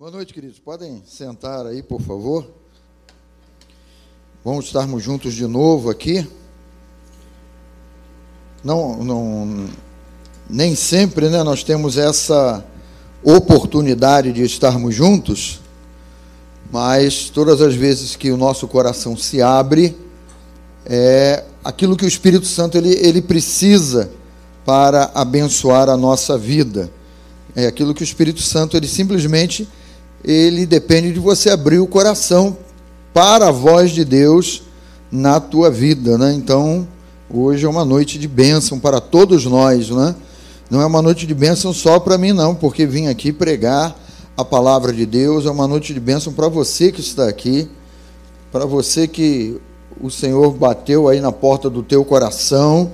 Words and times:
Boa 0.00 0.10
noite, 0.10 0.32
queridos. 0.32 0.58
Podem 0.58 1.02
sentar 1.06 1.66
aí, 1.66 1.82
por 1.82 2.00
favor. 2.00 2.46
Vamos 4.42 4.64
estarmos 4.64 5.02
juntos 5.02 5.34
de 5.34 5.46
novo 5.46 5.90
aqui. 5.90 6.26
Não, 8.64 9.04
não, 9.04 9.68
nem 10.48 10.74
sempre, 10.74 11.28
né, 11.28 11.42
nós 11.42 11.62
temos 11.62 11.98
essa 11.98 12.64
oportunidade 13.22 14.32
de 14.32 14.42
estarmos 14.42 14.94
juntos, 14.94 15.60
mas 16.72 17.28
todas 17.28 17.60
as 17.60 17.74
vezes 17.74 18.16
que 18.16 18.30
o 18.30 18.38
nosso 18.38 18.66
coração 18.66 19.14
se 19.14 19.42
abre, 19.42 19.94
é 20.86 21.44
aquilo 21.62 21.94
que 21.94 22.06
o 22.06 22.08
Espírito 22.08 22.46
Santo 22.46 22.78
ele, 22.78 22.94
ele 23.06 23.20
precisa 23.20 24.10
para 24.64 25.10
abençoar 25.14 25.90
a 25.90 25.96
nossa 25.98 26.38
vida. 26.38 26.90
É 27.54 27.66
aquilo 27.66 27.92
que 27.92 28.02
o 28.02 28.04
Espírito 28.04 28.40
Santo 28.40 28.78
ele 28.78 28.88
simplesmente 28.88 29.68
ele 30.24 30.66
depende 30.66 31.12
de 31.12 31.18
você 31.18 31.50
abrir 31.50 31.78
o 31.78 31.86
coração 31.86 32.56
para 33.12 33.48
a 33.48 33.52
voz 33.52 33.90
de 33.90 34.04
Deus 34.04 34.62
na 35.10 35.40
tua 35.40 35.70
vida, 35.70 36.16
né? 36.16 36.32
Então, 36.32 36.86
hoje 37.28 37.66
é 37.66 37.68
uma 37.68 37.84
noite 37.84 38.18
de 38.18 38.28
bênção 38.28 38.78
para 38.78 39.00
todos 39.00 39.44
nós, 39.46 39.90
né? 39.90 40.14
Não 40.70 40.80
é 40.80 40.86
uma 40.86 41.02
noite 41.02 41.26
de 41.26 41.34
bênção 41.34 41.72
só 41.72 41.98
para 41.98 42.16
mim, 42.16 42.32
não, 42.32 42.54
porque 42.54 42.86
vim 42.86 43.08
aqui 43.08 43.32
pregar 43.32 43.96
a 44.36 44.44
palavra 44.44 44.92
de 44.92 45.04
Deus, 45.04 45.44
é 45.44 45.50
uma 45.50 45.66
noite 45.66 45.92
de 45.92 46.00
bênção 46.00 46.32
para 46.32 46.48
você 46.48 46.92
que 46.92 47.00
está 47.00 47.28
aqui, 47.28 47.68
para 48.52 48.64
você 48.64 49.08
que 49.08 49.60
o 50.00 50.10
Senhor 50.10 50.52
bateu 50.52 51.08
aí 51.08 51.20
na 51.20 51.32
porta 51.32 51.68
do 51.68 51.82
teu 51.82 52.04
coração 52.04 52.92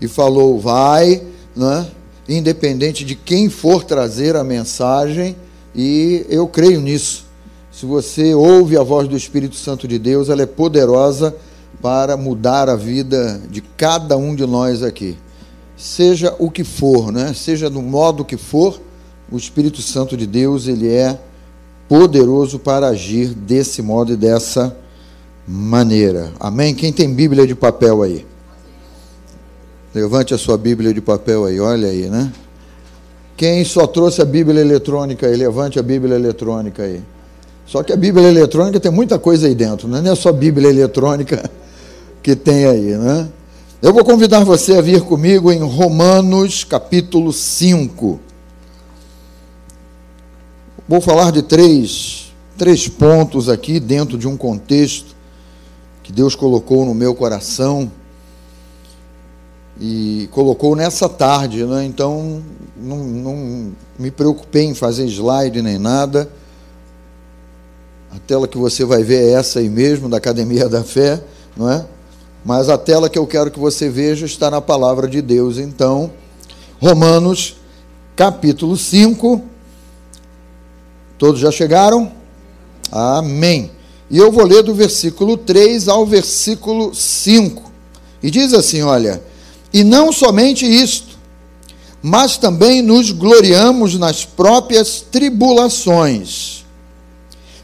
e 0.00 0.08
falou, 0.08 0.58
vai, 0.58 1.22
né? 1.54 1.86
Independente 2.28 3.04
de 3.04 3.14
quem 3.14 3.48
for 3.48 3.84
trazer 3.84 4.36
a 4.36 4.44
mensagem, 4.44 5.36
e 5.74 6.26
eu 6.28 6.46
creio 6.46 6.80
nisso. 6.80 7.26
Se 7.70 7.86
você 7.86 8.34
ouve 8.34 8.76
a 8.76 8.82
voz 8.82 9.06
do 9.06 9.16
Espírito 9.16 9.54
Santo 9.54 9.86
de 9.86 9.98
Deus, 9.98 10.28
ela 10.28 10.42
é 10.42 10.46
poderosa 10.46 11.34
para 11.80 12.16
mudar 12.16 12.68
a 12.68 12.74
vida 12.74 13.40
de 13.48 13.60
cada 13.60 14.16
um 14.16 14.34
de 14.34 14.44
nós 14.46 14.82
aqui. 14.82 15.16
Seja 15.76 16.34
o 16.38 16.50
que 16.50 16.64
for, 16.64 17.12
né? 17.12 17.32
Seja 17.32 17.70
do 17.70 17.80
modo 17.80 18.24
que 18.24 18.36
for, 18.36 18.80
o 19.30 19.36
Espírito 19.36 19.80
Santo 19.80 20.16
de 20.16 20.26
Deus, 20.26 20.66
ele 20.66 20.88
é 20.88 21.20
poderoso 21.88 22.58
para 22.58 22.88
agir 22.88 23.28
desse 23.28 23.80
modo 23.80 24.12
e 24.12 24.16
dessa 24.16 24.76
maneira. 25.46 26.32
Amém? 26.40 26.74
Quem 26.74 26.92
tem 26.92 27.14
Bíblia 27.14 27.46
de 27.46 27.54
papel 27.54 28.02
aí? 28.02 28.26
Levante 29.94 30.34
a 30.34 30.38
sua 30.38 30.58
Bíblia 30.58 30.92
de 30.92 31.00
papel 31.00 31.44
aí, 31.44 31.60
olha 31.60 31.88
aí, 31.88 32.10
né? 32.10 32.32
Quem 33.38 33.64
só 33.64 33.86
trouxe 33.86 34.20
a 34.20 34.24
Bíblia 34.24 34.60
eletrônica 34.60 35.24
aí, 35.24 35.36
levante 35.36 35.78
a 35.78 35.82
Bíblia 35.82 36.16
eletrônica 36.16 36.82
aí. 36.82 37.00
Só 37.64 37.84
que 37.84 37.92
a 37.92 37.96
Bíblia 37.96 38.26
eletrônica 38.26 38.80
tem 38.80 38.90
muita 38.90 39.16
coisa 39.16 39.46
aí 39.46 39.54
dentro, 39.54 39.86
né? 39.86 40.00
não 40.00 40.10
é 40.10 40.14
só 40.16 40.32
Bíblia 40.32 40.68
eletrônica 40.68 41.48
que 42.20 42.34
tem 42.34 42.66
aí, 42.66 42.96
né? 42.96 43.28
Eu 43.80 43.92
vou 43.92 44.04
convidar 44.04 44.42
você 44.42 44.74
a 44.74 44.80
vir 44.80 45.02
comigo 45.02 45.52
em 45.52 45.60
Romanos 45.60 46.64
capítulo 46.64 47.32
5. 47.32 48.18
Vou 50.88 51.00
falar 51.00 51.30
de 51.30 51.42
três, 51.42 52.32
três 52.56 52.88
pontos 52.88 53.48
aqui 53.48 53.78
dentro 53.78 54.18
de 54.18 54.26
um 54.26 54.36
contexto 54.36 55.14
que 56.02 56.10
Deus 56.10 56.34
colocou 56.34 56.84
no 56.84 56.92
meu 56.92 57.14
coração 57.14 57.88
e 59.80 60.28
colocou 60.32 60.74
nessa 60.74 61.08
tarde, 61.08 61.64
né? 61.64 61.84
então 61.84 62.42
não, 62.76 62.98
não 62.98 63.72
me 63.98 64.10
preocupei 64.10 64.64
em 64.64 64.74
fazer 64.74 65.06
slide 65.06 65.62
nem 65.62 65.78
nada. 65.78 66.28
A 68.10 68.18
tela 68.18 68.48
que 68.48 68.58
você 68.58 68.84
vai 68.84 69.02
ver 69.02 69.22
é 69.22 69.32
essa 69.32 69.60
aí 69.60 69.68
mesmo, 69.68 70.08
da 70.08 70.16
Academia 70.16 70.68
da 70.68 70.82
Fé, 70.82 71.22
não 71.56 71.70
é? 71.70 71.84
Mas 72.44 72.68
a 72.68 72.78
tela 72.78 73.08
que 73.08 73.18
eu 73.18 73.26
quero 73.26 73.50
que 73.50 73.58
você 73.58 73.88
veja 73.88 74.24
está 74.24 74.50
na 74.50 74.60
palavra 74.60 75.06
de 75.06 75.20
Deus. 75.20 75.58
Então, 75.58 76.10
Romanos, 76.80 77.56
capítulo 78.16 78.76
5. 78.76 79.42
Todos 81.18 81.40
já 81.40 81.50
chegaram? 81.50 82.10
Amém. 82.90 83.70
E 84.10 84.16
eu 84.16 84.32
vou 84.32 84.46
ler 84.46 84.62
do 84.62 84.74
versículo 84.74 85.36
3 85.36 85.88
ao 85.88 86.06
versículo 86.06 86.94
5. 86.94 87.70
E 88.22 88.30
diz 88.30 88.54
assim: 88.54 88.82
olha. 88.82 89.22
E 89.72 89.84
não 89.84 90.12
somente 90.12 90.64
isto, 90.66 91.18
mas 92.02 92.36
também 92.36 92.80
nos 92.80 93.10
gloriamos 93.10 93.94
nas 93.96 94.24
próprias 94.24 95.00
tribulações. 95.00 96.64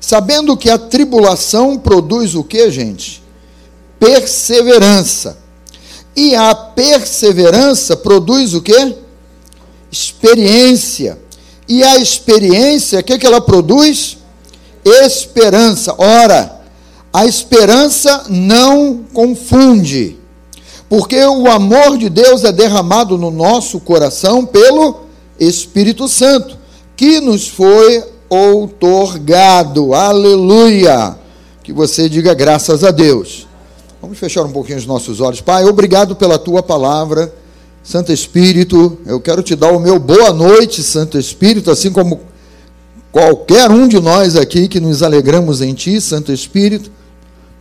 Sabendo 0.00 0.56
que 0.56 0.68
a 0.68 0.76
tribulação 0.76 1.78
produz 1.78 2.34
o 2.34 2.44
que, 2.44 2.70
gente? 2.70 3.22
Perseverança. 3.98 5.38
E 6.16 6.34
a 6.34 6.54
perseverança 6.54 7.96
produz 7.96 8.54
o 8.54 8.60
que? 8.60 8.96
Experiência. 9.90 11.18
E 11.66 11.82
a 11.82 11.96
experiência, 11.96 13.00
o 13.00 13.02
que, 13.02 13.18
que 13.18 13.26
ela 13.26 13.40
produz? 13.40 14.18
Esperança. 14.84 15.94
Ora, 15.96 16.60
a 17.12 17.24
esperança 17.24 18.26
não 18.28 19.04
confunde 19.12 20.18
porque 20.88 21.18
o 21.24 21.46
amor 21.48 21.96
de 21.98 22.08
Deus 22.08 22.44
é 22.44 22.52
derramado 22.52 23.16
no 23.16 23.30
nosso 23.30 23.80
coração 23.80 24.44
pelo 24.44 25.00
Espírito 25.38 26.08
Santo, 26.08 26.56
que 26.96 27.20
nos 27.20 27.48
foi 27.48 28.04
outorgado. 28.28 29.94
Aleluia! 29.94 31.16
Que 31.62 31.72
você 31.72 32.08
diga 32.08 32.34
graças 32.34 32.84
a 32.84 32.90
Deus. 32.90 33.46
Vamos 34.00 34.18
fechar 34.18 34.42
um 34.42 34.52
pouquinho 34.52 34.78
os 34.78 34.86
nossos 34.86 35.20
olhos. 35.20 35.40
Pai, 35.40 35.64
obrigado 35.64 36.14
pela 36.14 36.38
tua 36.38 36.62
palavra. 36.62 37.32
Santo 37.82 38.12
Espírito, 38.12 38.98
eu 39.06 39.20
quero 39.20 39.42
te 39.42 39.54
dar 39.54 39.72
o 39.72 39.80
meu 39.80 39.98
boa 39.98 40.32
noite, 40.32 40.82
Santo 40.82 41.18
Espírito, 41.18 41.70
assim 41.70 41.90
como 41.90 42.20
qualquer 43.12 43.70
um 43.70 43.86
de 43.86 44.00
nós 44.00 44.36
aqui 44.36 44.68
que 44.68 44.80
nos 44.80 45.02
alegramos 45.02 45.60
em 45.60 45.74
ti, 45.74 46.00
Santo 46.00 46.32
Espírito, 46.32 46.90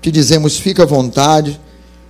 te 0.01 0.11
dizemos, 0.11 0.57
fica 0.57 0.83
à 0.83 0.85
vontade 0.85 1.59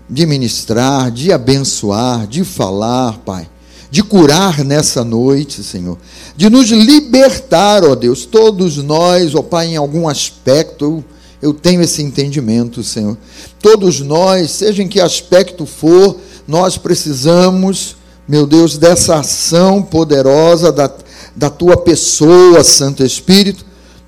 de 0.09 0.25
ministrar, 0.25 1.11
de 1.11 1.31
abençoar, 1.31 2.27
de 2.27 2.43
falar, 2.43 3.19
Pai, 3.19 3.49
de 3.89 4.03
curar 4.03 4.63
nessa 4.63 5.03
noite, 5.03 5.63
Senhor, 5.63 5.97
de 6.35 6.49
nos 6.49 6.69
libertar, 6.69 7.83
ó 7.83 7.95
Deus, 7.95 8.25
todos 8.25 8.77
nós, 8.77 9.35
ó 9.35 9.41
Pai, 9.41 9.67
em 9.67 9.75
algum 9.75 10.07
aspecto, 10.07 11.03
eu, 11.41 11.53
tenho 11.53 11.81
esse 11.81 12.01
entendimento, 12.01 12.83
Senhor. 12.83 13.17
Todos 13.61 13.99
nós, 13.99 14.49
seja 14.51 14.81
em 14.81 14.87
que 14.87 15.01
aspecto 15.01 15.65
for, 15.65 16.17
nós 16.47 16.77
precisamos, 16.77 17.97
meu 18.27 18.47
Deus, 18.47 18.77
dessa 18.77 19.17
ação 19.17 19.81
poderosa 19.81 20.71
da, 20.71 20.89
da 21.35 21.49
tua 21.49 21.75
pessoa, 21.77 22.63
Santo 22.63 23.03
Espírito, 23.03 23.65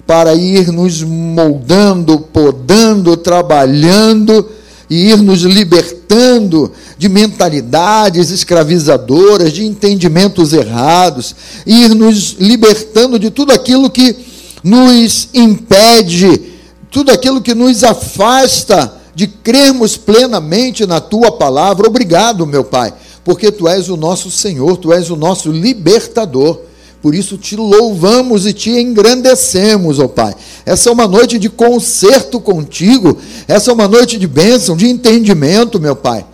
para 0.08 0.34
ir 0.34 0.72
nos 0.72 1.04
moldando, 1.04 2.20
podando, 2.20 3.18
trabalhando 3.18 4.50
e 4.90 5.10
ir 5.10 5.18
nos 5.18 5.42
libertando 5.42 6.72
de 6.98 7.10
mentalidades 7.10 8.32
escravizadoras, 8.32 9.52
de 9.52 9.66
entendimentos 9.66 10.54
errados, 10.54 11.36
ir 11.66 11.94
nos 11.96 12.36
libertando 12.40 13.18
de 13.18 13.32
tudo 13.32 13.52
aquilo 13.52 13.90
que 13.90 14.16
nos 14.64 15.30
impede, 15.34 16.54
tudo 16.90 17.12
aquilo 17.12 17.42
que 17.42 17.54
nos 17.54 17.84
afasta 17.84 19.02
de 19.14 19.28
crermos 19.28 19.98
plenamente 19.98 20.86
na 20.86 21.00
tua 21.00 21.32
palavra. 21.32 21.88
Obrigado, 21.88 22.46
meu 22.46 22.64
Pai, 22.64 22.94
porque 23.24 23.52
tu 23.52 23.68
és 23.68 23.90
o 23.90 23.98
nosso 23.98 24.30
Senhor, 24.30 24.78
tu 24.78 24.92
és 24.94 25.10
o 25.10 25.16
nosso 25.16 25.52
libertador. 25.52 26.60
Por 27.02 27.14
isso 27.14 27.38
te 27.38 27.56
louvamos 27.56 28.46
e 28.46 28.54
te 28.54 28.72
engrandecemos, 28.72 30.00
ó 30.00 30.08
Pai. 30.08 30.36
Essa 30.66 30.90
é 30.90 30.92
uma 30.92 31.08
noite 31.08 31.38
de 31.38 31.50
concerto 31.50 32.40
contigo. 32.40 33.18
Essa 33.48 33.70
é 33.70 33.74
uma 33.74 33.88
noite 33.88 34.18
de 34.18 34.28
bênção, 34.28 34.76
de 34.76 34.88
entendimento, 34.88 35.80
meu 35.80 35.96
Pai. 35.96 36.26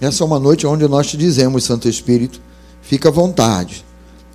Essa 0.00 0.24
é 0.24 0.26
uma 0.26 0.38
noite 0.38 0.66
onde 0.66 0.86
nós 0.88 1.06
te 1.06 1.16
dizemos, 1.16 1.64
Santo 1.64 1.88
Espírito, 1.88 2.40
fica 2.82 3.08
à 3.08 3.12
vontade. 3.12 3.84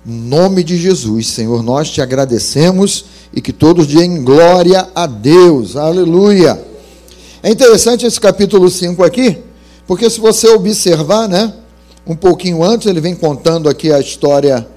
Em 0.04 0.12
nome 0.12 0.64
de 0.64 0.76
Jesus, 0.76 1.28
Senhor, 1.28 1.62
nós 1.62 1.88
te 1.88 2.00
agradecemos 2.00 3.04
e 3.32 3.40
que 3.40 3.52
todos 3.52 3.86
deem 3.86 4.24
glória 4.24 4.88
a 4.94 5.06
Deus. 5.06 5.76
Aleluia. 5.76 6.60
É 7.42 7.50
interessante 7.50 8.04
esse 8.04 8.20
capítulo 8.20 8.68
5 8.68 9.02
aqui, 9.04 9.38
porque 9.86 10.08
se 10.10 10.20
você 10.20 10.48
observar, 10.48 11.28
né, 11.28 11.52
um 12.06 12.16
pouquinho 12.16 12.62
antes, 12.64 12.86
ele 12.86 13.00
vem 13.00 13.14
contando 13.14 13.68
aqui 13.68 13.92
a 13.92 14.00
história 14.00 14.68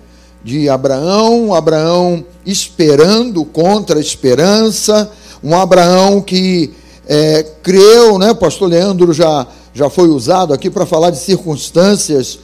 de 0.45 0.69
Abraão, 0.69 1.55
Abraão 1.55 2.23
esperando 2.45 3.43
contra 3.43 3.97
a 3.97 4.01
esperança, 4.01 5.11
um 5.43 5.55
Abraão 5.55 6.21
que 6.21 6.71
é, 7.07 7.43
creu, 7.63 8.19
né? 8.19 8.31
Pastor 8.35 8.69
Leandro 8.69 9.11
já, 9.11 9.47
já 9.73 9.89
foi 9.89 10.07
usado 10.07 10.53
aqui 10.53 10.69
para 10.69 10.85
falar 10.85 11.09
de 11.09 11.17
circunstâncias 11.17 12.37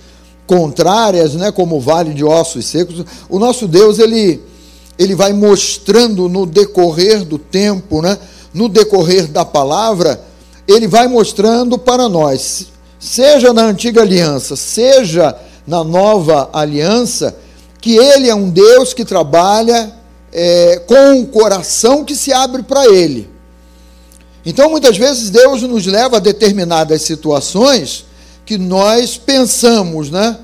contrárias, 0.48 1.36
né? 1.36 1.52
Como 1.52 1.78
o 1.78 1.80
vale 1.80 2.12
de 2.12 2.24
ossos 2.24 2.66
secos. 2.66 3.06
O 3.30 3.38
nosso 3.38 3.68
Deus, 3.68 4.00
ele, 4.00 4.42
ele 4.98 5.14
vai 5.14 5.32
mostrando 5.32 6.28
no 6.28 6.48
decorrer 6.48 7.24
do 7.24 7.38
tempo, 7.38 8.02
né? 8.02 8.18
no 8.52 8.68
decorrer 8.68 9.28
da 9.28 9.46
palavra, 9.46 10.22
ele 10.68 10.88
vai 10.88 11.08
mostrando 11.08 11.78
para 11.78 12.10
nós, 12.10 12.68
seja 13.00 13.54
na 13.54 13.64
antiga 13.64 14.02
aliança, 14.02 14.56
seja 14.56 15.36
na 15.66 15.84
nova 15.84 16.50
aliança, 16.52 17.36
que 17.82 17.98
ele 17.98 18.30
é 18.30 18.36
um 18.36 18.50
Deus 18.50 18.94
que 18.94 19.04
trabalha 19.04 19.92
é, 20.32 20.84
com 20.88 21.20
o 21.20 21.26
coração 21.26 22.06
que 22.06 22.16
se 22.16 22.32
abre 22.32 22.62
para 22.62 22.86
ele. 22.86 23.28
Então, 24.46 24.70
muitas 24.70 24.98
vezes, 24.98 25.32
Deus 25.32 25.64
nos 25.64 25.86
leva 25.88 26.18
a 26.18 26.20
determinadas 26.20 27.02
situações 27.02 28.06
que 28.46 28.58
nós 28.58 29.18
pensamos, 29.18 30.10
né? 30.10 30.38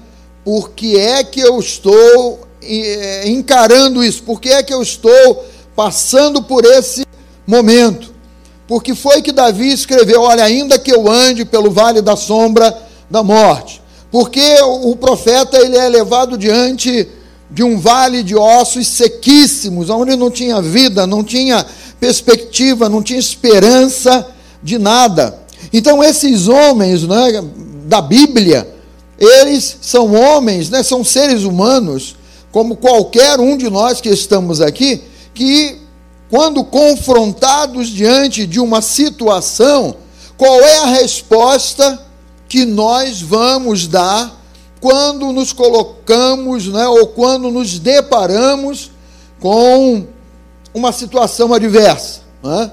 Por 0.44 0.72
que 0.72 0.98
é 0.98 1.24
que 1.24 1.40
eu 1.40 1.60
estou 1.60 2.40
é, 2.62 3.28
encarando 3.28 4.04
isso? 4.04 4.24
Por 4.24 4.42
que 4.42 4.50
é 4.50 4.64
que 4.64 4.74
eu 4.74 4.82
estou 4.82 5.46
passando 5.76 6.42
por 6.42 6.66
esse 6.66 7.06
momento? 7.46 8.14
Porque 8.68 8.94
foi 8.94 9.22
que 9.22 9.32
Davi 9.32 9.72
escreveu: 9.72 10.22
Olha, 10.22 10.44
ainda 10.44 10.78
que 10.78 10.92
eu 10.92 11.10
ande 11.10 11.46
pelo 11.46 11.72
vale 11.72 12.02
da 12.02 12.16
sombra 12.16 12.76
da 13.10 13.24
morte. 13.24 13.82
Porque 14.12 14.62
o 14.62 14.96
profeta 14.96 15.58
ele 15.58 15.76
é 15.76 15.90
levado 15.90 16.38
diante 16.38 17.08
de 17.50 17.64
um 17.64 17.80
vale 17.80 18.24
de 18.24 18.36
ossos 18.36 18.88
sequíssimos, 18.88 19.90
onde 19.90 20.16
não 20.16 20.30
tinha 20.30 20.62
vida, 20.62 21.08
não 21.08 21.24
tinha 21.24 21.66
perspectiva, 22.00 22.90
não 22.90 23.02
tinha 23.02 23.20
esperança 23.20 24.28
de 24.62 24.78
nada. 24.78 25.40
Então, 25.72 26.04
esses 26.04 26.48
homens 26.48 27.04
né, 27.04 27.44
da 27.86 28.02
Bíblia, 28.02 28.68
eles 29.18 29.78
são 29.82 30.14
homens, 30.14 30.70
né, 30.70 30.84
são 30.84 31.04
seres 31.04 31.44
humanos, 31.44 32.16
como 32.52 32.76
qualquer 32.76 33.40
um 33.40 33.58
de 33.58 33.70
nós 33.70 34.02
que 34.02 34.10
estamos 34.10 34.62
aqui, 34.62 35.02
que, 35.34 35.78
quando 36.30 36.64
confrontados 36.64 37.88
diante 37.90 38.46
de 38.46 38.60
uma 38.60 38.82
situação, 38.82 39.96
qual 40.38 40.60
é 40.62 40.78
a 40.78 40.86
resposta 40.86 42.00
que 42.48 42.66
nós 42.66 43.22
vamos 43.22 43.88
dar 43.88 44.36
quando 44.88 45.34
nos 45.34 45.52
colocamos, 45.52 46.70
né, 46.70 46.88
ou 46.88 47.08
quando 47.08 47.52
nos 47.52 47.78
deparamos 47.78 48.90
com 49.38 50.08
uma 50.74 50.94
situação 50.94 51.54
adversa, 51.54 52.22
né? 52.42 52.72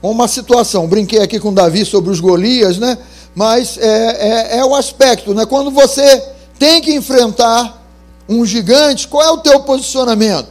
com 0.00 0.10
uma 0.10 0.26
situação. 0.26 0.86
Brinquei 0.86 1.20
aqui 1.20 1.38
com 1.38 1.52
Davi 1.52 1.84
sobre 1.84 2.10
os 2.10 2.18
Golias, 2.18 2.78
né? 2.78 2.96
mas 3.34 3.76
é, 3.76 4.56
é, 4.56 4.58
é 4.60 4.64
o 4.64 4.74
aspecto, 4.74 5.34
né? 5.34 5.44
quando 5.44 5.70
você 5.70 6.18
tem 6.58 6.80
que 6.80 6.94
enfrentar 6.94 7.84
um 8.26 8.46
gigante, 8.46 9.06
qual 9.06 9.22
é 9.22 9.30
o 9.30 9.36
teu 9.36 9.60
posicionamento? 9.64 10.48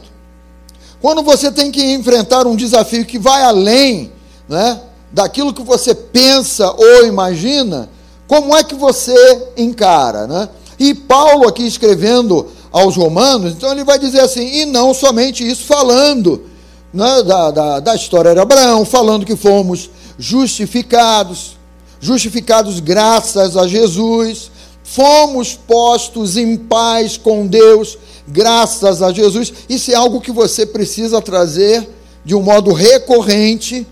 Quando 1.00 1.24
você 1.24 1.50
tem 1.50 1.72
que 1.72 1.82
enfrentar 1.92 2.46
um 2.46 2.54
desafio 2.54 3.04
que 3.04 3.18
vai 3.18 3.42
além 3.42 4.12
né, 4.48 4.80
daquilo 5.10 5.52
que 5.52 5.62
você 5.62 5.92
pensa 5.92 6.70
ou 6.70 7.04
imagina, 7.04 7.90
como 8.28 8.56
é 8.56 8.62
que 8.62 8.76
você 8.76 9.48
encara? 9.56 10.28
Né? 10.28 10.48
E 10.78 10.94
Paulo, 10.94 11.48
aqui 11.48 11.66
escrevendo 11.66 12.46
aos 12.72 12.96
Romanos, 12.96 13.52
então 13.52 13.70
ele 13.70 13.84
vai 13.84 13.98
dizer 13.98 14.20
assim: 14.20 14.62
e 14.62 14.66
não 14.66 14.92
somente 14.92 15.46
isso, 15.46 15.64
falando 15.64 16.42
né, 16.92 17.22
da, 17.22 17.50
da, 17.50 17.80
da 17.80 17.94
história 17.94 18.34
de 18.34 18.40
Abraão, 18.40 18.84
falando 18.84 19.26
que 19.26 19.36
fomos 19.36 19.90
justificados, 20.18 21.56
justificados 22.00 22.80
graças 22.80 23.56
a 23.56 23.66
Jesus, 23.66 24.50
fomos 24.82 25.54
postos 25.54 26.36
em 26.36 26.56
paz 26.56 27.16
com 27.16 27.46
Deus, 27.46 27.98
graças 28.26 29.02
a 29.02 29.12
Jesus. 29.12 29.52
Isso 29.68 29.90
é 29.90 29.94
algo 29.94 30.20
que 30.20 30.30
você 30.30 30.66
precisa 30.66 31.20
trazer 31.20 31.88
de 32.24 32.34
um 32.34 32.42
modo 32.42 32.72
recorrente 32.72 33.86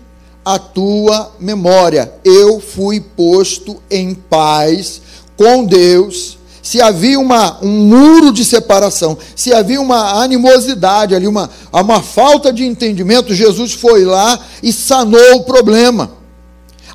à 0.45 0.57
tua 0.57 1.31
memória. 1.39 2.13
Eu 2.23 2.59
fui 2.59 2.99
posto 2.99 3.81
em 3.89 4.13
paz 4.13 5.01
com 5.35 5.65
Deus 5.65 6.37
se 6.63 6.81
havia 6.81 7.19
uma, 7.19 7.57
um 7.61 7.67
muro 7.67 8.31
de 8.31 8.45
separação, 8.45 9.17
se 9.35 9.53
havia 9.53 9.81
uma 9.81 10.23
animosidade 10.23 11.13
ali, 11.13 11.27
uma, 11.27 11.49
uma 11.73 12.01
falta 12.01 12.53
de 12.53 12.65
entendimento, 12.65 13.35
Jesus 13.35 13.73
foi 13.73 14.05
lá 14.05 14.39
e 14.63 14.71
sanou 14.71 15.35
o 15.35 15.43
problema, 15.43 16.09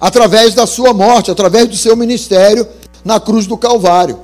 através 0.00 0.54
da 0.54 0.66
sua 0.66 0.94
morte, 0.94 1.30
através 1.30 1.68
do 1.68 1.76
seu 1.76 1.94
ministério 1.94 2.66
na 3.04 3.20
cruz 3.20 3.46
do 3.46 3.58
Calvário. 3.58 4.20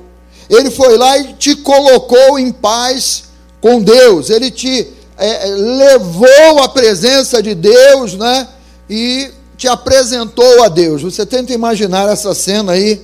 Ele 0.49 0.71
foi 0.71 0.97
lá 0.97 1.15
e 1.19 1.33
te 1.33 1.55
colocou 1.55 2.39
em 2.39 2.51
paz 2.51 3.25
com 3.61 3.79
Deus, 3.79 4.31
ele 4.31 4.49
te 4.49 4.87
é, 5.15 5.45
levou 5.47 6.63
à 6.63 6.69
presença 6.69 7.41
de 7.41 7.53
Deus, 7.53 8.15
né? 8.15 8.47
E 8.89 9.29
te 9.55 9.67
apresentou 9.67 10.63
a 10.63 10.69
Deus. 10.69 11.01
Você 11.03 11.25
tenta 11.25 11.53
imaginar 11.53 12.09
essa 12.09 12.33
cena 12.33 12.73
aí 12.73 13.01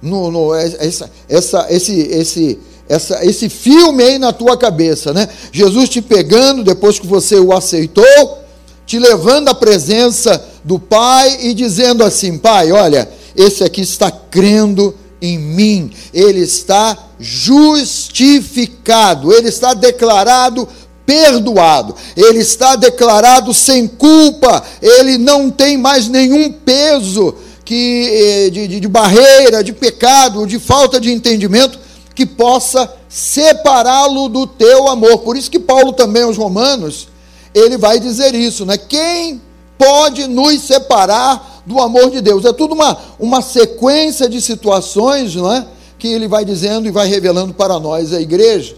no, 0.00 0.30
no, 0.30 0.54
é, 0.54 0.64
essa, 0.78 1.10
essa, 1.28 1.66
esse, 1.70 2.00
esse, 2.00 2.58
essa, 2.88 3.24
esse 3.24 3.48
filme 3.48 4.02
aí 4.02 4.18
na 4.18 4.32
tua 4.32 4.56
cabeça, 4.56 5.12
né? 5.12 5.28
Jesus 5.52 5.88
te 5.88 6.00
pegando 6.00 6.64
depois 6.64 6.98
que 6.98 7.06
você 7.06 7.36
o 7.36 7.52
aceitou, 7.52 8.38
te 8.86 8.98
levando 8.98 9.48
à 9.48 9.54
presença 9.54 10.42
do 10.64 10.78
Pai 10.78 11.38
e 11.42 11.52
dizendo 11.54 12.04
assim: 12.04 12.38
Pai, 12.38 12.72
olha, 12.72 13.08
esse 13.36 13.62
aqui 13.64 13.82
está 13.82 14.10
crendo 14.10 14.94
em 15.20 15.38
mim, 15.38 15.90
ele 16.14 16.40
está 16.40 16.96
justificado, 17.18 19.32
ele 19.32 19.48
está 19.48 19.74
declarado 19.74 20.68
perdoado, 21.04 21.96
ele 22.14 22.38
está 22.40 22.76
declarado 22.76 23.52
sem 23.54 23.88
culpa, 23.88 24.62
ele 24.82 25.16
não 25.16 25.50
tem 25.50 25.78
mais 25.78 26.06
nenhum 26.06 26.52
peso 26.52 27.34
que, 27.68 28.46
eh, 28.46 28.48
de, 28.50 28.66
de, 28.66 28.80
de 28.80 28.88
barreira, 28.88 29.62
de 29.62 29.74
pecado, 29.74 30.46
de 30.46 30.58
falta 30.58 30.98
de 30.98 31.12
entendimento, 31.12 31.78
que 32.14 32.24
possa 32.24 32.90
separá-lo 33.10 34.26
do 34.30 34.46
teu 34.46 34.88
amor. 34.88 35.18
Por 35.18 35.36
isso 35.36 35.50
que 35.50 35.58
Paulo 35.58 35.92
também 35.92 36.22
aos 36.22 36.38
Romanos, 36.38 37.08
ele 37.54 37.76
vai 37.76 38.00
dizer 38.00 38.34
isso, 38.34 38.64
né? 38.64 38.78
Quem 38.78 39.42
pode 39.76 40.26
nos 40.26 40.62
separar 40.62 41.62
do 41.66 41.78
amor 41.78 42.10
de 42.10 42.22
Deus? 42.22 42.46
É 42.46 42.54
tudo 42.54 42.72
uma, 42.72 42.96
uma 43.18 43.42
sequência 43.42 44.30
de 44.30 44.40
situações, 44.40 45.34
não 45.34 45.52
é? 45.52 45.66
Que 45.98 46.08
ele 46.08 46.26
vai 46.26 46.46
dizendo 46.46 46.88
e 46.88 46.90
vai 46.90 47.06
revelando 47.06 47.52
para 47.52 47.78
nós, 47.78 48.14
a 48.14 48.20
igreja, 48.20 48.76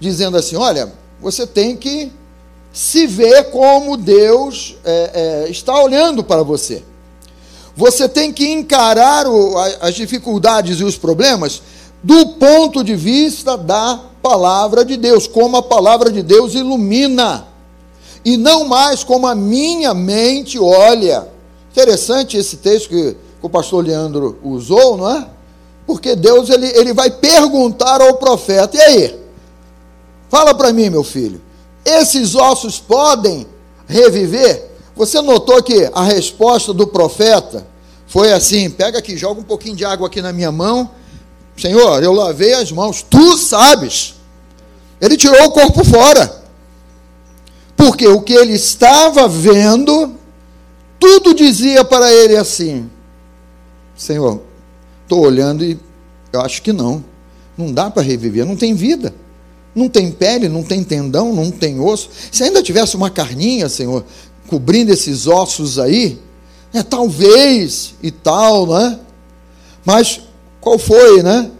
dizendo 0.00 0.38
assim: 0.38 0.56
olha, 0.56 0.90
você 1.20 1.46
tem 1.46 1.76
que 1.76 2.10
se 2.72 3.06
ver 3.06 3.50
como 3.50 3.94
Deus 3.94 4.78
é, 4.82 5.10
é, 5.44 5.50
está 5.50 5.78
olhando 5.78 6.24
para 6.24 6.42
você. 6.42 6.82
Você 7.76 8.08
tem 8.08 8.32
que 8.32 8.50
encarar 8.50 9.26
o, 9.26 9.56
as 9.80 9.94
dificuldades 9.94 10.80
e 10.80 10.84
os 10.84 10.96
problemas 10.96 11.62
do 12.02 12.26
ponto 12.34 12.82
de 12.82 12.96
vista 12.96 13.56
da 13.56 14.00
palavra 14.20 14.84
de 14.84 14.96
Deus, 14.96 15.26
como 15.26 15.56
a 15.56 15.62
palavra 15.62 16.10
de 16.10 16.22
Deus 16.22 16.54
ilumina, 16.54 17.46
e 18.24 18.36
não 18.36 18.64
mais 18.64 19.02
como 19.02 19.26
a 19.26 19.34
minha 19.34 19.94
mente 19.94 20.58
olha. 20.58 21.28
Interessante 21.70 22.36
esse 22.36 22.56
texto 22.56 22.88
que 22.88 23.16
o 23.40 23.48
pastor 23.48 23.84
Leandro 23.84 24.38
usou, 24.42 24.96
não 24.96 25.10
é? 25.10 25.26
Porque 25.86 26.14
Deus 26.14 26.50
ele, 26.50 26.66
ele 26.68 26.92
vai 26.92 27.10
perguntar 27.10 28.00
ao 28.00 28.14
profeta: 28.14 28.76
e 28.76 28.80
aí? 28.80 29.20
Fala 30.28 30.54
para 30.54 30.72
mim, 30.72 30.88
meu 30.88 31.04
filho, 31.04 31.40
esses 31.84 32.34
ossos 32.34 32.78
podem 32.78 33.46
reviver? 33.86 34.71
Você 34.94 35.20
notou 35.20 35.62
que 35.62 35.90
a 35.92 36.02
resposta 36.02 36.72
do 36.72 36.86
profeta 36.86 37.66
foi 38.06 38.32
assim: 38.32 38.68
pega 38.68 38.98
aqui, 38.98 39.16
joga 39.16 39.40
um 39.40 39.44
pouquinho 39.44 39.76
de 39.76 39.84
água 39.84 40.06
aqui 40.06 40.20
na 40.20 40.32
minha 40.32 40.52
mão. 40.52 40.90
Senhor, 41.56 42.02
eu 42.02 42.12
lavei 42.12 42.54
as 42.54 42.72
mãos, 42.72 43.02
tu 43.02 43.36
sabes. 43.36 44.14
Ele 45.00 45.16
tirou 45.16 45.44
o 45.44 45.50
corpo 45.50 45.84
fora. 45.84 46.42
Porque 47.76 48.06
o 48.06 48.20
que 48.20 48.32
ele 48.32 48.52
estava 48.52 49.26
vendo, 49.26 50.14
tudo 51.00 51.34
dizia 51.34 51.84
para 51.84 52.12
ele 52.12 52.36
assim: 52.36 52.88
Senhor, 53.96 54.42
estou 55.02 55.20
olhando 55.20 55.64
e 55.64 55.78
eu 56.32 56.40
acho 56.40 56.62
que 56.62 56.72
não. 56.72 57.04
Não 57.56 57.72
dá 57.72 57.90
para 57.90 58.02
reviver, 58.02 58.46
não 58.46 58.56
tem 58.56 58.74
vida. 58.74 59.14
Não 59.74 59.88
tem 59.88 60.10
pele, 60.10 60.48
não 60.48 60.62
tem 60.62 60.84
tendão, 60.84 61.34
não 61.34 61.50
tem 61.50 61.80
osso. 61.80 62.10
Se 62.30 62.44
ainda 62.44 62.62
tivesse 62.62 62.94
uma 62.94 63.10
carninha, 63.10 63.68
Senhor, 63.68 64.04
cobrindo 64.52 64.92
esses 64.92 65.26
ossos 65.26 65.78
aí, 65.78 66.20
é 66.74 66.82
talvez 66.82 67.94
e 68.02 68.10
tal, 68.10 68.66
né? 68.66 68.98
Mas 69.82 70.20
qual 70.60 70.78
foi, 70.78 71.22
né? 71.22 71.50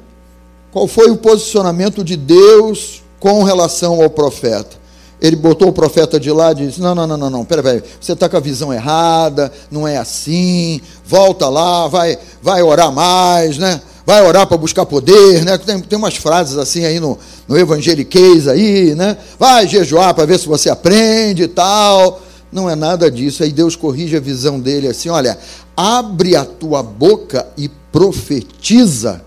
Qual 0.71 0.87
foi 0.87 1.11
o 1.11 1.17
posicionamento 1.17 2.05
de 2.05 2.19
Deus 2.19 3.03
com 3.19 3.43
relação 3.45 4.03
ao 4.03 4.11
profeta? 4.11 4.77
Ele 5.23 5.37
botou 5.37 5.69
o 5.69 5.73
profeta 5.73 6.21
de 6.21 6.31
lá 6.31 6.53
e 6.53 6.57
disse: 6.57 6.83
Não, 6.83 6.95
não, 6.95 7.07
não, 7.07 7.17
não, 7.17 7.31
não, 7.31 7.45
peraí, 7.47 7.83
você 7.99 8.13
está 8.13 8.29
com 8.29 8.37
a 8.37 8.41
visão 8.41 8.71
errada, 8.71 9.51
não 9.71 9.89
é 9.89 9.97
assim, 9.97 10.79
volta 11.07 11.49
lá, 11.49 11.89
vai, 11.89 12.19
vai 12.43 12.63
orar 12.63 12.93
mais, 12.93 13.57
né? 13.57 13.81
vai 14.05 14.23
orar 14.23 14.47
para 14.47 14.57
buscar 14.57 14.85
poder, 14.85 15.45
né? 15.45 15.57
Tem, 15.59 15.81
tem 15.81 15.99
umas 15.99 16.17
frases 16.17 16.59
assim 16.59 16.85
aí 16.85 16.99
no, 16.99 17.19
no 17.47 17.57
evangeliquez 17.57 18.49
aí, 18.49 18.95
né? 18.95 19.17
Vai 19.39 19.67
jejuar 19.67 20.15
para 20.15 20.27
ver 20.27 20.39
se 20.39 20.47
você 20.47 20.69
aprende 20.69 21.45
e 21.45 21.49
tal. 21.49 22.21
Não 22.53 22.69
é 22.69 22.77
nada 22.77 23.11
disso. 23.11 23.43
Aí 23.43 23.51
Deus 23.51 23.75
corrige 23.75 24.17
a 24.17 24.21
visão 24.21 24.61
dele 24.61 24.87
assim: 24.87 25.09
olha, 25.09 25.39
abre 25.77 26.37
a 26.37 26.45
tua 26.45 26.83
boca 26.83 27.47
e 27.57 27.69
profetiza 27.91 29.25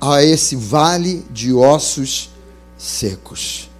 a 0.00 0.22
esse 0.24 0.56
vale 0.56 1.24
de 1.30 1.52
ossos 1.52 2.30
secos. 2.76 3.70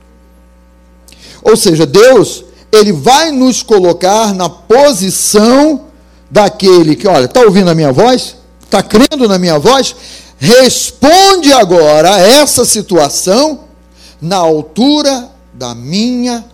Ou 1.42 1.56
seja, 1.56 1.84
Deus, 1.84 2.44
ele 2.70 2.92
vai 2.92 3.32
nos 3.32 3.62
colocar 3.62 4.32
na 4.32 4.48
posição 4.48 5.86
daquele 6.30 6.94
que, 6.94 7.08
olha, 7.08 7.24
está 7.24 7.40
ouvindo 7.40 7.68
a 7.68 7.74
minha 7.74 7.92
voz? 7.92 8.36
Está 8.62 8.80
crendo 8.80 9.28
na 9.28 9.38
minha 9.38 9.58
voz? 9.58 9.96
Responde 10.38 11.52
agora 11.52 12.14
a 12.14 12.20
essa 12.20 12.64
situação 12.64 13.64
na 14.20 14.36
altura 14.36 15.28
da 15.52 15.74
minha 15.74 16.44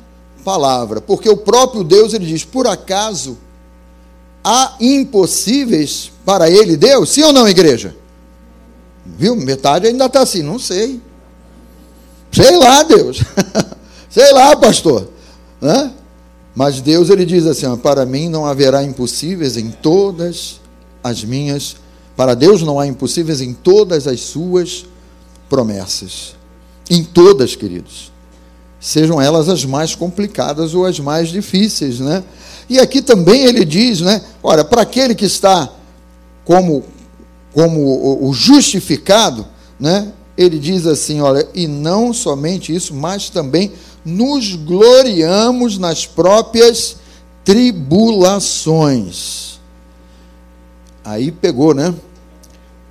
palavra, 0.49 0.99
porque 1.03 1.29
o 1.29 1.37
próprio 1.37 1.85
Deus 1.85 2.15
ele 2.15 2.25
diz: 2.25 2.43
por 2.43 2.67
acaso 2.67 3.37
há 4.43 4.77
impossíveis 4.81 6.11
para 6.25 6.49
ele, 6.49 6.75
Deus? 6.75 7.11
Sim 7.11 7.25
ou 7.25 7.35
não, 7.35 7.47
igreja? 7.47 7.95
Viu? 9.05 9.37
Metade 9.37 9.87
ainda 9.87 10.07
está 10.07 10.23
assim, 10.23 10.43
não 10.43 10.59
sei. 10.59 11.03
Sei 12.33 12.57
lá, 12.57 12.83
Deus. 12.83 13.23
sei 14.09 14.33
lá, 14.33 14.57
pastor. 14.57 15.11
Né? 15.61 15.93
Mas 16.55 16.81
Deus 16.81 17.11
ele 17.11 17.27
diz 17.27 17.45
assim: 17.45 17.67
ó, 17.67 17.77
para 17.77 18.07
mim 18.07 18.31
não 18.31 18.47
haverá 18.47 18.83
impossíveis 18.83 19.59
em 19.59 19.71
todas 19.71 20.63
as 21.05 21.23
minhas, 21.25 21.77
para 22.17 22.33
Deus 22.33 22.63
não 22.63 22.81
há 22.81 22.87
impossíveis 22.87 23.43
em 23.43 23.53
todas 23.53 24.07
as 24.07 24.21
suas 24.21 24.87
promessas. 25.47 26.35
Em 26.89 27.05
todas, 27.05 27.55
queridos 27.55 28.17
sejam 28.81 29.21
elas 29.21 29.49
as 29.49 29.65
mais 29.65 29.93
complicadas 29.95 30.75
ou 30.75 30.85
as 30.85 30.99
mais 31.01 31.29
difíceis, 31.29 32.01
né? 32.01 32.23
E 32.69 32.79
aqui 32.79 33.03
também 33.03 33.45
ele 33.45 33.65
diz, 33.65 34.01
né? 34.01 34.23
Olha, 34.43 34.65
para 34.65 34.83
aquele 34.83 35.15
que 35.15 35.25
está 35.25 35.71
como 36.45 36.85
como 37.53 38.25
o 38.25 38.33
justificado, 38.33 39.47
né? 39.81 40.13
Ele 40.37 40.59
diz 40.59 40.87
assim, 40.87 41.21
olha, 41.21 41.49
e 41.53 41.67
não 41.67 42.13
somente 42.13 42.75
isso, 42.75 42.95
mas 42.95 43.29
também 43.29 43.73
nos 44.05 44.55
gloriamos 44.55 45.79
nas 45.79 46.07
próprias 46.07 46.97
tribulações. 47.45 49.59
Aí 51.05 51.33
pegou, 51.33 51.75
né? 51.75 51.93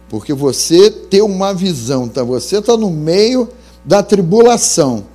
Porque 0.10 0.34
você 0.34 0.92
tem 0.92 1.22
uma 1.22 1.54
visão, 1.54 2.10
tá? 2.10 2.22
Você 2.24 2.58
está 2.58 2.76
no 2.76 2.90
meio 2.90 3.48
da 3.86 4.04
tribulação 4.04 5.06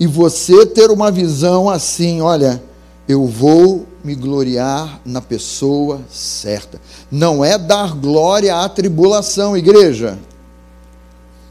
e 0.00 0.06
você 0.06 0.64
ter 0.64 0.90
uma 0.90 1.10
visão 1.10 1.68
assim, 1.68 2.22
olha, 2.22 2.62
eu 3.06 3.26
vou 3.26 3.86
me 4.02 4.14
gloriar 4.14 4.98
na 5.04 5.20
pessoa 5.20 6.00
certa. 6.10 6.80
Não 7.10 7.44
é 7.44 7.58
dar 7.58 7.94
glória 7.94 8.56
à 8.56 8.66
tribulação, 8.66 9.54
igreja. 9.54 10.18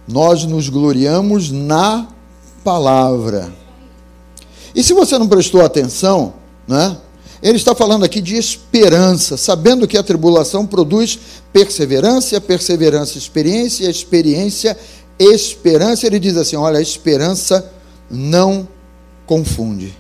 Nós 0.08 0.46
nos 0.46 0.68
gloriamos 0.68 1.52
na 1.52 2.08
palavra. 2.64 3.54
E 4.74 4.82
se 4.82 4.94
você 4.94 5.20
não 5.20 5.28
prestou 5.28 5.64
atenção, 5.64 6.34
né? 6.68 6.98
Ele 7.42 7.56
está 7.56 7.74
falando 7.74 8.04
aqui 8.04 8.20
de 8.20 8.36
esperança, 8.36 9.38
sabendo 9.38 9.88
que 9.88 9.98
a 9.98 10.04
tribulação 10.04 10.66
produz 10.66 11.20
perseverança, 11.54 12.42
perseverança, 12.42 13.18
experiência, 13.18 13.90
experiência, 13.90 14.78
esperança. 15.18 16.06
Ele 16.06 16.20
diz 16.20 16.36
assim: 16.36 16.58
olha, 16.58 16.80
a 16.80 16.82
esperança 16.82 17.72
não 18.10 18.68
confunde. 19.26 19.96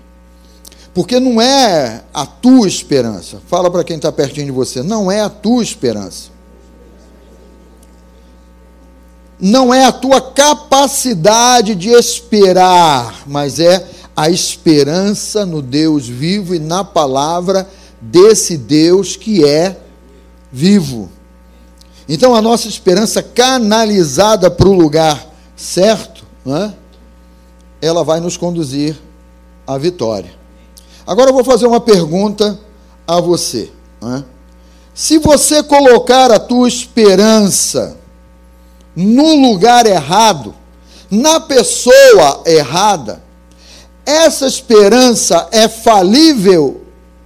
Porque 0.93 1.19
não 1.19 1.41
é 1.41 2.03
a 2.13 2.25
tua 2.25 2.67
esperança. 2.67 3.41
Fala 3.47 3.69
para 3.69 3.83
quem 3.83 3.95
está 3.95 4.11
pertinho 4.11 4.47
de 4.47 4.51
você. 4.51 4.81
Não 4.81 5.11
é 5.11 5.21
a 5.21 5.29
tua 5.29 5.63
esperança. 5.63 6.29
Não 9.39 9.73
é 9.73 9.85
a 9.85 9.91
tua 9.91 10.19
capacidade 10.19 11.73
de 11.73 11.89
esperar, 11.89 13.23
mas 13.25 13.59
é 13.59 13.87
a 14.15 14.29
esperança 14.29 15.45
no 15.45 15.61
Deus 15.61 16.05
vivo 16.05 16.53
e 16.53 16.59
na 16.59 16.83
palavra 16.83 17.69
desse 18.01 18.57
Deus 18.57 19.15
que 19.15 19.45
é 19.45 19.77
vivo. 20.51 21.09
Então 22.07 22.35
a 22.35 22.41
nossa 22.41 22.67
esperança 22.67 23.23
canalizada 23.23 24.51
para 24.51 24.67
o 24.67 24.73
lugar 24.73 25.25
certo, 25.55 26.25
não 26.43 26.57
é? 26.57 26.73
Ela 27.81 28.03
vai 28.03 28.19
nos 28.19 28.37
conduzir 28.37 28.97
à 29.65 29.77
vitória. 29.77 30.31
Agora 31.05 31.29
eu 31.29 31.33
vou 31.33 31.43
fazer 31.43 31.65
uma 31.65 31.79
pergunta 31.79 32.59
a 33.07 33.19
você. 33.19 33.71
Né? 34.01 34.23
Se 34.93 35.17
você 35.17 35.63
colocar 35.63 36.31
a 36.31 36.39
tua 36.39 36.67
esperança 36.67 37.97
no 38.95 39.33
lugar 39.35 39.85
errado, 39.85 40.53
na 41.09 41.39
pessoa 41.39 42.43
errada, 42.45 43.23
essa 44.05 44.45
esperança 44.45 45.47
é 45.51 45.67
falível 45.67 46.81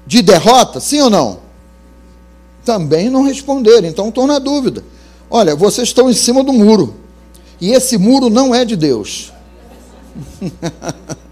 de 0.06 0.22
derrota, 0.22 0.80
sim 0.80 1.02
ou 1.02 1.10
não? 1.10 1.40
Também 2.64 3.10
não 3.10 3.24
responderam, 3.24 3.88
então 3.88 4.10
estou 4.10 4.28
na 4.28 4.40
dúvida. 4.40 4.84
Olha, 5.30 5.56
vocês 5.56 5.90
estão 5.90 6.10
em 6.10 6.14
cima 6.14 6.44
do 6.44 6.54
muro, 6.54 6.96
e 7.60 7.72
esse 7.72 7.98
muro 7.98 8.30
não 8.30 8.54
é 8.54 8.64
de 8.64 8.76
Deus. 8.76 9.33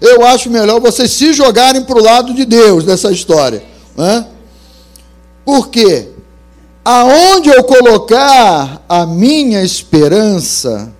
Eu 0.00 0.26
acho 0.26 0.50
melhor 0.50 0.80
vocês 0.80 1.12
se 1.12 1.32
jogarem 1.32 1.84
para 1.84 1.96
o 1.96 2.02
lado 2.02 2.34
de 2.34 2.44
Deus 2.44 2.84
nessa 2.84 3.12
história. 3.12 3.62
Né? 3.96 4.26
Por 5.44 5.68
quê? 5.68 6.08
Aonde 6.84 7.48
eu 7.48 7.62
colocar 7.62 8.84
a 8.88 9.06
minha 9.06 9.62
esperança 9.62 10.92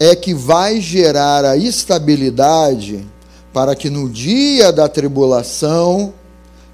é 0.00 0.16
que 0.16 0.32
vai 0.32 0.80
gerar 0.80 1.44
a 1.44 1.58
estabilidade 1.58 3.06
para 3.52 3.76
que 3.76 3.90
no 3.90 4.08
dia 4.08 4.72
da 4.72 4.88
tribulação 4.88 6.14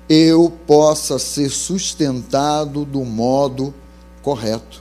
eu 0.09 0.53
possa 0.67 1.19
ser 1.19 1.51
sustentado 1.51 2.85
do 2.85 3.05
modo 3.05 3.75
correto, 4.23 4.81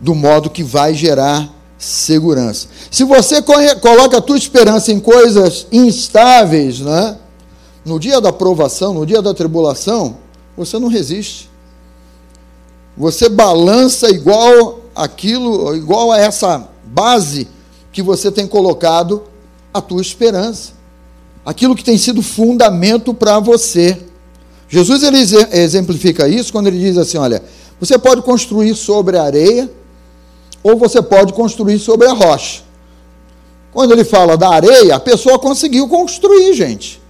do 0.00 0.14
modo 0.14 0.48
que 0.48 0.62
vai 0.62 0.94
gerar 0.94 1.52
segurança. 1.84 2.68
Se 2.90 3.04
você 3.04 3.42
coloca 3.42 4.18
a 4.18 4.20
tua 4.20 4.38
esperança 4.38 4.90
em 4.90 4.98
coisas 4.98 5.66
instáveis, 5.70 6.80
né? 6.80 7.18
no 7.84 8.00
dia 8.00 8.20
da 8.20 8.32
provação, 8.32 8.94
no 8.94 9.04
dia 9.04 9.20
da 9.20 9.34
tribulação, 9.34 10.16
você 10.56 10.78
não 10.78 10.88
resiste. 10.88 11.50
Você 12.96 13.28
balança 13.28 14.08
igual 14.08 14.80
aquilo, 14.94 15.76
igual 15.76 16.10
a 16.10 16.18
essa 16.18 16.66
base 16.84 17.48
que 17.92 18.02
você 18.02 18.30
tem 18.30 18.46
colocado 18.46 19.22
a 19.72 19.80
tua 19.80 20.00
esperança. 20.00 20.72
Aquilo 21.44 21.76
que 21.76 21.84
tem 21.84 21.98
sido 21.98 22.22
fundamento 22.22 23.12
para 23.12 23.38
você. 23.38 24.00
Jesus 24.68 25.02
ele 25.02 25.18
exemplifica 25.52 26.26
isso 26.26 26.50
quando 26.50 26.68
ele 26.68 26.78
diz 26.78 26.96
assim, 26.96 27.18
olha, 27.18 27.42
você 27.78 27.98
pode 27.98 28.22
construir 28.22 28.74
sobre 28.74 29.18
a 29.18 29.24
areia, 29.24 29.70
ou 30.64 30.76
você 30.76 31.02
pode 31.02 31.34
construir 31.34 31.78
sobre 31.78 32.08
a 32.08 32.12
rocha. 32.14 32.62
Quando 33.70 33.92
ele 33.92 34.04
fala 34.04 34.36
da 34.36 34.48
areia, 34.48 34.96
a 34.96 35.00
pessoa 35.00 35.38
conseguiu 35.38 35.86
construir, 35.86 36.54
gente. 36.54 37.02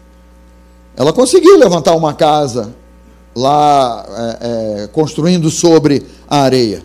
Ela 0.97 1.13
conseguiu 1.13 1.57
levantar 1.57 1.95
uma 1.95 2.13
casa 2.13 2.75
lá, 3.35 4.05
é, 4.09 4.39
é, 4.83 4.87
construindo 4.89 5.51
sobre 5.51 6.05
a 6.29 6.39
areia. 6.39 6.85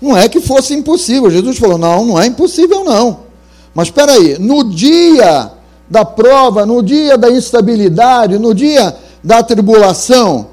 Não 0.00 0.16
é 0.16 0.28
que 0.28 0.40
fosse 0.40 0.74
impossível. 0.74 1.30
Jesus 1.30 1.58
falou: 1.58 1.76
não, 1.76 2.06
não 2.06 2.20
é 2.20 2.26
impossível, 2.26 2.82
não. 2.82 3.20
Mas 3.74 3.88
espera 3.88 4.12
aí, 4.12 4.38
no 4.38 4.64
dia 4.64 5.52
da 5.88 6.04
prova, 6.04 6.64
no 6.64 6.82
dia 6.82 7.18
da 7.18 7.30
instabilidade, 7.30 8.38
no 8.38 8.54
dia 8.54 8.96
da 9.22 9.42
tribulação, 9.42 10.48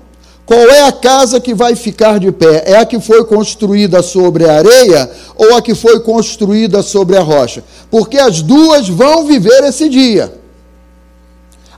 qual 0.48 0.62
é 0.62 0.88
a 0.88 0.94
casa 0.94 1.42
que 1.42 1.54
vai 1.54 1.76
ficar 1.76 2.22
de 2.22 2.32
pé? 2.32 2.64
É 2.66 2.78
a 2.78 2.86
que 2.86 3.02
foi 3.02 3.26
construída 3.26 4.02
sobre 4.02 4.50
a 4.50 4.58
areia 4.58 5.12
ou 5.36 5.54
a 5.58 5.62
que 5.62 5.76
foi 5.76 6.00
construída 6.00 6.82
sobre 6.82 7.18
a 7.18 7.22
rocha? 7.22 7.62
Porque 7.92 8.18
as 8.18 8.42
duas 8.42 8.88
vão 8.88 9.26
viver 9.26 9.66
esse 9.66 9.90
dia. 9.90 10.34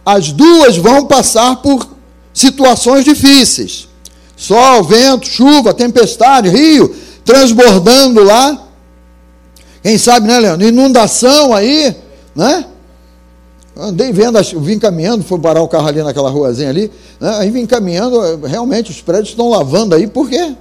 As 0.05 0.31
duas 0.31 0.77
vão 0.77 1.07
passar 1.07 1.55
por 1.63 1.89
situações 2.31 3.03
difíceis. 3.03 3.89
Sol, 4.37 4.83
vento, 4.83 5.27
chuva, 5.27 5.73
tempestade, 5.73 6.47
rio 6.47 6.95
transbordando 7.25 8.23
lá. 8.23 8.67
Quem 9.81 9.97
sabe, 9.97 10.27
né, 10.27 10.39
Leandro? 10.39 10.67
Inundação 10.67 11.55
aí, 11.55 11.95
né? 12.35 12.65
Andei 13.79 14.11
vendo, 14.11 14.37
vim 14.59 14.77
caminhando, 14.77 15.23
fui 15.23 15.39
parar 15.39 15.61
o 15.61 15.67
carro 15.67 15.87
ali 15.87 16.03
naquela 16.03 16.29
ruazinha 16.29 16.69
ali, 16.69 16.91
né? 17.19 17.37
aí 17.37 17.49
vim 17.49 17.65
caminhando, 17.65 18.45
realmente 18.45 18.91
os 18.91 19.01
prédios 19.01 19.29
estão 19.29 19.49
lavando 19.49 19.95
aí, 19.95 20.05
por 20.05 20.29
quê? 20.29 20.53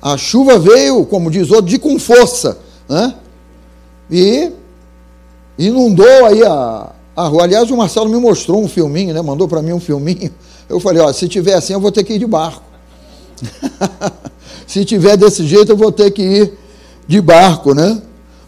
A 0.00 0.16
chuva 0.16 0.58
veio, 0.58 1.06
como 1.06 1.30
diz 1.30 1.50
outro, 1.50 1.66
de 1.66 1.78
com 1.78 1.96
força, 1.98 2.58
né? 2.88 3.14
E 4.10 4.50
inundou 5.56 6.26
aí 6.26 6.42
a, 6.42 6.90
a 7.14 7.28
rua. 7.28 7.44
Aliás, 7.44 7.70
o 7.70 7.76
Marcelo 7.76 8.08
me 8.08 8.18
mostrou 8.18 8.60
um 8.60 8.66
filminho, 8.66 9.14
né? 9.14 9.22
Mandou 9.22 9.46
para 9.46 9.62
mim 9.62 9.72
um 9.72 9.78
filminho. 9.78 10.32
Eu 10.68 10.80
falei, 10.80 11.00
ó, 11.00 11.12
se 11.12 11.28
tiver 11.28 11.54
assim, 11.54 11.72
eu 11.72 11.80
vou 11.80 11.92
ter 11.92 12.02
que 12.02 12.14
ir 12.14 12.18
de 12.18 12.26
barco. 12.26 12.64
se 14.66 14.84
tiver 14.84 15.16
desse 15.16 15.46
jeito, 15.46 15.70
eu 15.70 15.76
vou 15.76 15.92
ter 15.92 16.10
que 16.10 16.22
ir 16.22 16.58
de 17.06 17.20
barco, 17.20 17.72
né? 17.72 18.02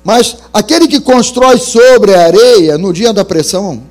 Mas 0.05 0.37
aquele 0.53 0.87
que 0.87 1.01
constrói 1.01 1.59
sobre 1.59 2.15
a 2.15 2.27
areia 2.27 2.77
no 2.77 2.93
dia 2.93 3.13
da 3.13 3.25
pressão, 3.25 3.83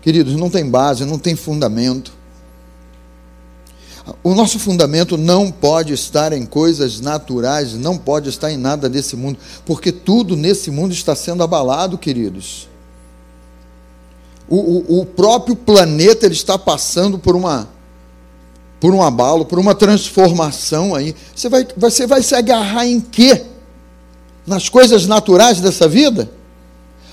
queridos, 0.00 0.36
não 0.36 0.48
tem 0.48 0.70
base, 0.70 1.04
não 1.04 1.18
tem 1.18 1.34
fundamento. 1.34 2.12
O 4.22 4.32
nosso 4.36 4.60
fundamento 4.60 5.18
não 5.18 5.50
pode 5.50 5.92
estar 5.92 6.32
em 6.32 6.46
coisas 6.46 7.00
naturais, 7.00 7.74
não 7.74 7.98
pode 7.98 8.28
estar 8.28 8.52
em 8.52 8.56
nada 8.56 8.88
desse 8.88 9.16
mundo, 9.16 9.36
porque 9.64 9.90
tudo 9.90 10.36
nesse 10.36 10.70
mundo 10.70 10.92
está 10.92 11.16
sendo 11.16 11.42
abalado, 11.42 11.98
queridos. 11.98 12.68
O, 14.48 14.56
o, 14.56 15.00
o 15.00 15.06
próprio 15.06 15.56
planeta 15.56 16.24
ele 16.24 16.34
está 16.34 16.56
passando 16.56 17.18
por 17.18 17.34
uma 17.34 17.68
por 18.78 18.94
um 18.94 19.02
abalo, 19.02 19.44
por 19.44 19.58
uma 19.58 19.74
transformação 19.74 20.94
aí. 20.94 21.16
Você 21.34 21.48
vai, 21.48 21.66
você 21.76 22.06
vai 22.06 22.22
se 22.22 22.34
agarrar 22.34 22.86
em 22.86 23.00
quê? 23.00 23.44
Nas 24.46 24.68
coisas 24.68 25.06
naturais 25.06 25.60
dessa 25.60 25.88
vida? 25.88 26.30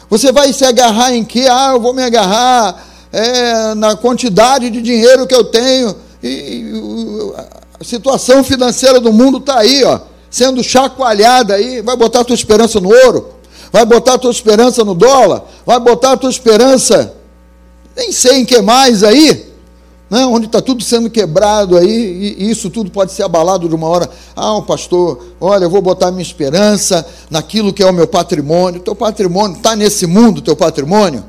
Você 0.09 0.31
vai 0.31 0.53
se 0.53 0.63
agarrar 0.63 1.13
em 1.13 1.23
que? 1.23 1.47
Ah, 1.47 1.71
eu 1.73 1.81
vou 1.81 1.93
me 1.93 2.03
agarrar 2.03 2.85
é, 3.11 3.73
na 3.73 3.95
quantidade 3.95 4.69
de 4.69 4.81
dinheiro 4.81 5.25
que 5.25 5.33
eu 5.33 5.43
tenho. 5.43 5.95
E, 6.21 6.27
e 6.27 7.33
a 7.79 7.83
situação 7.83 8.43
financeira 8.43 8.99
do 8.99 9.11
mundo 9.11 9.39
está 9.39 9.59
aí, 9.59 9.83
ó, 9.83 9.99
sendo 10.29 10.63
chacoalhada 10.63 11.55
aí. 11.55 11.81
Vai 11.81 11.95
botar 11.95 12.21
a 12.21 12.23
tua 12.23 12.35
esperança 12.35 12.79
no 12.79 12.89
ouro? 12.89 13.33
Vai 13.71 13.85
botar 13.85 14.13
a 14.13 14.17
tua 14.19 14.31
esperança 14.31 14.83
no 14.83 14.93
dólar? 14.93 15.45
Vai 15.65 15.79
botar 15.79 16.11
a 16.11 16.17
tua 16.17 16.29
esperança, 16.29 17.15
nem 17.95 18.11
sei 18.11 18.37
em 18.37 18.45
que 18.45 18.61
mais 18.61 19.03
aí? 19.03 19.52
Né, 20.13 20.27
onde 20.27 20.45
está 20.45 20.61
tudo 20.61 20.83
sendo 20.83 21.09
quebrado 21.09 21.75
aí, 21.75 22.35
e 22.37 22.51
isso 22.51 22.69
tudo 22.69 22.91
pode 22.91 23.11
ser 23.11 23.23
abalado 23.23 23.67
de 23.67 23.73
uma 23.73 23.87
hora. 23.87 24.07
Ah, 24.35 24.53
o 24.57 24.61
pastor, 24.61 25.25
olha, 25.41 25.63
eu 25.65 25.71
vou 25.71 25.81
botar 25.81 26.11
minha 26.11 26.21
esperança 26.21 27.03
naquilo 27.31 27.73
que 27.73 27.81
é 27.81 27.85
o 27.87 27.91
meu 27.91 28.07
patrimônio. 28.07 28.79
Teu 28.79 28.93
patrimônio 28.93 29.57
está 29.57 29.75
nesse 29.75 30.05
mundo, 30.05 30.39
teu 30.39 30.55
patrimônio? 30.55 31.25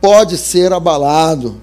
Pode 0.00 0.36
ser 0.38 0.72
abalado. 0.72 1.60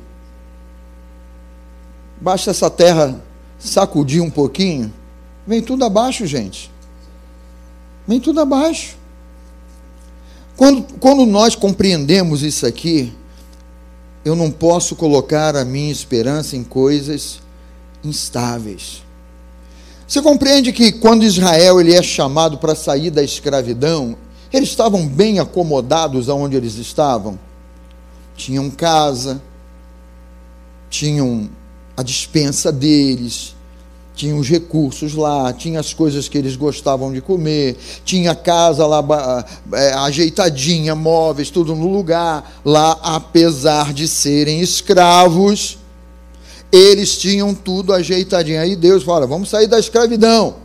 Basta 2.21 2.51
essa 2.51 2.69
terra 2.69 3.21
sacudir 3.59 4.21
um 4.21 4.29
pouquinho, 4.29 4.93
vem 5.45 5.61
tudo 5.61 5.83
abaixo, 5.83 6.25
gente. 6.25 6.71
Vem 8.07 8.21
tudo 8.21 8.39
abaixo. 8.39 8.95
Quando, 10.55 10.85
quando 10.97 11.25
nós 11.25 11.55
compreendemos 11.57 12.41
isso 12.41 12.65
aqui, 12.65 13.11
eu 14.23 14.35
não 14.35 14.49
posso 14.49 14.95
colocar 14.95 15.55
a 15.55 15.65
minha 15.65 15.91
esperança 15.91 16.55
em 16.55 16.63
coisas 16.63 17.41
instáveis. 18.03 19.03
Você 20.07 20.21
compreende 20.21 20.71
que 20.71 20.91
quando 20.91 21.23
Israel 21.23 21.79
ele 21.79 21.93
é 21.93 22.03
chamado 22.03 22.57
para 22.57 22.75
sair 22.75 23.09
da 23.09 23.23
escravidão, 23.23 24.15
eles 24.51 24.69
estavam 24.69 25.07
bem 25.07 25.39
acomodados 25.39 26.29
aonde 26.29 26.55
eles 26.55 26.75
estavam? 26.75 27.39
Tinham 28.35 28.69
casa, 28.69 29.41
tinham 30.89 31.49
a 31.97 32.03
dispensa 32.03 32.71
deles, 32.71 33.55
tinha 34.15 34.35
os 34.35 34.47
recursos 34.47 35.15
lá, 35.15 35.51
tinha 35.51 35.79
as 35.79 35.93
coisas 35.93 36.27
que 36.27 36.37
eles 36.37 36.55
gostavam 36.55 37.11
de 37.11 37.19
comer, 37.19 37.77
tinha 38.05 38.35
casa 38.35 38.85
lá 38.85 39.45
é, 39.73 39.93
ajeitadinha, 39.93 40.93
móveis, 40.93 41.49
tudo 41.49 41.75
no 41.75 41.91
lugar. 41.91 42.61
Lá, 42.63 42.97
apesar 43.01 43.91
de 43.93 44.07
serem 44.07 44.61
escravos, 44.61 45.79
eles 46.71 47.17
tinham 47.17 47.53
tudo 47.53 47.93
ajeitadinho. 47.93 48.61
Aí 48.61 48.75
Deus 48.75 49.03
fala: 49.03 49.25
vamos 49.25 49.49
sair 49.49 49.67
da 49.67 49.79
escravidão. 49.79 50.55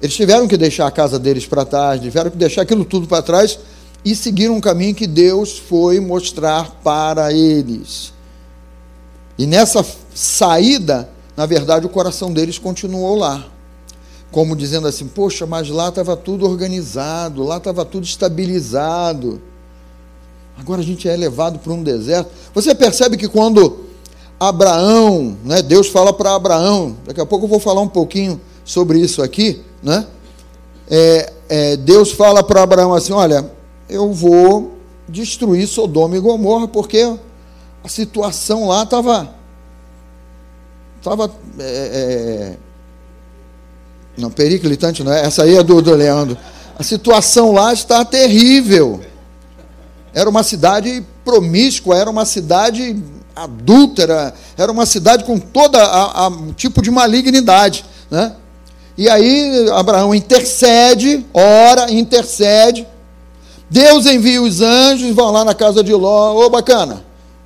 Eles 0.00 0.16
tiveram 0.16 0.48
que 0.48 0.56
deixar 0.56 0.88
a 0.88 0.90
casa 0.90 1.18
deles 1.18 1.46
para 1.46 1.64
trás, 1.64 2.00
tiveram 2.00 2.30
que 2.30 2.36
deixar 2.36 2.62
aquilo 2.62 2.84
tudo 2.84 3.06
para 3.06 3.22
trás 3.22 3.58
e 4.04 4.16
seguir 4.16 4.50
um 4.50 4.60
caminho 4.60 4.96
que 4.96 5.06
Deus 5.06 5.58
foi 5.58 6.00
mostrar 6.00 6.80
para 6.82 7.32
eles. 7.32 8.12
E 9.38 9.46
nessa 9.46 9.86
saída, 10.12 11.08
na 11.36 11.46
verdade, 11.46 11.86
o 11.86 11.88
coração 11.88 12.32
deles 12.32 12.58
continuou 12.58 13.16
lá. 13.16 13.44
Como 14.30 14.56
dizendo 14.56 14.86
assim: 14.86 15.06
Poxa, 15.06 15.46
mas 15.46 15.68
lá 15.68 15.88
estava 15.88 16.16
tudo 16.16 16.46
organizado, 16.46 17.42
lá 17.42 17.56
estava 17.56 17.84
tudo 17.84 18.04
estabilizado. 18.04 19.40
Agora 20.56 20.80
a 20.80 20.84
gente 20.84 21.08
é 21.08 21.16
levado 21.16 21.58
para 21.58 21.72
um 21.72 21.82
deserto. 21.82 22.30
Você 22.54 22.74
percebe 22.74 23.16
que 23.16 23.28
quando 23.28 23.86
Abraão, 24.38 25.36
né, 25.44 25.62
Deus 25.62 25.88
fala 25.88 26.12
para 26.12 26.34
Abraão, 26.34 26.96
daqui 27.06 27.20
a 27.20 27.26
pouco 27.26 27.46
eu 27.46 27.48
vou 27.48 27.60
falar 27.60 27.80
um 27.80 27.88
pouquinho 27.88 28.40
sobre 28.64 28.98
isso 28.98 29.22
aqui, 29.22 29.62
né? 29.82 30.06
É, 30.88 31.32
é, 31.48 31.76
Deus 31.76 32.12
fala 32.12 32.42
para 32.42 32.62
Abraão 32.62 32.92
assim: 32.94 33.12
Olha, 33.12 33.50
eu 33.88 34.12
vou 34.12 34.76
destruir 35.08 35.66
Sodoma 35.66 36.16
e 36.16 36.20
Gomorra, 36.20 36.68
porque 36.68 37.16
a 37.84 37.88
situação 37.88 38.68
lá 38.68 38.82
estava 38.82 39.41
Estava. 41.02 41.28
É, 41.58 41.62
é, 41.64 42.56
não, 44.16 44.30
periclitante 44.30 45.02
não 45.02 45.12
é. 45.12 45.26
Essa 45.26 45.42
aí 45.42 45.56
é 45.56 45.62
do, 45.62 45.82
do 45.82 45.94
Leandro. 45.96 46.38
A 46.78 46.84
situação 46.84 47.50
lá 47.50 47.72
está 47.72 48.04
terrível. 48.04 49.00
Era 50.14 50.30
uma 50.30 50.44
cidade 50.44 51.04
promíscua, 51.24 51.96
era 51.96 52.08
uma 52.08 52.24
cidade 52.24 53.02
adúltera, 53.34 54.32
era 54.56 54.70
uma 54.70 54.86
cidade 54.86 55.24
com 55.24 55.40
toda 55.40 55.82
a, 55.82 56.28
a 56.28 56.30
tipo 56.54 56.80
de 56.80 56.90
malignidade, 56.90 57.84
né? 58.08 58.36
E 58.96 59.08
aí 59.08 59.70
Abraão 59.70 60.14
intercede, 60.14 61.26
ora, 61.34 61.90
intercede. 61.90 62.86
Deus 63.68 64.06
envia 64.06 64.40
os 64.40 64.60
anjos, 64.60 65.14
vão 65.14 65.32
lá 65.32 65.44
na 65.44 65.54
casa 65.54 65.82
de 65.82 65.92
Ló, 65.94 66.46
ô 66.46 66.50
bacana. 66.50 67.02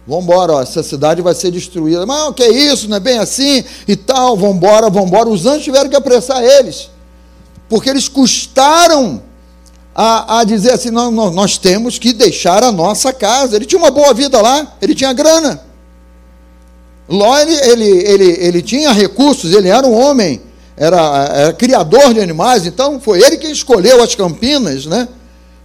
Vamos 0.06 0.24
embora, 0.24 0.62
essa 0.62 0.82
cidade 0.82 1.20
vai 1.20 1.34
ser 1.34 1.50
destruída. 1.50 2.06
Mas 2.06 2.28
o 2.28 2.32
que 2.32 2.44
é 2.44 2.50
isso? 2.50 2.88
Não 2.88 2.96
é 2.96 3.00
bem 3.00 3.18
assim 3.18 3.64
e 3.88 3.96
tal. 3.96 4.36
Vamos 4.36 4.56
embora. 4.56 5.28
Os 5.28 5.46
anjos 5.46 5.64
tiveram 5.64 5.90
que 5.90 5.96
apressar 5.96 6.42
eles, 6.44 6.88
porque 7.68 7.90
eles 7.90 8.08
custaram 8.08 9.20
a, 9.94 10.40
a 10.40 10.44
dizer 10.44 10.72
assim: 10.72 10.90
nós, 10.90 11.12
nós 11.12 11.58
temos 11.58 11.98
que 11.98 12.12
deixar 12.12 12.62
a 12.62 12.70
nossa 12.70 13.12
casa. 13.12 13.56
Ele 13.56 13.64
tinha 13.64 13.78
uma 13.78 13.90
boa 13.90 14.14
vida 14.14 14.40
lá, 14.40 14.76
ele 14.80 14.94
tinha 14.94 15.12
grana. 15.12 15.64
Ló, 17.08 17.38
ele, 17.38 17.54
ele, 17.54 17.84
ele, 17.84 18.36
ele 18.40 18.62
tinha 18.62 18.92
recursos, 18.92 19.52
ele 19.52 19.68
era 19.68 19.86
um 19.86 19.94
homem, 19.94 20.40
era, 20.76 21.24
era 21.32 21.52
criador 21.52 22.12
de 22.12 22.20
animais, 22.20 22.66
então 22.66 23.00
foi 23.00 23.22
ele 23.22 23.36
que 23.36 23.46
escolheu 23.46 24.02
as 24.02 24.14
campinas, 24.16 24.86
né? 24.86 25.08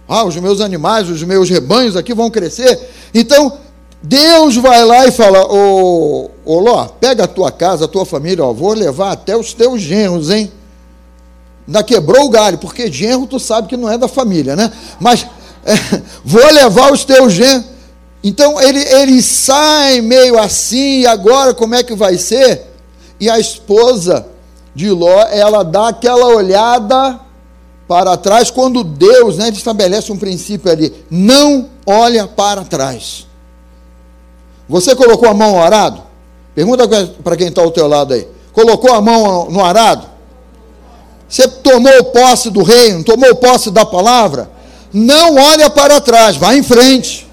Ah, 0.08 0.24
os 0.24 0.36
meus 0.36 0.60
animais, 0.60 1.08
os 1.08 1.22
meus 1.24 1.50
rebanhos 1.50 1.96
aqui 1.96 2.14
vão 2.14 2.30
crescer. 2.30 2.78
Então, 3.12 3.58
Deus 4.02 4.56
vai 4.56 4.84
lá 4.84 5.06
e 5.06 5.12
fala: 5.12 5.46
Ô, 5.46 6.30
Ló, 6.44 6.86
pega 6.86 7.24
a 7.24 7.28
tua 7.28 7.52
casa, 7.52 7.84
a 7.84 7.88
tua 7.88 8.04
família, 8.04 8.44
vou 8.46 8.74
levar 8.74 9.12
até 9.12 9.36
os 9.36 9.54
teus 9.54 9.80
genros, 9.80 10.30
hein? 10.30 10.50
Ainda 11.66 11.82
quebrou 11.84 12.24
o 12.24 12.28
galho, 12.28 12.58
porque 12.58 12.90
genro 12.90 13.26
tu 13.26 13.38
sabe 13.38 13.68
que 13.68 13.76
não 13.76 13.88
é 13.88 13.96
da 13.96 14.08
família, 14.08 14.56
né? 14.56 14.72
Mas 14.98 15.26
é, 15.64 15.74
vou 16.24 16.44
levar 16.52 16.92
os 16.92 17.04
teus 17.04 17.32
genros. 17.32 17.66
Então 18.24 18.60
ele, 18.60 18.80
ele 18.80 19.22
sai 19.22 20.00
meio 20.00 20.38
assim, 20.38 21.00
e 21.00 21.06
agora 21.06 21.54
como 21.54 21.74
é 21.74 21.82
que 21.82 21.94
vai 21.94 22.16
ser? 22.18 22.72
E 23.20 23.30
a 23.30 23.38
esposa 23.38 24.26
de 24.74 24.90
Ló, 24.90 25.22
ela 25.30 25.62
dá 25.62 25.88
aquela 25.88 26.26
olhada 26.26 27.20
para 27.86 28.16
trás, 28.16 28.50
quando 28.50 28.82
Deus 28.82 29.36
né, 29.36 29.50
estabelece 29.50 30.10
um 30.10 30.16
princípio 30.16 30.70
ali: 30.70 30.92
não 31.10 31.68
olha 31.86 32.26
para 32.26 32.64
trás. 32.64 33.26
Você 34.68 34.94
colocou 34.94 35.28
a 35.28 35.34
mão 35.34 35.52
no 35.52 35.62
arado? 35.62 36.02
Pergunta 36.54 36.86
para 37.22 37.36
quem 37.36 37.48
está 37.48 37.62
ao 37.62 37.70
teu 37.70 37.88
lado 37.88 38.14
aí. 38.14 38.26
Colocou 38.52 38.92
a 38.92 39.00
mão 39.00 39.50
no 39.50 39.64
arado? 39.64 40.06
Você 41.28 41.48
tomou 41.48 42.04
posse 42.04 42.50
do 42.50 42.62
reino, 42.62 43.02
tomou 43.02 43.34
posse 43.34 43.70
da 43.70 43.86
palavra? 43.86 44.50
Não 44.92 45.36
olha 45.36 45.70
para 45.70 46.00
trás, 46.00 46.36
vá 46.36 46.54
em 46.54 46.62
frente. 46.62 47.26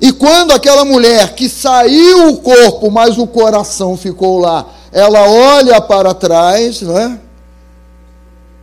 E 0.00 0.12
quando 0.12 0.52
aquela 0.52 0.84
mulher 0.84 1.34
que 1.34 1.48
saiu 1.48 2.28
o 2.28 2.36
corpo, 2.38 2.90
mas 2.90 3.16
o 3.16 3.26
coração 3.26 3.96
ficou 3.96 4.40
lá, 4.40 4.66
ela 4.90 5.28
olha 5.28 5.80
para 5.80 6.12
trás, 6.12 6.82
não 6.82 6.98
é? 6.98 7.20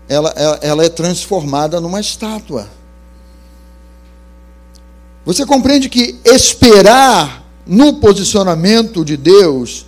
Ela, 0.10 0.34
ela, 0.36 0.60
ela 0.62 0.86
é 0.86 0.90
transformada 0.90 1.80
numa 1.80 2.02
estátua. 2.02 2.68
Você 5.26 5.46
compreende 5.46 5.90
que 5.90 6.20
esperar 6.26 7.44
no 7.66 7.96
posicionamento 7.96 9.06
de 9.06 9.16
Deus 9.16 9.86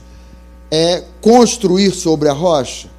é 0.70 1.04
construir 1.22 1.92
sobre 1.92 2.30
a 2.30 2.34
rocha? 2.34 2.94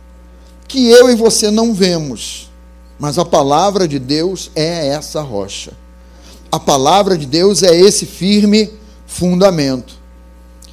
que 0.75 0.90
eu 0.90 1.09
e 1.09 1.14
você 1.14 1.53
não 1.53 1.73
vemos. 1.73 2.51
Mas 2.99 3.16
a 3.16 3.25
palavra 3.25 3.87
de 3.87 3.99
Deus 4.01 4.51
é 4.57 4.88
essa 4.88 5.20
rocha. 5.20 5.73
A 6.51 6.59
palavra 6.59 7.16
de 7.16 7.27
Deus 7.27 7.62
é 7.62 7.73
esse 7.79 8.05
firme 8.07 8.73
fundamento. 9.07 9.94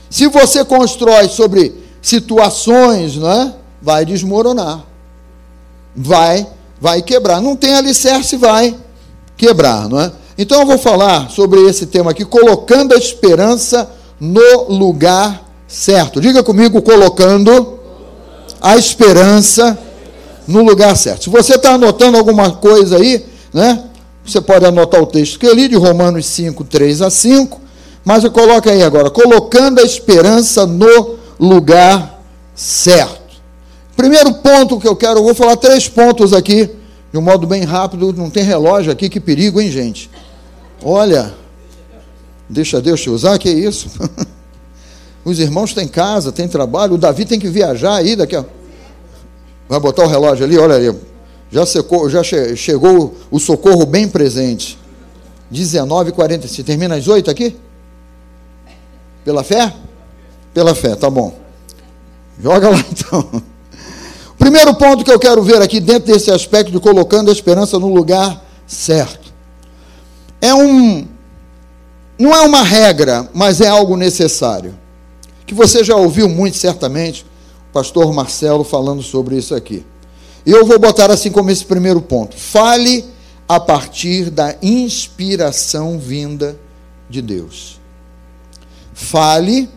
Se 0.10 0.28
você 0.28 0.66
constrói 0.66 1.30
sobre 1.30 1.76
situações, 2.02 3.16
não 3.16 3.32
é? 3.32 3.56
vai 3.80 4.04
desmoronar. 4.04 4.84
Vai, 5.96 6.48
vai 6.80 7.04
quebrar. 7.04 7.40
Não 7.40 7.56
tem 7.56 7.76
alicerce, 7.76 8.38
vai 8.38 8.76
quebrar, 9.38 9.88
não 9.88 10.00
é? 10.02 10.12
Então 10.38 10.62
eu 10.62 10.66
vou 10.66 10.78
falar 10.78 11.30
sobre 11.30 11.62
esse 11.62 11.86
tema 11.86 12.12
aqui, 12.12 12.26
colocando 12.26 12.94
a 12.94 12.98
esperança 12.98 13.90
no 14.20 14.70
lugar 14.70 15.44
certo. 15.68 16.22
Diga 16.22 16.44
comigo, 16.44 16.82
colocando 16.82 17.80
a 18.62 18.78
esperança 18.78 19.78
no 20.48 20.64
lugar 20.64 20.96
certo. 20.96 21.26
Se 21.26 21.30
você 21.30 21.56
está 21.56 21.74
anotando 21.74 22.18
alguma 22.18 22.52
coisa 22.52 22.98
aí, 22.98 23.26
né? 23.54 23.86
Você 24.26 24.40
pode 24.40 24.66
anotar 24.66 25.02
o 25.02 25.08
texto 25.08 25.40
que 25.40 25.48
eu 25.48 25.54
li 25.56 25.68
de 25.68 25.76
Romanos 25.76 26.28
5, 26.28 26.64
3 26.66 27.02
a 27.02 27.10
5, 27.10 27.60
mas 28.06 28.24
eu 28.24 28.32
coloco 28.32 28.70
aí 28.70 28.84
agora, 28.84 29.10
colocando 29.10 29.80
a 29.80 29.84
esperança 29.84 30.66
no 30.66 31.16
lugar 31.40 32.22
certo. 32.54 33.20
Primeiro 33.96 34.34
ponto 34.36 34.80
que 34.80 34.88
eu 34.88 34.96
quero, 34.96 35.20
eu 35.20 35.24
vou 35.24 35.34
falar 35.34 35.56
três 35.56 35.88
pontos 35.88 36.34
aqui, 36.34 36.70
de 37.12 37.18
um 37.18 37.22
modo 37.22 37.46
bem 37.48 37.64
rápido, 37.64 38.14
não 38.14 38.30
tem 38.30 38.44
relógio 38.44 38.92
aqui, 38.92 39.10
que 39.10 39.20
perigo, 39.20 39.60
hein, 39.60 39.72
gente? 39.72 40.10
Olha, 40.84 41.34
deixa 42.50 42.82
Deus 42.82 43.02
te 43.02 43.10
usar, 43.10 43.38
que 43.38 43.50
isso? 43.50 43.90
Os 45.24 45.40
irmãos 45.40 45.74
têm 45.74 45.88
casa, 45.88 46.32
têm 46.32 46.48
trabalho, 46.48 46.96
o 46.96 46.98
Davi 46.98 47.26
tem 47.26 47.40
que 47.40 47.48
viajar 47.48 47.96
aí 47.96 48.16
daqui 48.16 48.36
a... 48.36 48.44
Vai 49.70 49.80
botar 49.80 50.04
o 50.04 50.08
relógio 50.08 50.44
ali, 50.44 50.58
olha 50.58 50.76
ali. 50.76 51.00
Já, 51.52 51.66
secou, 51.66 52.10
já 52.10 52.24
che 52.24 52.56
chegou 52.56 53.16
o 53.30 53.40
socorro 53.40 53.86
bem 53.86 54.08
presente. 54.08 54.80
19h45. 55.54 56.64
Termina 56.64 56.96
às 56.96 57.08
8 57.08 57.30
aqui? 57.30 57.58
Pela 59.24 59.44
fé? 59.44 59.74
Pela 60.54 60.74
fé, 60.74 60.96
tá 60.96 61.10
bom. 61.10 61.38
Joga 62.42 62.70
lá 62.70 62.84
então. 62.90 63.44
O 64.30 64.36
primeiro 64.38 64.74
ponto 64.76 65.04
que 65.04 65.12
eu 65.12 65.20
quero 65.20 65.44
ver 65.44 65.62
aqui, 65.62 65.80
dentro 65.80 66.12
desse 66.12 66.32
aspecto 66.32 66.72
de 66.72 66.80
colocando 66.80 67.30
a 67.30 67.34
esperança 67.34 67.78
no 67.78 67.94
lugar 67.94 68.44
certo, 68.66 69.21
é 70.42 70.54
um. 70.54 71.08
Não 72.20 72.34
é 72.34 72.42
uma 72.42 72.64
regra, 72.64 73.30
mas 73.34 73.62
é 73.62 73.68
algo 73.68 73.96
necessário. 73.96 74.78
Que 75.46 75.54
você 75.54 75.84
já 75.84 75.96
ouviu 75.96 76.28
muito 76.28 76.58
certamente 76.58 77.26
pastor 77.72 78.14
Marcelo 78.14 78.64
falando 78.64 79.02
sobre 79.02 79.38
isso 79.38 79.56
aqui. 79.56 79.86
E 80.46 80.52
eu 80.52 80.66
vou 80.66 80.80
botar 80.80 81.10
assim 81.12 81.32
como 81.32 81.50
esse 81.52 81.66
primeiro 81.66 82.02
ponto. 82.02 82.36
Fale 82.36 83.06
a 83.48 83.60
partir 83.60 84.30
da 84.30 84.56
inspiração 84.62 86.00
vinda 86.00 86.58
de 87.10 87.22
Deus. 87.22 87.80
Fale 88.94 89.70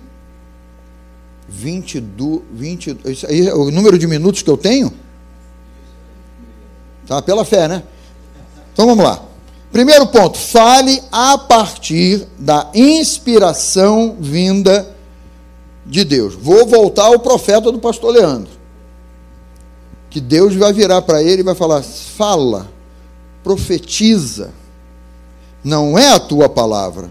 22, 1.49 2.43
20, 2.53 2.99
isso 3.07 3.27
aí, 3.27 3.51
o 3.51 3.71
número 3.71 3.99
de 3.99 4.07
minutos 4.07 4.43
que 4.43 4.51
eu 4.51 4.57
tenho? 4.57 4.93
Tá 7.07 7.21
pela 7.21 7.45
fé, 7.45 7.69
né? 7.69 7.83
Então 8.73 8.87
vamos 8.87 9.05
lá. 9.05 9.23
Primeiro 9.75 10.07
ponto, 10.07 10.39
fale 10.39 11.03
a 11.11 11.37
partir 11.37 12.29
da 12.39 12.71
inspiração 12.73 14.17
vinda 14.21 14.89
de 15.85 16.05
Deus. 16.05 16.37
Vou 16.37 16.65
voltar 16.65 17.07
ao 17.07 17.19
profeta 17.19 17.73
do 17.73 17.81
pastor 17.81 18.15
Leandro. 18.15 18.53
Que 20.09 20.21
Deus 20.21 20.55
vai 20.55 20.73
virar 20.73 21.03
para 21.03 21.21
ele 21.25 21.41
e 21.41 21.45
vai 21.45 21.57
falar: 21.57 21.83
fala, 21.83 22.71
profetiza. 23.43 24.53
Não 25.65 25.99
é 25.99 26.13
a 26.13 26.21
tua 26.21 26.49
palavra. 26.49 27.11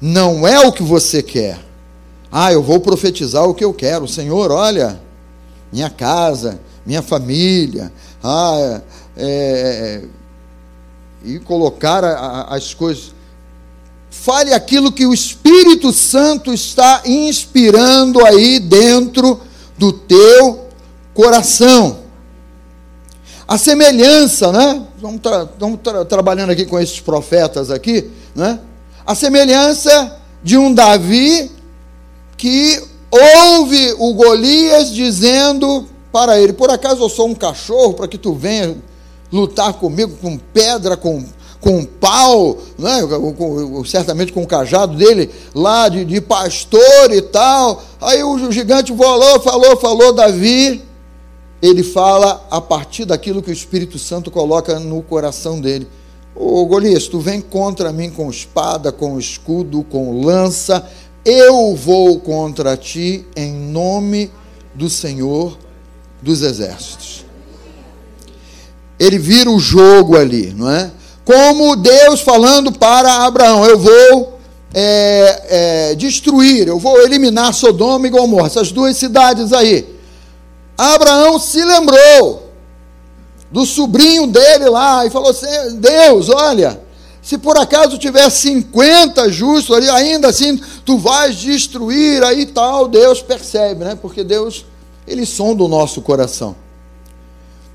Não 0.00 0.48
é 0.48 0.66
o 0.66 0.72
que 0.72 0.82
você 0.82 1.22
quer. 1.22 1.60
Ah, 2.32 2.54
eu 2.54 2.62
vou 2.62 2.80
profetizar 2.80 3.44
o 3.44 3.54
que 3.54 3.66
eu 3.66 3.74
quero. 3.74 4.08
Senhor, 4.08 4.50
olha, 4.50 4.98
minha 5.70 5.90
casa, 5.90 6.58
minha 6.86 7.02
família. 7.02 7.92
Ah, 8.22 8.80
é, 9.14 10.00
é, 10.02 10.23
e 11.24 11.38
colocar 11.38 12.04
a, 12.04 12.14
a, 12.14 12.56
as 12.56 12.74
coisas 12.74 13.14
fale 14.10 14.52
aquilo 14.52 14.92
que 14.92 15.06
o 15.06 15.12
Espírito 15.12 15.92
Santo 15.92 16.54
está 16.54 17.02
inspirando 17.04 18.24
aí 18.24 18.60
dentro 18.60 19.40
do 19.76 19.92
teu 19.92 20.68
coração. 21.12 22.04
A 23.46 23.58
semelhança, 23.58 24.52
né? 24.52 24.86
Estamos, 24.94 25.20
tra 25.20 25.46
tra 25.76 26.04
trabalhando 26.04 26.50
aqui 26.50 26.64
com 26.64 26.78
esses 26.78 27.00
profetas 27.00 27.70
aqui, 27.70 28.10
né? 28.34 28.60
A 29.04 29.14
semelhança 29.14 30.16
de 30.42 30.56
um 30.56 30.72
Davi 30.72 31.50
que 32.36 32.82
ouve 33.10 33.94
o 33.98 34.14
Golias 34.14 34.90
dizendo 34.90 35.86
para 36.10 36.40
ele: 36.40 36.52
Por 36.52 36.70
acaso 36.70 37.02
eu 37.02 37.08
sou 37.08 37.28
um 37.28 37.34
cachorro 37.34 37.94
para 37.94 38.08
que 38.08 38.16
tu 38.16 38.32
venha 38.32 38.76
lutar 39.34 39.72
comigo 39.74 40.16
com 40.22 40.38
pedra, 40.38 40.96
com 40.96 41.24
com 41.60 41.82
pau, 41.82 42.58
né, 42.78 43.00
com, 43.38 43.82
certamente 43.86 44.34
com 44.34 44.42
o 44.42 44.46
cajado 44.46 44.98
dele, 44.98 45.30
lá 45.54 45.88
de, 45.88 46.04
de 46.04 46.20
pastor 46.20 47.10
e 47.10 47.22
tal. 47.22 47.82
Aí 48.02 48.22
o 48.22 48.52
gigante 48.52 48.94
falou, 48.94 49.40
falou, 49.40 49.74
falou, 49.78 50.12
Davi. 50.12 50.82
Ele 51.62 51.82
fala 51.82 52.46
a 52.50 52.60
partir 52.60 53.06
daquilo 53.06 53.42
que 53.42 53.48
o 53.48 53.52
Espírito 53.52 53.98
Santo 53.98 54.30
coloca 54.30 54.78
no 54.78 55.00
coração 55.00 55.58
dele. 55.58 55.88
Ô 56.36 56.66
Golias, 56.66 57.08
tu 57.08 57.18
vem 57.18 57.40
contra 57.40 57.90
mim 57.90 58.10
com 58.10 58.28
espada, 58.28 58.92
com 58.92 59.18
escudo, 59.18 59.82
com 59.84 60.20
lança, 60.20 60.86
eu 61.24 61.74
vou 61.74 62.20
contra 62.20 62.76
ti 62.76 63.24
em 63.34 63.54
nome 63.54 64.30
do 64.74 64.90
Senhor 64.90 65.56
dos 66.20 66.42
Exércitos. 66.42 67.23
Ele 68.98 69.18
vira 69.18 69.50
o 69.50 69.58
jogo 69.58 70.16
ali, 70.16 70.54
não 70.56 70.70
é? 70.70 70.90
como 71.24 71.74
Deus 71.74 72.20
falando 72.20 72.70
para 72.70 73.24
Abraão: 73.24 73.64
Eu 73.64 73.78
vou 73.78 74.38
é, 74.72 75.42
é, 75.90 75.94
destruir, 75.94 76.68
eu 76.68 76.78
vou 76.78 77.00
eliminar 77.00 77.54
Sodoma 77.54 78.06
e 78.06 78.10
Gomorra, 78.10 78.46
essas 78.46 78.70
duas 78.70 78.96
cidades 78.96 79.52
aí. 79.52 79.94
Abraão 80.76 81.38
se 81.38 81.64
lembrou 81.64 82.50
do 83.50 83.64
sobrinho 83.64 84.26
dele 84.26 84.68
lá 84.68 85.06
e 85.06 85.10
falou 85.10 85.30
assim: 85.30 85.76
Deus, 85.76 86.28
olha, 86.28 86.80
se 87.22 87.38
por 87.38 87.56
acaso 87.56 87.96
tiver 87.96 88.28
50 88.28 89.30
justos 89.32 89.74
ali, 89.74 89.88
ainda 89.88 90.28
assim 90.28 90.60
tu 90.84 90.98
vais 90.98 91.36
destruir 91.36 92.22
aí 92.22 92.46
tal. 92.46 92.86
Deus 92.86 93.22
percebe, 93.22 93.84
né? 93.84 93.98
Porque 94.00 94.22
Deus, 94.22 94.66
ele 95.06 95.24
sonda 95.24 95.62
o 95.64 95.68
nosso 95.68 96.02
coração. 96.02 96.63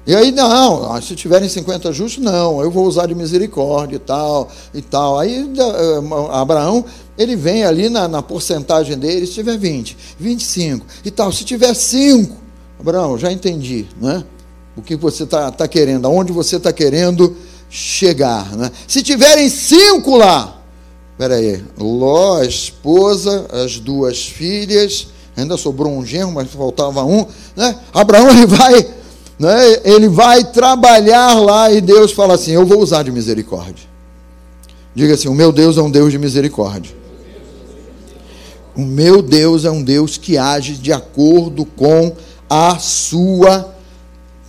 E 0.07 0.15
aí, 0.15 0.31
não, 0.31 0.91
ah, 0.91 1.01
se 1.01 1.15
tiverem 1.15 1.47
50 1.47 1.91
justos, 1.93 2.23
não, 2.23 2.61
eu 2.61 2.71
vou 2.71 2.85
usar 2.85 3.05
de 3.05 3.13
misericórdia 3.13 3.97
e 3.97 3.99
tal, 3.99 4.49
e 4.73 4.81
tal. 4.81 5.19
Aí 5.19 5.37
eh, 5.37 6.31
Abraão, 6.31 6.83
ele 7.17 7.35
vem 7.35 7.63
ali 7.63 7.89
na, 7.89 8.07
na 8.07 8.21
porcentagem 8.21 8.97
dele, 8.97 9.27
se 9.27 9.33
tiver 9.33 9.57
20, 9.57 9.97
25 10.19 10.85
e 11.05 11.11
tal. 11.11 11.31
Se 11.31 11.43
tiver 11.43 11.73
5, 11.73 12.35
Abraão, 12.79 13.17
já 13.17 13.31
entendi, 13.31 13.85
né? 14.01 14.23
O 14.75 14.81
que 14.81 14.95
você 14.95 15.23
está 15.23 15.51
tá 15.51 15.67
querendo, 15.67 16.07
aonde 16.07 16.31
você 16.31 16.55
está 16.55 16.71
querendo 16.71 17.35
chegar, 17.69 18.55
né? 18.55 18.71
Se 18.87 19.03
tiverem 19.03 19.49
cinco 19.49 20.17
lá, 20.17 20.59
peraí, 21.17 21.63
Ló, 21.77 22.37
a 22.37 22.45
esposa, 22.45 23.45
as 23.51 23.77
duas 23.79 24.25
filhas, 24.25 25.09
ainda 25.35 25.57
sobrou 25.57 25.91
um 25.91 26.05
genro, 26.05 26.31
mas 26.31 26.49
faltava 26.49 27.03
um, 27.03 27.25
né? 27.55 27.77
Abraão, 27.93 28.29
ele 28.29 28.45
vai 28.47 28.98
né, 29.39 29.79
ele 29.85 30.09
vai 30.09 30.43
trabalhar 30.43 31.39
lá 31.39 31.71
e 31.71 31.79
Deus 31.79 32.11
fala 32.11 32.33
assim: 32.33 32.51
Eu 32.51 32.65
vou 32.65 32.81
usar 32.81 33.03
de 33.03 33.11
misericórdia. 33.11 33.87
Diga 34.93 35.13
assim: 35.13 35.29
O 35.29 35.33
meu 35.33 35.53
Deus 35.53 35.77
é 35.77 35.81
um 35.81 35.89
Deus 35.89 36.11
de 36.11 36.19
misericórdia. 36.19 36.93
O 38.75 38.81
meu 38.81 39.21
Deus 39.21 39.63
é 39.63 39.71
um 39.71 39.81
Deus 39.81 40.17
que 40.17 40.37
age 40.37 40.73
de 40.73 40.91
acordo 40.91 41.65
com 41.65 42.13
a 42.49 42.77
sua 42.79 43.73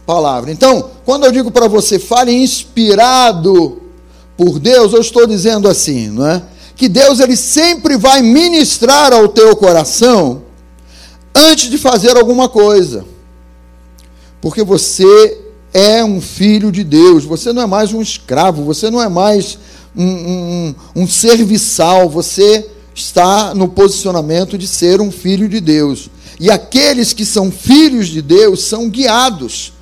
palavra. 0.05 0.51
Então, 0.51 0.91
quando 1.05 1.25
eu 1.25 1.33
digo 1.33 1.51
para 1.51 1.69
você, 1.69 1.99
fale 1.99 2.33
inspirado 2.33 3.81
por 4.37 4.59
Deus, 4.59 4.93
eu 4.93 5.01
estou 5.01 5.27
dizendo 5.27 5.69
assim, 5.69 6.09
não 6.09 6.27
é? 6.27 6.43
Que 6.75 6.89
Deus 6.89 7.21
ele 7.21 7.37
sempre 7.37 7.97
vai 7.97 8.23
ministrar 8.23 9.13
ao 9.13 9.29
teu 9.29 9.55
coração 9.55 10.43
antes 11.35 11.71
de 11.71 11.79
fazer 11.79 12.17
alguma 12.17 12.49
coisa 12.49 13.05
porque 14.41 14.63
você 14.63 15.39
é 15.73 16.05
um 16.05 16.21
filho 16.21 16.73
de 16.73 16.83
Deus, 16.83 17.25
você 17.25 17.53
não 17.53 17.63
é 17.63 17.67
mais 17.67 17.93
um 17.93 18.03
escravo, 18.03 18.65
você 18.65 18.91
não 18.91 19.01
é 19.01 19.09
mais 19.09 19.59
um, 19.97 20.05
um, 20.05 20.75
um 20.97 21.07
serviçal, 21.07 22.09
você 22.09 22.67
está 22.95 23.55
no 23.55 23.69
posicionamento 23.69 24.59
de 24.59 24.67
ser 24.67 25.01
um 25.01 25.11
filho 25.11 25.49
de 25.49 25.61
Deus. 25.61 26.11
E 26.39 26.51
aqueles 26.51 27.13
que 27.13 27.25
são 27.25 27.51
filhos 27.51 28.09
de 28.09 28.23
Deus 28.23 28.63
são 28.65 28.89
guiados 28.89 29.73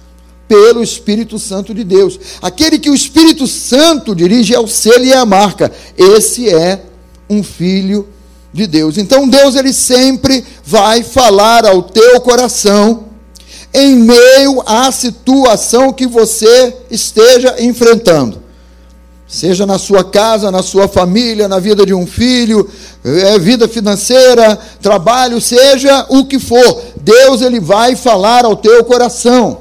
pelo 0.47 0.83
Espírito 0.83 1.39
Santo 1.39 1.75
de 1.75 1.85
Deus. 1.85 2.19
Aquele 2.43 2.79
que 2.79 2.91
o 2.91 2.95
Espírito 2.95 3.47
Santo 3.47 4.15
dirige 4.15 4.55
é 4.55 4.59
o 4.59 4.67
selo 4.67 5.05
e 5.05 5.13
é 5.13 5.17
a 5.17 5.27
marca. 5.27 5.71
Esse 5.97 6.49
é 6.49 6.83
um 7.29 7.43
filho 7.43 8.09
de 8.53 8.67
Deus. 8.67 8.99
Então 8.99 9.29
Deus 9.29 9.55
ele 9.55 9.73
sempre 9.73 10.45
vai 10.65 11.03
falar 11.03 11.67
ao 11.67 11.83
teu 11.83 12.21
coração 12.21 13.08
em 13.73 13.97
meio 13.97 14.63
à 14.67 14.91
situação 14.91 15.93
que 15.93 16.07
você 16.07 16.75
esteja 16.91 17.57
enfrentando. 17.63 18.43
Seja 19.27 19.67
na 19.67 19.79
sua 19.79 20.03
casa, 20.03 20.51
na 20.51 20.63
sua 20.63 20.89
família, 20.89 21.49
na 21.49 21.59
vida 21.59 21.85
de 21.85 21.93
um 21.93 22.07
filho, 22.07 22.67
é, 23.05 23.39
vida 23.39 23.69
financeira, 23.69 24.59
trabalho, 24.81 25.39
seja 25.39 26.07
o 26.09 26.25
que 26.25 26.39
for, 26.39 26.83
Deus 26.97 27.43
ele 27.43 27.61
vai 27.61 27.95
falar 27.95 28.47
ao 28.47 28.57
teu 28.57 28.83
coração. 28.85 29.59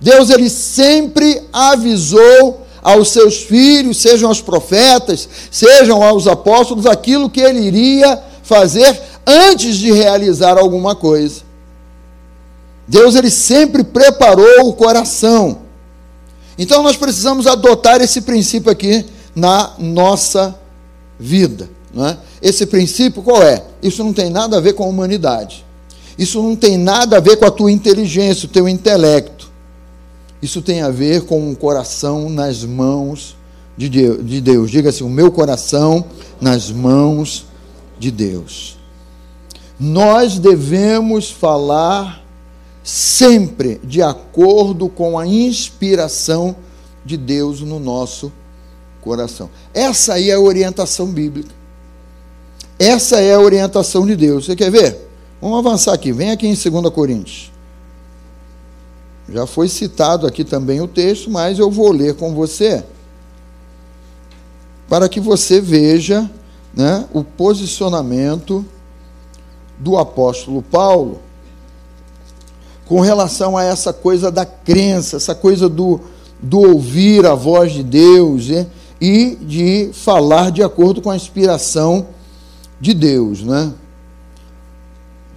Deus 0.00 0.30
ele 0.30 0.48
sempre 0.48 1.42
avisou 1.52 2.66
aos 2.82 3.10
seus 3.10 3.42
filhos, 3.42 3.98
sejam 3.98 4.30
aos 4.30 4.40
profetas, 4.40 5.28
sejam 5.50 6.02
aos 6.02 6.26
apóstolos, 6.26 6.86
aquilo 6.86 7.28
que 7.28 7.42
ele 7.42 7.60
iria 7.60 8.18
fazer 8.42 8.98
antes 9.26 9.76
de 9.76 9.92
realizar 9.92 10.56
alguma 10.58 10.94
coisa. 10.94 11.49
Deus 12.90 13.14
ele 13.14 13.30
sempre 13.30 13.84
preparou 13.84 14.68
o 14.68 14.72
coração. 14.72 15.58
Então 16.58 16.82
nós 16.82 16.96
precisamos 16.96 17.46
adotar 17.46 18.00
esse 18.00 18.22
princípio 18.22 18.68
aqui 18.68 19.06
na 19.32 19.74
nossa 19.78 20.58
vida. 21.16 21.70
Não 21.94 22.04
é? 22.04 22.18
Esse 22.42 22.66
princípio 22.66 23.22
qual 23.22 23.44
é? 23.44 23.62
Isso 23.80 24.02
não 24.02 24.12
tem 24.12 24.28
nada 24.28 24.56
a 24.56 24.60
ver 24.60 24.72
com 24.72 24.82
a 24.82 24.88
humanidade. 24.88 25.64
Isso 26.18 26.42
não 26.42 26.56
tem 26.56 26.76
nada 26.76 27.18
a 27.18 27.20
ver 27.20 27.36
com 27.36 27.44
a 27.44 27.50
tua 27.52 27.70
inteligência, 27.70 28.46
o 28.46 28.50
teu 28.50 28.68
intelecto. 28.68 29.48
Isso 30.42 30.60
tem 30.60 30.82
a 30.82 30.90
ver 30.90 31.22
com 31.22 31.48
o 31.48 31.54
coração 31.54 32.28
nas 32.28 32.64
mãos 32.64 33.36
de 33.76 33.88
Deus. 34.40 34.68
Diga 34.68 34.90
assim: 34.90 35.04
o 35.04 35.08
meu 35.08 35.30
coração 35.30 36.04
nas 36.40 36.72
mãos 36.72 37.46
de 38.00 38.10
Deus. 38.10 38.76
Nós 39.78 40.40
devemos 40.40 41.30
falar 41.30 42.20
sempre 42.82 43.80
de 43.84 44.02
acordo 44.02 44.88
com 44.88 45.18
a 45.18 45.26
inspiração 45.26 46.56
de 47.04 47.16
Deus 47.16 47.60
no 47.60 47.78
nosso 47.78 48.32
coração. 49.00 49.50
Essa 49.72 50.14
aí 50.14 50.30
é 50.30 50.34
a 50.34 50.40
orientação 50.40 51.06
bíblica. 51.06 51.54
Essa 52.78 53.20
é 53.20 53.34
a 53.34 53.40
orientação 53.40 54.06
de 54.06 54.16
Deus. 54.16 54.46
Você 54.46 54.56
quer 54.56 54.70
ver? 54.70 55.08
Vamos 55.40 55.58
avançar 55.58 55.92
aqui. 55.92 56.12
Vem 56.12 56.30
aqui 56.30 56.46
em 56.46 56.54
2 56.54 56.92
Coríntios. 56.92 57.50
Já 59.32 59.46
foi 59.46 59.68
citado 59.68 60.26
aqui 60.26 60.44
também 60.44 60.80
o 60.80 60.88
texto, 60.88 61.30
mas 61.30 61.58
eu 61.58 61.70
vou 61.70 61.92
ler 61.92 62.16
com 62.16 62.34
você, 62.34 62.82
para 64.88 65.08
que 65.08 65.20
você 65.20 65.60
veja 65.60 66.28
né, 66.74 67.06
o 67.12 67.22
posicionamento 67.22 68.64
do 69.78 69.96
apóstolo 69.96 70.62
Paulo 70.62 71.20
com 72.90 72.98
relação 72.98 73.56
a 73.56 73.62
essa 73.62 73.92
coisa 73.92 74.32
da 74.32 74.44
crença, 74.44 75.16
essa 75.16 75.32
coisa 75.32 75.68
do, 75.68 76.00
do 76.42 76.58
ouvir 76.58 77.24
a 77.24 77.36
voz 77.36 77.70
de 77.70 77.84
Deus 77.84 78.48
né, 78.48 78.66
e 79.00 79.38
de 79.40 79.90
falar 79.92 80.50
de 80.50 80.60
acordo 80.60 81.00
com 81.00 81.08
a 81.08 81.14
inspiração 81.14 82.08
de 82.80 82.92
Deus. 82.92 83.44
Né? 83.44 83.72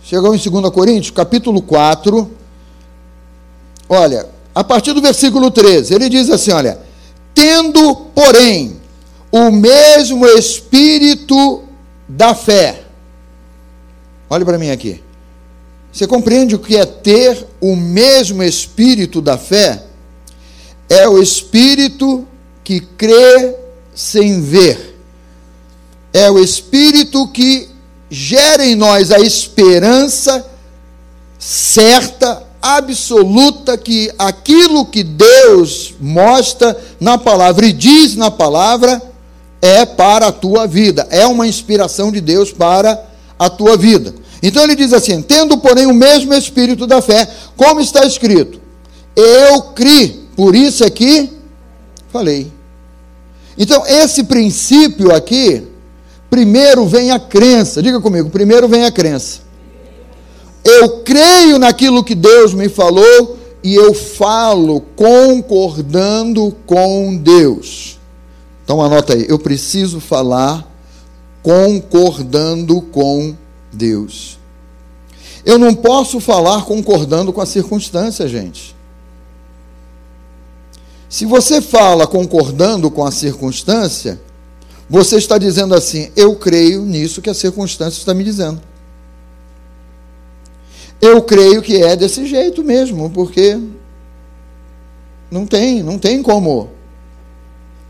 Chegou 0.01 0.33
em 0.33 0.39
2 0.39 0.69
Coríntios, 0.71 1.11
capítulo 1.11 1.61
4 1.61 2.27
Olha, 3.87 4.27
a 4.55 4.63
partir 4.63 4.91
do 4.93 5.01
versículo 5.03 5.51
13, 5.51 5.93
ele 5.93 6.09
diz 6.09 6.31
assim: 6.31 6.51
olha, 6.51 6.79
tendo, 7.35 7.95
porém, 8.15 8.77
o 9.31 9.51
mesmo 9.51 10.25
espírito 10.25 11.65
da 12.09 12.33
fé. 12.33 12.83
Olhe 14.27 14.43
para 14.43 14.57
mim 14.57 14.71
aqui. 14.71 15.03
Você 15.93 16.07
compreende 16.07 16.55
o 16.55 16.59
que 16.59 16.75
é 16.75 16.85
ter 16.85 17.45
o 17.61 17.75
mesmo 17.75 18.41
espírito 18.41 19.21
da 19.21 19.37
fé? 19.37 19.83
É 20.89 21.07
o 21.07 21.21
espírito 21.21 22.27
que 22.63 22.79
crê 22.79 23.55
sem 23.93 24.41
ver. 24.41 24.99
É 26.11 26.31
o 26.31 26.39
espírito 26.39 27.27
que 27.27 27.69
gera 28.09 28.65
em 28.65 28.75
nós 28.75 29.11
a 29.11 29.19
esperança 29.19 30.43
certa 31.37 32.41
absoluta 32.59 33.77
que 33.77 34.11
aquilo 34.17 34.85
que 34.85 35.03
Deus 35.03 35.93
mostra 35.99 36.75
na 36.99 37.19
palavra 37.19 37.67
e 37.67 37.73
diz 37.73 38.15
na 38.15 38.31
palavra 38.31 38.99
é 39.61 39.85
para 39.85 40.27
a 40.27 40.31
tua 40.31 40.65
vida, 40.65 41.07
é 41.09 41.25
uma 41.25 41.47
inspiração 41.47 42.11
de 42.11 42.19
Deus 42.19 42.51
para 42.51 43.01
a 43.37 43.49
tua 43.49 43.77
vida. 43.77 44.13
Então 44.43 44.63
ele 44.63 44.75
diz 44.75 44.93
assim: 44.93 45.21
tendo, 45.21 45.57
porém, 45.57 45.87
o 45.87 45.93
mesmo 45.93 46.33
espírito 46.33 46.85
da 46.85 47.01
fé, 47.01 47.27
como 47.57 47.81
está 47.81 48.05
escrito, 48.05 48.59
eu 49.15 49.61
criei, 49.73 50.27
por 50.35 50.53
isso 50.53 50.85
aqui 50.85 51.31
falei. 52.11 52.51
Então, 53.57 53.83
esse 53.87 54.23
princípio 54.23 55.15
aqui, 55.15 55.63
primeiro 56.29 56.85
vem 56.85 57.11
a 57.11 57.19
crença, 57.19 57.81
diga 57.81 57.99
comigo, 57.99 58.29
primeiro 58.29 58.67
vem 58.67 58.83
a 58.85 58.91
crença 58.91 59.43
eu 60.63 61.01
creio 61.01 61.59
naquilo 61.59 62.03
que 62.03 62.15
Deus 62.15 62.53
me 62.53 62.69
falou 62.69 63.37
e 63.61 63.75
eu 63.75 63.93
falo 63.93 64.81
concordando 64.95 66.55
com 66.65 67.17
Deus. 67.17 67.99
Então 68.63 68.81
anota 68.81 69.13
aí, 69.13 69.25
eu 69.27 69.37
preciso 69.37 69.99
falar 69.99 70.65
concordando 71.41 72.81
com 72.81 73.35
Deus. 73.73 74.39
Eu 75.45 75.57
não 75.57 75.73
posso 75.75 76.19
falar 76.19 76.63
concordando 76.63 77.33
com 77.33 77.41
a 77.41 77.45
circunstância, 77.45 78.27
gente. 78.27 78.75
Se 81.09 81.25
você 81.25 81.61
fala 81.61 82.07
concordando 82.07 82.89
com 82.89 83.05
a 83.05 83.11
circunstância, 83.11 84.19
você 84.89 85.17
está 85.17 85.37
dizendo 85.37 85.75
assim: 85.75 86.11
eu 86.15 86.35
creio 86.35 86.83
nisso 86.85 87.21
que 87.21 87.29
a 87.29 87.33
circunstância 87.33 87.99
está 87.99 88.13
me 88.13 88.23
dizendo. 88.23 88.61
Eu 91.01 91.21
creio 91.21 91.61
que 91.61 91.83
é 91.83 91.95
desse 91.95 92.25
jeito 92.25 92.63
mesmo, 92.63 93.09
porque 93.09 93.59
não 95.29 95.45
tem, 95.45 95.83
não 95.83 95.99
tem 95.99 96.23
como, 96.23 96.69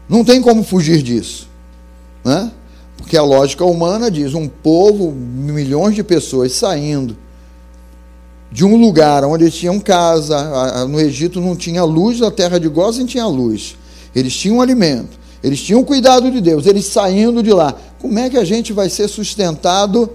não 0.09 0.23
tem 0.25 0.41
como 0.41 0.63
fugir 0.63 1.03
disso, 1.03 1.47
né? 2.25 2.51
Porque 3.03 3.17
a 3.17 3.21
lógica 3.21 3.65
humana 3.65 4.09
diz 4.09 4.33
um 4.33 4.47
povo, 4.47 5.11
milhões 5.11 5.93
de 5.93 6.01
pessoas 6.01 6.53
saindo 6.53 7.17
de 8.49 8.63
um 8.63 8.77
lugar 8.77 9.25
onde 9.25 9.51
tinham 9.51 9.77
casa, 9.77 10.87
no 10.87 11.01
Egito 11.01 11.41
não 11.41 11.53
tinha 11.53 11.83
luz, 11.83 12.21
na 12.21 12.31
terra 12.31 12.57
de 12.57 12.69
Gozem 12.69 13.05
tinha 13.05 13.27
luz. 13.27 13.75
Eles 14.15 14.33
tinham 14.33 14.61
alimento, 14.61 15.19
eles 15.43 15.61
tinham 15.61 15.83
cuidado 15.83 16.31
de 16.31 16.39
Deus, 16.39 16.65
eles 16.65 16.85
saindo 16.85 17.43
de 17.43 17.51
lá. 17.51 17.75
Como 17.99 18.17
é 18.17 18.29
que 18.29 18.37
a 18.37 18.45
gente 18.45 18.71
vai 18.71 18.89
ser 18.89 19.09
sustentado 19.09 20.09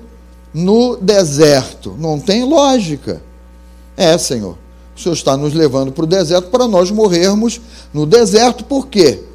no 0.55 0.97
deserto. 0.97 1.95
Não 1.99 2.19
tem 2.19 2.43
lógica. 2.43 3.21
É, 3.99 4.17
Senhor. 4.17 4.57
O 4.97 5.01
Senhor 5.01 5.15
está 5.15 5.37
nos 5.37 5.53
levando 5.53 5.93
para 5.93 6.05
o 6.05 6.07
deserto 6.07 6.49
para 6.49 6.67
nós 6.67 6.91
morrermos 6.91 7.61
no 7.93 8.07
deserto, 8.07 8.65
por 8.65 8.87
quê? 8.87 9.28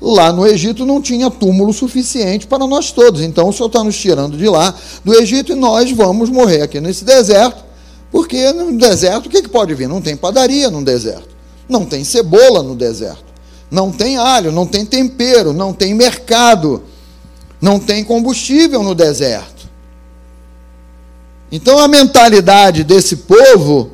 Lá 0.00 0.32
no 0.32 0.46
Egito 0.46 0.86
não 0.86 1.02
tinha 1.02 1.30
túmulo 1.30 1.72
suficiente 1.72 2.46
para 2.46 2.66
nós 2.66 2.90
todos. 2.90 3.20
Então 3.20 3.48
o 3.48 3.52
Senhor 3.52 3.66
está 3.66 3.84
nos 3.84 3.98
tirando 3.98 4.36
de 4.36 4.48
lá, 4.48 4.74
do 5.04 5.14
Egito, 5.14 5.52
e 5.52 5.54
nós 5.54 5.90
vamos 5.92 6.30
morrer 6.30 6.62
aqui 6.62 6.80
nesse 6.80 7.04
deserto, 7.04 7.62
porque 8.10 8.50
no 8.52 8.78
deserto 8.78 9.26
o 9.26 9.28
que, 9.28 9.42
que 9.42 9.48
pode 9.48 9.74
vir? 9.74 9.88
Não 9.88 10.00
tem 10.00 10.16
padaria 10.16 10.70
no 10.70 10.82
deserto, 10.82 11.28
não 11.68 11.84
tem 11.84 12.02
cebola 12.02 12.62
no 12.62 12.74
deserto, 12.74 13.24
não 13.70 13.92
tem 13.92 14.16
alho, 14.16 14.50
não 14.50 14.66
tem 14.66 14.86
tempero, 14.86 15.52
não 15.52 15.74
tem 15.74 15.92
mercado, 15.92 16.82
não 17.60 17.78
tem 17.78 18.02
combustível 18.02 18.82
no 18.82 18.94
deserto. 18.94 19.68
Então 21.52 21.78
a 21.78 21.86
mentalidade 21.86 22.84
desse 22.84 23.16
povo 23.16 23.90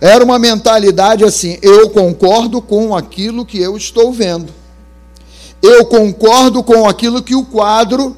era 0.00 0.24
uma 0.24 0.38
mentalidade 0.38 1.22
assim: 1.22 1.58
eu 1.60 1.90
concordo 1.90 2.62
com 2.62 2.96
aquilo 2.96 3.44
que 3.44 3.60
eu 3.60 3.76
estou 3.76 4.10
vendo. 4.10 4.59
Eu 5.62 5.84
concordo 5.84 6.62
com 6.62 6.88
aquilo 6.88 7.22
que 7.22 7.34
o 7.34 7.44
quadro 7.44 8.16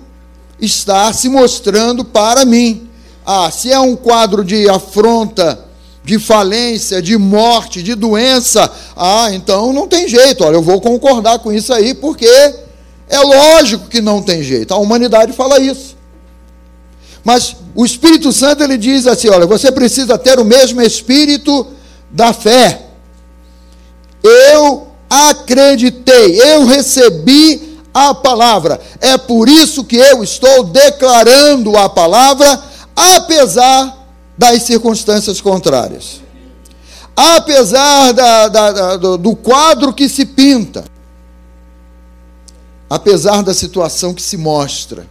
está 0.60 1.12
se 1.12 1.28
mostrando 1.28 2.04
para 2.04 2.44
mim. 2.44 2.88
Ah, 3.26 3.50
se 3.50 3.70
é 3.70 3.78
um 3.80 3.96
quadro 3.96 4.44
de 4.44 4.68
afronta, 4.68 5.66
de 6.04 6.18
falência, 6.18 7.00
de 7.00 7.16
morte, 7.16 7.82
de 7.82 7.94
doença, 7.94 8.70
ah, 8.96 9.28
então 9.32 9.72
não 9.72 9.88
tem 9.88 10.08
jeito. 10.08 10.44
Olha, 10.44 10.56
eu 10.56 10.62
vou 10.62 10.80
concordar 10.80 11.38
com 11.40 11.52
isso 11.52 11.72
aí, 11.72 11.94
porque 11.94 12.26
é 13.08 13.18
lógico 13.18 13.88
que 13.88 14.00
não 14.00 14.22
tem 14.22 14.42
jeito. 14.42 14.72
A 14.72 14.78
humanidade 14.78 15.32
fala 15.32 15.60
isso. 15.60 15.96
Mas 17.24 17.56
o 17.74 17.84
Espírito 17.84 18.32
Santo 18.32 18.62
ele 18.64 18.76
diz 18.76 19.06
assim: 19.06 19.28
olha, 19.28 19.46
você 19.46 19.70
precisa 19.70 20.18
ter 20.18 20.38
o 20.38 20.44
mesmo 20.44 20.80
espírito 20.82 21.66
da 22.10 22.32
fé. 22.32 22.86
Eu 24.22 24.88
acreditei, 25.12 26.40
eu 26.40 26.64
recebi 26.64 27.78
a 27.92 28.14
palavra. 28.14 28.80
É 28.98 29.18
por 29.18 29.46
isso 29.46 29.84
que 29.84 29.96
eu 29.96 30.22
estou 30.22 30.64
declarando 30.64 31.76
a 31.76 31.88
palavra, 31.88 32.62
apesar 32.96 34.06
das 34.38 34.62
circunstâncias 34.62 35.40
contrárias. 35.40 36.22
Apesar 37.14 38.12
da, 38.12 38.48
da, 38.48 38.96
da, 38.96 39.16
do 39.18 39.36
quadro 39.36 39.92
que 39.92 40.08
se 40.08 40.24
pinta, 40.24 40.84
apesar 42.88 43.42
da 43.42 43.52
situação 43.52 44.14
que 44.14 44.22
se 44.22 44.38
mostra, 44.38 45.06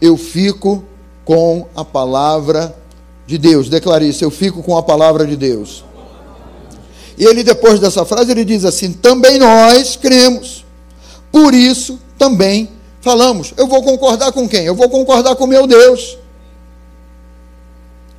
eu 0.00 0.16
fico 0.16 0.82
com 1.24 1.68
a 1.76 1.84
palavra 1.84 2.76
de 3.24 3.38
Deus. 3.38 3.68
Declare 3.68 4.08
isso, 4.08 4.24
eu 4.24 4.30
fico 4.32 4.64
com 4.64 4.76
a 4.76 4.82
palavra 4.82 5.24
de 5.24 5.36
Deus. 5.36 5.84
E 7.18 7.24
ele, 7.24 7.42
depois 7.42 7.80
dessa 7.80 8.04
frase, 8.04 8.30
ele 8.30 8.44
diz 8.44 8.64
assim: 8.64 8.92
também 8.92 9.38
nós 9.38 9.96
cremos, 9.96 10.64
por 11.32 11.52
isso 11.52 11.98
também 12.16 12.70
falamos. 13.00 13.52
Eu 13.56 13.66
vou 13.66 13.82
concordar 13.82 14.30
com 14.30 14.48
quem? 14.48 14.64
Eu 14.64 14.76
vou 14.76 14.88
concordar 14.88 15.34
com 15.34 15.46
meu 15.46 15.66
Deus. 15.66 16.16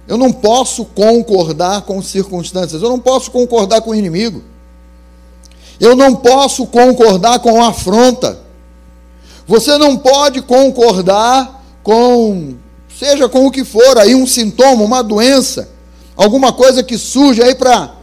Eu 0.06 0.18
não 0.18 0.34
posso 0.34 0.84
concordar 0.84 1.84
com 1.84 2.02
circunstâncias, 2.02 2.82
eu 2.82 2.90
não 2.90 3.00
posso 3.00 3.32
concordar 3.32 3.82
com 3.82 3.92
o 3.92 3.96
inimigo. 3.96 4.44
Eu 5.80 5.96
não 5.96 6.14
posso 6.14 6.66
concordar 6.68 7.40
com 7.40 7.64
a 7.64 7.70
afronta. 7.70 8.40
Você 9.48 9.78
não 9.78 9.96
pode 9.96 10.42
concordar 10.42 11.64
com, 11.82 12.56
seja 13.00 13.30
com 13.30 13.46
o 13.46 13.52
que 13.52 13.64
for, 13.64 13.98
aí 13.98 14.14
um 14.14 14.28
sintoma, 14.28 14.84
uma 14.84 15.02
doença, 15.02 15.70
alguma 16.18 16.52
coisa 16.52 16.84
que 16.84 16.98
surge 16.98 17.42
aí 17.42 17.56
para 17.56 17.99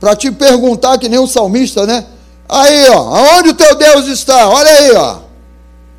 para 0.00 0.14
te 0.14 0.30
perguntar, 0.30 0.98
que 0.98 1.08
nem 1.08 1.18
o 1.18 1.26
salmista, 1.26 1.86
né? 1.86 2.06
Aí, 2.48 2.88
ó, 2.88 3.14
aonde 3.14 3.50
o 3.50 3.54
teu 3.54 3.74
Deus 3.76 4.06
está? 4.06 4.48
Olha 4.48 4.70
aí, 4.70 4.92
ó. 4.92 5.18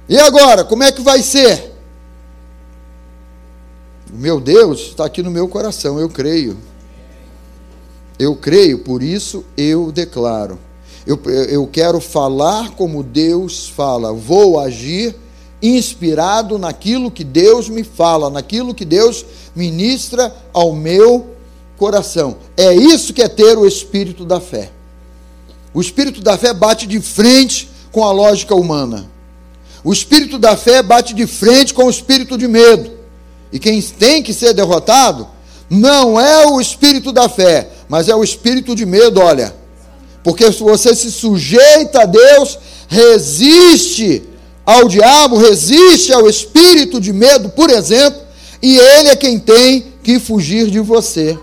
E 0.08 0.18
agora, 0.18 0.64
como 0.64 0.84
é 0.84 0.92
que 0.92 1.02
vai 1.02 1.22
ser? 1.22 1.76
O 4.12 4.18
meu 4.18 4.40
Deus 4.40 4.80
está 4.80 5.06
aqui 5.06 5.22
no 5.22 5.30
meu 5.30 5.48
coração, 5.48 6.00
eu 6.00 6.10
creio. 6.10 6.58
Eu 8.18 8.36
creio, 8.36 8.80
por 8.80 9.04
isso 9.04 9.46
eu 9.56 9.92
declaro. 9.92 10.58
Eu, 11.06 11.20
eu 11.48 11.68
quero 11.68 12.00
falar 12.02 12.72
como 12.72 13.04
Deus 13.04 13.70
fala, 13.70 14.12
vou 14.12 14.60
agir 14.60 15.16
inspirado 15.62 16.58
naquilo 16.58 17.12
que 17.12 17.24
Deus 17.24 17.70
me 17.70 17.84
fala, 17.84 18.30
naquilo 18.30 18.74
que 18.74 18.86
Deus 18.86 19.26
ministra 19.56 20.36
ao 20.54 20.74
meu 20.74 21.20
coração. 21.20 21.39
É 22.58 22.74
isso 22.74 23.14
que 23.14 23.22
é 23.22 23.28
ter 23.28 23.58
o 23.58 23.66
espírito 23.66 24.26
da 24.26 24.40
fé. 24.40 24.72
O 25.74 25.82
espírito 25.82 26.22
da 26.22 26.38
fé 26.38 26.54
bate 26.54 26.86
de 26.86 27.00
frente 27.00 27.70
com 27.92 28.04
a 28.04 28.12
lógica 28.12 28.54
humana. 28.54 29.10
O 29.84 29.94
espírito 29.94 30.38
da 30.38 30.58
fé 30.58 30.84
bate 30.84 31.14
de 31.14 31.26
frente 31.26 31.74
com 31.74 31.86
o 31.86 31.90
espírito 31.90 32.38
de 32.38 32.48
medo. 32.48 32.92
E 33.52 33.58
quem 33.58 33.82
tem 33.82 34.22
que 34.22 34.34
ser 34.34 34.54
derrotado 34.54 35.28
não 35.70 36.20
é 36.20 36.46
o 36.48 36.60
espírito 36.60 37.12
da 37.12 37.30
fé, 37.30 37.70
mas 37.88 38.10
é 38.10 38.16
o 38.16 38.24
espírito 38.24 38.76
de 38.76 38.86
medo, 38.86 39.22
olha. 39.22 39.56
Porque 40.24 40.52
se 40.52 40.62
você 40.62 40.94
se 40.94 41.12
sujeita 41.12 42.02
a 42.02 42.06
Deus, 42.06 42.60
resiste 42.88 44.24
ao 44.66 44.88
diabo, 44.88 45.38
resiste 45.38 46.12
ao 46.12 46.28
espírito 46.30 47.00
de 47.00 47.14
medo, 47.14 47.50
por 47.50 47.70
exemplo, 47.70 48.22
e 48.62 48.78
ele 48.78 49.10
é 49.10 49.16
quem 49.16 49.40
tem 49.40 49.94
que 50.04 50.20
fugir 50.20 50.70
de 50.70 50.80
você. 50.80 51.38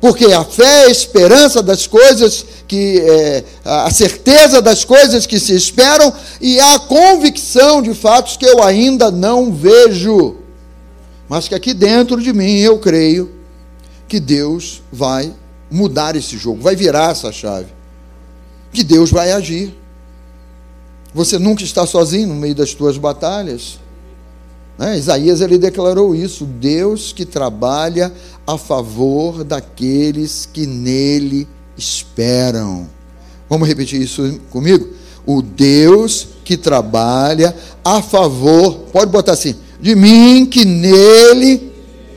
Porque 0.00 0.26
a 0.26 0.42
fé 0.44 0.84
é 0.84 0.86
a 0.86 0.90
esperança 0.90 1.62
das 1.62 1.86
coisas 1.86 2.44
que 2.66 3.00
é, 3.00 3.44
a 3.64 3.90
certeza 3.90 4.62
das 4.62 4.82
coisas 4.82 5.26
que 5.26 5.38
se 5.38 5.54
esperam 5.54 6.12
e 6.40 6.58
a 6.58 6.78
convicção 6.78 7.82
de 7.82 7.92
fatos 7.92 8.36
que 8.36 8.46
eu 8.46 8.62
ainda 8.62 9.10
não 9.10 9.52
vejo. 9.52 10.36
Mas 11.28 11.48
que 11.48 11.54
aqui 11.54 11.74
dentro 11.74 12.20
de 12.20 12.32
mim 12.32 12.58
eu 12.58 12.78
creio 12.78 13.30
que 14.08 14.18
Deus 14.18 14.82
vai 14.90 15.34
mudar 15.70 16.16
esse 16.16 16.36
jogo, 16.38 16.62
vai 16.62 16.74
virar 16.74 17.10
essa 17.10 17.30
chave. 17.30 17.68
Que 18.72 18.82
Deus 18.82 19.10
vai 19.10 19.32
agir. 19.32 19.76
Você 21.12 21.38
nunca 21.38 21.62
está 21.62 21.86
sozinho 21.86 22.28
no 22.28 22.34
meio 22.34 22.54
das 22.54 22.72
tuas 22.72 22.96
batalhas. 22.96 23.78
Né? 24.80 24.96
Isaías 24.96 25.42
ele 25.42 25.58
declarou 25.58 26.14
isso: 26.14 26.46
Deus 26.46 27.12
que 27.12 27.26
trabalha 27.26 28.10
a 28.46 28.56
favor 28.56 29.44
daqueles 29.44 30.48
que 30.50 30.66
nele 30.66 31.46
esperam. 31.76 32.88
Vamos 33.46 33.68
repetir 33.68 34.00
isso 34.00 34.40
comigo? 34.48 34.88
O 35.26 35.42
Deus 35.42 36.28
que 36.42 36.56
trabalha 36.56 37.54
a 37.84 38.00
favor, 38.00 38.86
pode 38.90 39.12
botar 39.12 39.32
assim, 39.32 39.54
de 39.78 39.94
mim 39.94 40.46
que 40.46 40.64
nele 40.64 41.70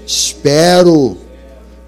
espero. 0.07 1.17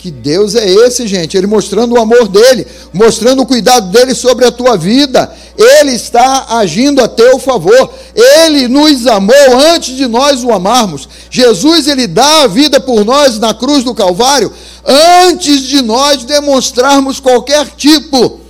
Que 0.06 0.12
Deus 0.12 0.54
é 0.54 0.70
esse, 0.70 1.08
gente? 1.08 1.36
Ele 1.36 1.48
mostrando 1.48 1.96
o 1.96 2.00
amor 2.00 2.28
dele, 2.28 2.68
mostrando 2.94 3.42
o 3.42 3.46
cuidado 3.48 3.90
dele 3.90 4.14
sobre 4.14 4.46
a 4.46 4.52
tua 4.52 4.78
vida. 4.78 5.36
Ele 5.58 5.94
está 5.94 6.46
agindo 6.60 7.02
a 7.02 7.08
teu 7.08 7.40
favor. 7.40 7.92
Ele 8.14 8.68
nos 8.68 9.08
amou 9.08 9.36
antes 9.74 9.98
de 9.98 10.06
nós 10.06 10.44
o 10.44 10.54
amarmos. 10.54 11.10
Jesus, 11.32 11.88
ele 11.88 12.06
dá 12.06 12.44
a 12.44 12.48
vida 12.48 12.80
por 12.80 13.04
nós 13.04 13.40
na 13.40 13.52
cruz 13.52 13.84
do 13.84 13.96
Calvário, 13.96 14.54
antes 14.86 15.62
de 15.62 15.82
nós 15.82 16.24
demonstrarmos 16.24 17.20
qualquer 17.20 17.66
tipo 17.76 18.42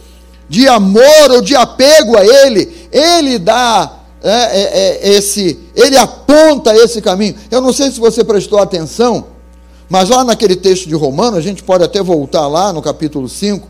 de 0.49 0.67
amor 0.67 1.31
ou 1.31 1.41
de 1.41 1.55
apego 1.55 2.17
a 2.17 2.25
Ele. 2.25 2.69
Ele 2.91 3.39
dá 3.39 3.99
é, 4.21 4.29
é, 4.29 5.07
é, 5.07 5.15
esse, 5.15 5.57
ele 5.73 5.95
aponta 5.95 6.75
esse 6.75 7.01
caminho. 7.01 7.35
Eu 7.49 7.61
não 7.61 7.71
sei 7.71 7.89
se 7.91 7.99
você 8.01 8.25
prestou 8.25 8.59
atenção 8.59 9.34
mas 9.89 10.09
lá 10.09 10.23
naquele 10.23 10.55
texto 10.55 10.87
de 10.87 10.95
Romanos, 10.95 11.37
a 11.37 11.41
gente 11.41 11.63
pode 11.63 11.83
até 11.83 12.01
voltar 12.01 12.47
lá 12.47 12.73
no 12.73 12.81
capítulo 12.81 13.29
5 13.29 13.67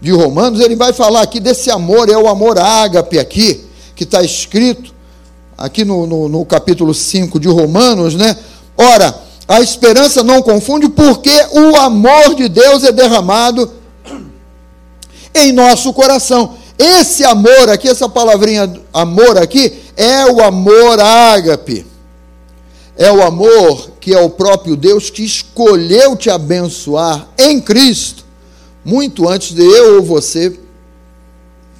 de 0.00 0.10
Romanos, 0.10 0.60
ele 0.60 0.74
vai 0.74 0.92
falar 0.92 1.22
aqui 1.22 1.38
desse 1.38 1.70
amor, 1.70 2.08
é 2.08 2.16
o 2.16 2.28
amor 2.28 2.58
ágape 2.58 3.18
aqui, 3.18 3.64
que 3.94 4.04
está 4.04 4.22
escrito 4.22 4.92
aqui 5.56 5.84
no, 5.84 6.06
no, 6.06 6.28
no 6.28 6.44
capítulo 6.44 6.92
5 6.92 7.38
de 7.38 7.48
Romanos, 7.48 8.14
né? 8.14 8.36
Ora, 8.76 9.14
a 9.46 9.60
esperança 9.60 10.22
não 10.22 10.42
confunde, 10.42 10.88
porque 10.88 11.30
o 11.52 11.76
amor 11.76 12.34
de 12.34 12.48
Deus 12.48 12.82
é 12.84 12.90
derramado 12.90 13.70
em 15.34 15.52
nosso 15.52 15.92
coração. 15.92 16.54
Esse 16.78 17.24
amor 17.24 17.68
aqui, 17.68 17.88
essa 17.88 18.08
palavrinha 18.08 18.72
amor 18.92 19.38
aqui, 19.38 19.72
é 19.96 20.26
o 20.26 20.42
amor 20.42 20.98
ágape. 20.98 21.86
É 23.02 23.10
o 23.10 23.20
amor 23.20 23.90
que 23.98 24.14
é 24.14 24.20
o 24.20 24.30
próprio 24.30 24.76
Deus 24.76 25.10
que 25.10 25.24
escolheu 25.24 26.14
te 26.14 26.30
abençoar 26.30 27.26
em 27.36 27.60
Cristo, 27.60 28.24
muito 28.84 29.28
antes 29.28 29.52
de 29.56 29.60
eu 29.60 29.96
ou 29.96 30.02
você 30.04 30.56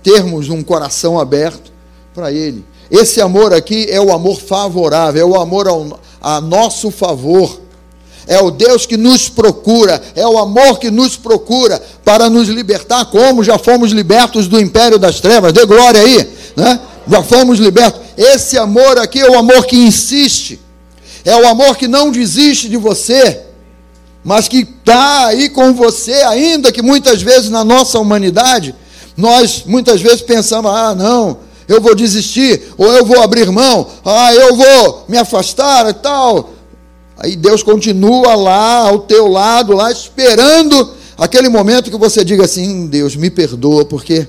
termos 0.02 0.48
um 0.48 0.64
coração 0.64 1.20
aberto 1.20 1.70
para 2.12 2.32
Ele. 2.32 2.64
Esse 2.90 3.20
amor 3.20 3.54
aqui 3.54 3.86
é 3.88 4.00
o 4.00 4.12
amor 4.12 4.40
favorável, 4.40 5.22
é 5.22 5.24
o 5.24 5.40
amor 5.40 5.68
ao, 5.68 6.00
a 6.20 6.40
nosso 6.40 6.90
favor. 6.90 7.60
É 8.26 8.40
o 8.40 8.50
Deus 8.50 8.84
que 8.84 8.96
nos 8.96 9.28
procura, 9.28 10.02
é 10.16 10.26
o 10.26 10.36
amor 10.36 10.80
que 10.80 10.90
nos 10.90 11.16
procura 11.16 11.80
para 12.04 12.28
nos 12.28 12.48
libertar, 12.48 13.04
como 13.04 13.44
já 13.44 13.58
fomos 13.58 13.92
libertos 13.92 14.48
do 14.48 14.60
império 14.60 14.98
das 14.98 15.20
trevas. 15.20 15.52
Dê 15.52 15.64
glória 15.66 16.00
aí, 16.00 16.28
né? 16.56 16.80
Já 17.06 17.22
fomos 17.22 17.60
libertos. 17.60 18.00
Esse 18.16 18.58
amor 18.58 18.98
aqui 18.98 19.20
é 19.20 19.30
o 19.30 19.38
amor 19.38 19.66
que 19.66 19.76
insiste 19.76 20.58
é 21.24 21.36
o 21.36 21.46
amor 21.48 21.76
que 21.76 21.86
não 21.86 22.10
desiste 22.10 22.68
de 22.68 22.76
você, 22.76 23.42
mas 24.24 24.48
que 24.48 24.58
está 24.58 25.26
aí 25.26 25.48
com 25.48 25.72
você, 25.72 26.12
ainda 26.12 26.70
que 26.70 26.82
muitas 26.82 27.22
vezes 27.22 27.50
na 27.50 27.64
nossa 27.64 27.98
humanidade, 27.98 28.74
nós 29.16 29.64
muitas 29.66 30.00
vezes 30.00 30.22
pensamos: 30.22 30.70
ah, 30.70 30.94
não, 30.94 31.38
eu 31.68 31.80
vou 31.80 31.94
desistir, 31.94 32.62
ou 32.76 32.92
eu 32.92 33.04
vou 33.04 33.22
abrir 33.22 33.50
mão, 33.50 33.86
ah, 34.04 34.34
eu 34.34 34.56
vou 34.56 35.04
me 35.08 35.18
afastar 35.18 35.88
e 35.88 35.94
tal. 35.94 36.50
Aí 37.16 37.36
Deus 37.36 37.62
continua 37.62 38.34
lá 38.34 38.88
ao 38.88 39.00
teu 39.00 39.28
lado, 39.28 39.72
lá 39.74 39.90
esperando 39.92 40.94
aquele 41.16 41.48
momento 41.48 41.90
que 41.90 41.96
você 41.96 42.24
diga 42.24 42.44
assim: 42.44 42.86
Deus, 42.86 43.14
me 43.16 43.30
perdoa, 43.30 43.84
porque 43.84 44.26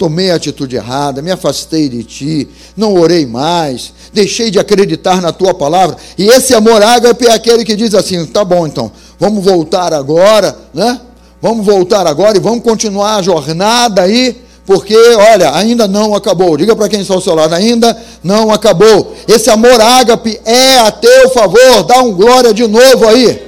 tomei 0.00 0.30
a 0.30 0.36
atitude 0.36 0.76
errada, 0.76 1.20
me 1.20 1.30
afastei 1.30 1.86
de 1.86 2.02
ti, 2.02 2.48
não 2.74 2.94
orei 2.94 3.26
mais, 3.26 3.92
deixei 4.14 4.50
de 4.50 4.58
acreditar 4.58 5.20
na 5.20 5.30
tua 5.30 5.52
palavra. 5.52 5.94
E 6.16 6.26
esse 6.26 6.54
amor 6.54 6.82
ágape 6.82 7.26
é 7.26 7.34
aquele 7.34 7.66
que 7.66 7.76
diz 7.76 7.94
assim: 7.94 8.24
tá 8.24 8.42
bom, 8.42 8.66
então, 8.66 8.90
vamos 9.18 9.44
voltar 9.44 9.92
agora, 9.92 10.56
né? 10.72 10.98
Vamos 11.42 11.66
voltar 11.66 12.06
agora 12.06 12.38
e 12.38 12.40
vamos 12.40 12.64
continuar 12.64 13.16
a 13.16 13.22
jornada 13.22 14.00
aí 14.00 14.40
porque, 14.64 14.96
olha, 14.96 15.54
ainda 15.54 15.86
não 15.86 16.14
acabou. 16.14 16.56
Diga 16.56 16.74
para 16.74 16.88
quem 16.88 17.02
está 17.02 17.12
ao 17.12 17.20
seu 17.20 17.34
lado, 17.34 17.54
ainda 17.54 17.94
não 18.24 18.50
acabou. 18.50 19.14
Esse 19.28 19.50
amor 19.50 19.78
ágape 19.80 20.40
é 20.46 20.78
a 20.78 20.90
teu 20.90 21.28
favor. 21.30 21.82
Dá 21.86 22.00
um 22.00 22.12
glória 22.12 22.54
de 22.54 22.66
novo 22.66 23.06
aí. 23.06 23.42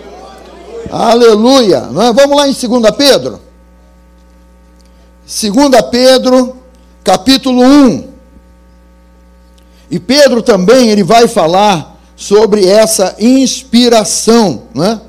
Aleluia. 0.90 1.88
É? 1.88 2.12
Vamos 2.12 2.36
lá 2.36 2.46
em 2.46 2.52
2 2.52 2.90
Pedro. 2.96 3.51
2 5.34 5.50
Pedro, 5.90 6.58
capítulo 7.02 7.62
1. 7.62 8.08
E 9.90 9.98
Pedro 9.98 10.42
também 10.42 10.90
ele 10.90 11.02
vai 11.02 11.26
falar 11.26 11.98
sobre 12.14 12.66
essa 12.68 13.16
inspiração, 13.18 14.64
né? 14.74 15.00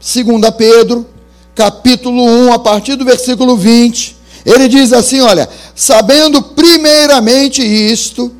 2 0.00 0.50
Pedro, 0.56 1.06
capítulo 1.54 2.22
1, 2.22 2.52
a 2.52 2.58
partir 2.58 2.96
do 2.96 3.06
versículo 3.06 3.56
20, 3.56 4.18
ele 4.44 4.68
diz 4.68 4.92
assim: 4.92 5.22
olha, 5.22 5.48
sabendo 5.74 6.42
primeiramente 6.42 7.62
isto, 7.62 8.30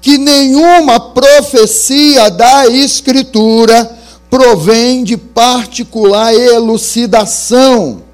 que 0.00 0.18
nenhuma 0.18 0.98
profecia 0.98 2.28
da 2.28 2.66
Escritura 2.66 3.98
provém 4.28 5.04
de 5.04 5.16
particular 5.16 6.34
elucidação. 6.34 8.09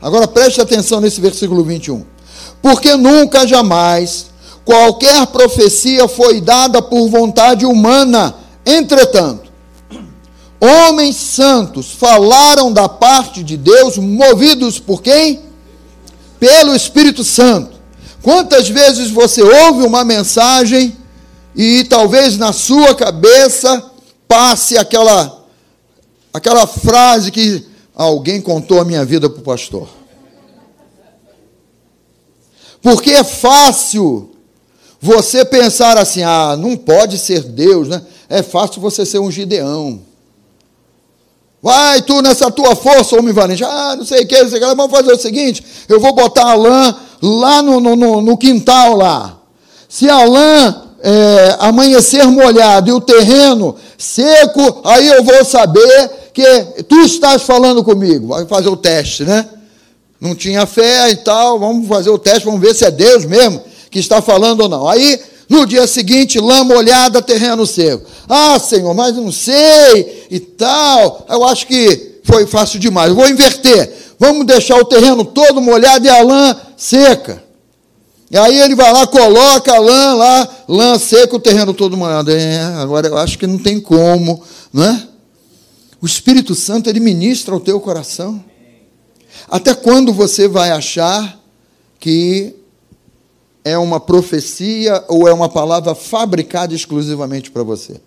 Agora 0.00 0.28
preste 0.28 0.60
atenção 0.60 1.00
nesse 1.00 1.20
versículo 1.20 1.64
21. 1.64 2.04
Porque 2.62 2.94
nunca, 2.96 3.46
jamais, 3.46 4.26
qualquer 4.64 5.26
profecia 5.28 6.06
foi 6.06 6.40
dada 6.40 6.80
por 6.80 7.08
vontade 7.08 7.66
humana. 7.66 8.34
Entretanto, 8.64 9.50
homens 10.60 11.16
santos 11.16 11.90
falaram 11.92 12.72
da 12.72 12.88
parte 12.88 13.42
de 13.42 13.56
Deus, 13.56 13.96
movidos 13.98 14.78
por 14.78 15.02
quem? 15.02 15.40
Pelo 16.38 16.74
Espírito 16.74 17.24
Santo. 17.24 17.76
Quantas 18.22 18.68
vezes 18.68 19.10
você 19.10 19.42
ouve 19.42 19.84
uma 19.84 20.04
mensagem 20.04 20.96
e 21.56 21.84
talvez 21.84 22.36
na 22.36 22.52
sua 22.52 22.94
cabeça 22.94 23.84
passe 24.28 24.76
aquela 24.76 25.38
aquela 26.32 26.66
frase 26.66 27.30
que 27.30 27.67
alguém 27.98 28.40
contou 28.40 28.80
a 28.80 28.84
minha 28.84 29.04
vida 29.04 29.28
para 29.28 29.40
o 29.40 29.44
pastor. 29.44 29.88
Porque 32.80 33.10
é 33.10 33.24
fácil 33.24 34.30
você 35.00 35.44
pensar 35.44 35.98
assim: 35.98 36.22
ah, 36.22 36.56
não 36.56 36.76
pode 36.76 37.18
ser 37.18 37.42
Deus, 37.42 37.88
né? 37.88 38.00
É 38.28 38.42
fácil 38.42 38.80
você 38.80 39.04
ser 39.04 39.18
um 39.18 39.30
Gideão. 39.30 40.00
Vai 41.60 42.00
tu 42.02 42.22
nessa 42.22 42.52
tua 42.52 42.76
força, 42.76 43.16
homem 43.16 43.34
valente. 43.34 43.64
Ah, 43.64 43.96
não 43.96 44.04
sei 44.04 44.22
o 44.22 44.28
que, 44.28 44.40
não 44.40 44.48
sei 44.48 44.58
o 44.58 44.60
que. 44.62 44.74
Vamos 44.76 44.96
fazer 44.96 45.12
o 45.12 45.18
seguinte: 45.18 45.64
eu 45.88 45.98
vou 45.98 46.14
botar 46.14 46.52
a 46.52 46.54
lã 46.54 46.96
lá 47.20 47.60
no, 47.62 47.80
no, 47.80 48.22
no 48.22 48.38
quintal 48.38 48.96
lá. 48.96 49.38
Se 49.88 50.08
a 50.08 50.22
lã 50.24 50.84
é, 51.02 51.56
amanhecer 51.58 52.24
molhado 52.26 52.90
e 52.90 52.92
o 52.92 53.00
terreno 53.00 53.74
seco, 53.96 54.82
aí 54.84 55.08
eu 55.08 55.24
vou 55.24 55.44
saber 55.44 56.27
que 56.38 56.84
tu 56.84 57.00
estás 57.00 57.42
falando 57.42 57.82
comigo. 57.82 58.28
Vai 58.28 58.46
fazer 58.46 58.68
o 58.68 58.76
teste, 58.76 59.24
né? 59.24 59.44
Não 60.20 60.36
tinha 60.36 60.66
fé 60.66 61.10
e 61.10 61.16
tal, 61.16 61.58
vamos 61.58 61.88
fazer 61.88 62.10
o 62.10 62.18
teste, 62.18 62.44
vamos 62.44 62.60
ver 62.60 62.74
se 62.74 62.84
é 62.84 62.92
Deus 62.92 63.24
mesmo 63.24 63.60
que 63.90 63.98
está 63.98 64.22
falando 64.22 64.60
ou 64.60 64.68
não. 64.68 64.88
Aí, 64.88 65.18
no 65.48 65.66
dia 65.66 65.84
seguinte, 65.88 66.38
lã 66.38 66.62
molhada, 66.62 67.20
terreno 67.20 67.66
seco. 67.66 68.04
Ah, 68.28 68.56
Senhor, 68.60 68.94
mas 68.94 69.16
não 69.16 69.32
sei 69.32 70.26
e 70.30 70.38
tal. 70.38 71.26
Eu 71.28 71.42
acho 71.44 71.66
que 71.66 72.20
foi 72.22 72.46
fácil 72.46 72.78
demais. 72.78 73.08
Eu 73.08 73.16
vou 73.16 73.28
inverter. 73.28 73.92
Vamos 74.16 74.46
deixar 74.46 74.76
o 74.76 74.84
terreno 74.84 75.24
todo 75.24 75.60
molhado 75.60 76.06
e 76.06 76.08
a 76.08 76.22
lã 76.22 76.56
seca. 76.76 77.42
E 78.30 78.36
aí 78.36 78.60
ele 78.60 78.76
vai 78.76 78.92
lá, 78.92 79.06
coloca 79.06 79.74
a 79.74 79.78
lã 79.78 80.14
lá, 80.14 80.48
lã 80.68 80.98
seca, 80.98 81.34
o 81.34 81.40
terreno 81.40 81.74
todo 81.74 81.96
molhado. 81.96 82.30
É, 82.30 82.60
agora 82.80 83.08
eu 83.08 83.16
acho 83.16 83.38
que 83.38 83.46
não 83.46 83.58
tem 83.58 83.80
como, 83.80 84.42
não 84.72 84.84
é? 84.84 85.08
O 86.00 86.06
Espírito 86.06 86.54
Santo 86.54 86.88
ele 86.88 87.00
ministra 87.00 87.54
ao 87.54 87.60
teu 87.60 87.80
coração. 87.80 88.42
Até 89.48 89.74
quando 89.74 90.12
você 90.12 90.46
vai 90.46 90.70
achar 90.70 91.38
que 91.98 92.54
é 93.64 93.76
uma 93.76 93.98
profecia 93.98 95.04
ou 95.08 95.28
é 95.28 95.32
uma 95.32 95.48
palavra 95.48 95.94
fabricada 95.94 96.74
exclusivamente 96.74 97.50
para 97.50 97.62
você? 97.62 98.00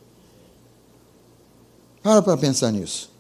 Para 2.02 2.22
para 2.22 2.38
pensar 2.38 2.72
nisso. 2.72 3.12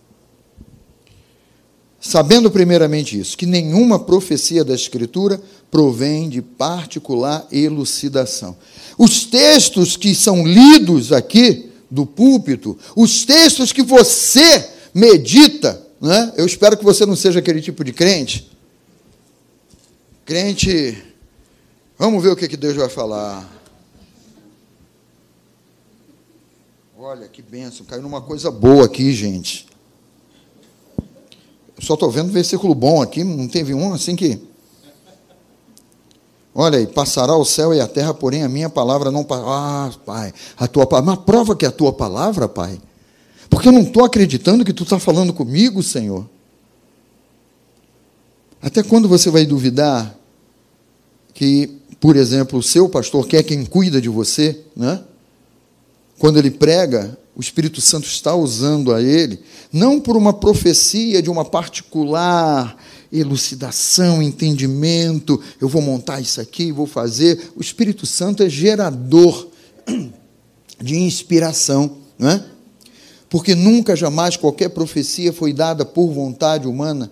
Sabendo 2.00 2.50
primeiramente 2.50 3.20
isso, 3.20 3.38
que 3.38 3.46
nenhuma 3.46 4.00
profecia 4.00 4.66
da 4.66 4.74
Escritura 4.74 5.40
provém 5.70 6.30
de 6.30 6.42
particular 6.42 7.46
elucidação. 7.52 8.58
Os 8.98 9.26
textos 9.26 9.96
que 9.96 10.16
são 10.16 10.46
lidos 10.46 11.12
aqui 11.12 11.71
do 11.92 12.06
púlpito, 12.06 12.80
os 12.96 13.26
textos 13.26 13.74
que 13.74 13.84
você 13.84 14.70
medita, 14.94 15.86
né? 16.00 16.34
eu 16.38 16.46
espero 16.46 16.78
que 16.78 16.86
você 16.86 17.06
não 17.06 17.18
seja 17.18 17.40
aquele 17.40 17.62
tipo 17.62 17.84
de 17.84 17.92
crente. 17.92 18.50
Crente, 20.24 21.04
vamos 22.00 22.24
ver 22.24 22.30
o 22.30 22.36
que, 22.36 22.48
que 22.48 22.56
Deus 22.56 22.78
vai 22.78 22.88
falar. 22.88 23.62
Olha 26.98 27.28
que 27.28 27.42
benção, 27.42 27.86
caiu 27.86 28.02
numa 28.02 28.22
coisa 28.22 28.50
boa 28.50 28.86
aqui, 28.86 29.12
gente. 29.12 29.68
Só 31.80 31.96
estou 31.96 32.12
vendo 32.12 32.32
versículo 32.32 32.74
bom 32.74 33.02
aqui, 33.02 33.24
não 33.24 33.48
teve 33.48 33.74
um 33.74 33.92
assim 33.92 34.16
que. 34.16 34.40
Olha 36.54 36.78
aí, 36.80 36.88
passará 36.88 37.36
o 37.36 37.46
céu 37.46 37.74
e 37.74 37.80
a 37.80 37.88
terra, 37.88 38.14
porém 38.14 38.44
a 38.44 38.50
minha 38.50 38.70
palavra 38.70 39.10
não. 39.10 39.26
Ah, 39.30 39.90
pai, 40.06 40.34
a 40.58 40.68
tua 40.68 40.86
palavra. 40.86 41.16
Mas 41.16 41.26
prova 41.26 41.56
que 41.56 41.66
é 41.66 41.70
a 41.70 41.72
tua 41.72 41.94
palavra, 41.94 42.48
pai. 42.48 42.80
Porque 43.50 43.68
eu 43.68 43.72
não 43.72 43.82
estou 43.82 44.04
acreditando 44.04 44.66
que 44.66 44.74
tu 44.74 44.84
está 44.84 45.00
falando 45.00 45.34
comigo, 45.34 45.82
Senhor. 45.82 46.28
Até 48.62 48.84
quando 48.84 49.08
você 49.08 49.30
vai 49.30 49.46
duvidar 49.46 50.16
que, 51.34 51.80
por 52.00 52.16
exemplo, 52.16 52.60
o 52.60 52.64
seu 52.64 52.88
pastor, 52.88 53.26
que 53.26 53.38
é 53.38 53.44
quem 53.44 53.66
cuida 53.66 54.00
de 54.00 54.10
você, 54.10 54.62
né? 54.76 55.02
quando 56.20 56.38
ele 56.38 56.52
prega, 56.52 57.18
o 57.36 57.42
Espírito 57.42 57.82
Santo 57.82 58.06
está 58.06 58.36
usando 58.36 58.94
a 58.94 59.02
ele, 59.02 59.42
não 59.74 60.00
por 60.00 60.16
uma 60.16 60.32
profecia 60.32 61.22
de 61.22 61.32
uma 61.32 61.44
particular 61.44 62.78
elucidação, 63.12 64.22
entendimento, 64.22 65.40
eu 65.60 65.68
vou 65.68 65.82
montar 65.82 66.22
isso 66.22 66.40
aqui, 66.40 66.72
vou 66.72 66.86
fazer. 66.86 67.52
O 67.56 67.62
Espírito 67.62 68.06
Santo 68.06 68.42
é 68.42 68.50
gerador 68.50 69.48
de 70.82 70.98
inspiração, 70.98 71.98
não 72.18 72.30
é? 72.30 72.46
Porque 73.30 73.56
nunca, 73.56 73.96
jamais 73.96 74.36
qualquer 74.36 74.70
profecia 74.70 75.32
foi 75.32 75.54
dada 75.54 75.86
por 75.86 76.12
vontade 76.12 76.68
humana. 76.68 77.12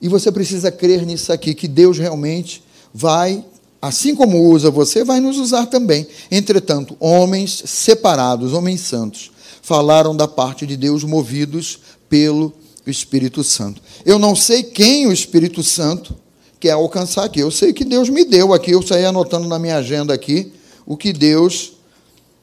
E 0.00 0.08
você 0.08 0.30
precisa 0.30 0.70
crer 0.70 1.04
nisso 1.04 1.32
aqui, 1.32 1.54
que 1.54 1.66
Deus 1.66 1.98
realmente 1.98 2.62
vai, 2.94 3.44
assim 3.80 4.14
como 4.14 4.48
usa 4.50 4.70
você, 4.70 5.04
vai 5.04 5.20
nos 5.20 5.38
usar 5.38 5.66
também. 5.66 6.06
Entretanto, 6.30 6.96
homens 7.00 7.62
separados, 7.66 8.52
homens 8.52 8.80
santos, 8.82 9.32
falaram 9.62 10.14
da 10.14 10.28
parte 10.28 10.66
de 10.66 10.76
Deus 10.76 11.02
movidos 11.04 11.78
pelo 12.08 12.52
o 12.86 12.90
Espírito 12.90 13.44
Santo. 13.44 13.80
Eu 14.04 14.18
não 14.18 14.34
sei 14.34 14.62
quem 14.62 15.06
o 15.06 15.12
Espírito 15.12 15.62
Santo 15.62 16.16
quer 16.58 16.72
alcançar 16.72 17.24
aqui. 17.24 17.40
Eu 17.40 17.50
sei 17.50 17.72
que 17.72 17.84
Deus 17.84 18.08
me 18.08 18.24
deu 18.24 18.52
aqui, 18.52 18.72
eu 18.72 18.82
saí 18.82 19.04
anotando 19.04 19.48
na 19.48 19.58
minha 19.58 19.76
agenda 19.76 20.12
aqui 20.14 20.52
o 20.86 20.96
que 20.96 21.12
Deus 21.12 21.72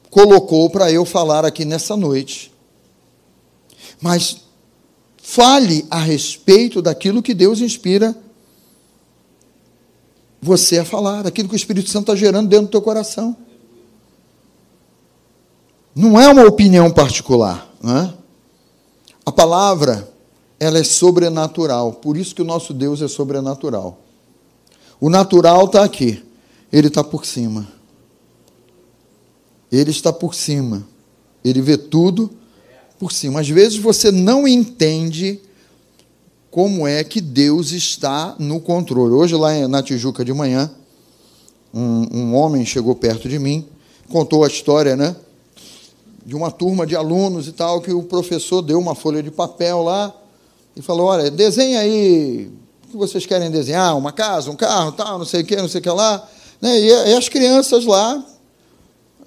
colocou 0.09 0.69
para 0.69 0.91
eu 0.91 1.05
falar 1.05 1.45
aqui 1.45 1.65
nessa 1.65 1.95
noite. 1.95 2.51
Mas 4.01 4.41
fale 5.21 5.85
a 5.89 5.99
respeito 5.99 6.81
daquilo 6.81 7.21
que 7.21 7.33
Deus 7.33 7.61
inspira 7.61 8.15
você 10.41 10.79
a 10.79 10.85
falar, 10.85 11.23
daquilo 11.23 11.49
que 11.49 11.55
o 11.55 11.57
Espírito 11.57 11.89
Santo 11.89 12.11
está 12.11 12.15
gerando 12.15 12.49
dentro 12.49 12.67
do 12.67 12.71
teu 12.71 12.81
coração. 12.81 13.35
Não 15.93 16.19
é 16.19 16.29
uma 16.29 16.45
opinião 16.45 16.89
particular, 16.91 17.69
não 17.81 17.97
é? 17.97 18.13
A 19.25 19.31
palavra 19.31 20.09
ela 20.59 20.77
é 20.77 20.83
sobrenatural. 20.83 21.93
Por 21.93 22.17
isso 22.17 22.35
que 22.35 22.41
o 22.41 22.45
nosso 22.45 22.73
Deus 22.73 23.01
é 23.01 23.07
sobrenatural. 23.07 24.01
O 24.99 25.09
natural 25.09 25.65
está 25.65 25.83
aqui, 25.83 26.21
ele 26.71 26.87
está 26.87 27.03
por 27.03 27.25
cima. 27.25 27.67
Ele 29.71 29.91
está 29.91 30.11
por 30.11 30.35
cima. 30.35 30.85
Ele 31.43 31.61
vê 31.61 31.77
tudo 31.77 32.29
por 32.99 33.11
cima. 33.13 33.39
Às 33.39 33.47
vezes 33.47 33.77
você 33.77 34.11
não 34.11 34.47
entende 34.47 35.39
como 36.51 36.85
é 36.87 37.03
que 37.03 37.21
Deus 37.21 37.71
está 37.71 38.35
no 38.39 38.59
controle. 38.59 39.13
Hoje, 39.13 39.35
lá 39.35 39.67
na 39.67 39.81
Tijuca 39.81 40.25
de 40.25 40.33
manhã, 40.33 40.69
um, 41.73 42.07
um 42.11 42.35
homem 42.35 42.65
chegou 42.65 42.95
perto 42.95 43.29
de 43.29 43.37
mim, 43.37 43.65
contou 44.09 44.43
a 44.43 44.47
história, 44.47 44.95
né? 44.95 45.15
De 46.25 46.35
uma 46.35 46.51
turma 46.51 46.85
de 46.85 46.95
alunos 46.95 47.47
e 47.47 47.51
tal, 47.51 47.79
que 47.79 47.93
o 47.93 48.03
professor 48.03 48.63
deu 48.63 48.79
uma 48.79 48.95
folha 48.95 49.21
de 49.21 49.31
papel 49.31 49.83
lá 49.83 50.13
e 50.79 50.81
falou: 50.81 51.07
Olha, 51.07 51.29
desenha 51.29 51.81
aí 51.81 52.49
que 52.89 52.95
vocês 52.95 53.25
querem 53.25 53.51
desenhar? 53.51 53.97
Uma 53.97 54.13
casa, 54.13 54.49
um 54.49 54.55
carro, 54.55 54.93
tal, 54.93 55.19
não 55.19 55.25
sei 55.25 55.41
o 55.41 55.45
que, 55.45 55.55
não 55.57 55.67
sei 55.67 55.79
o 55.79 55.83
que 55.83 55.89
lá. 55.89 56.27
Né? 56.61 56.79
E, 56.79 56.87
e 56.87 57.13
as 57.13 57.27
crianças 57.27 57.85
lá 57.85 58.25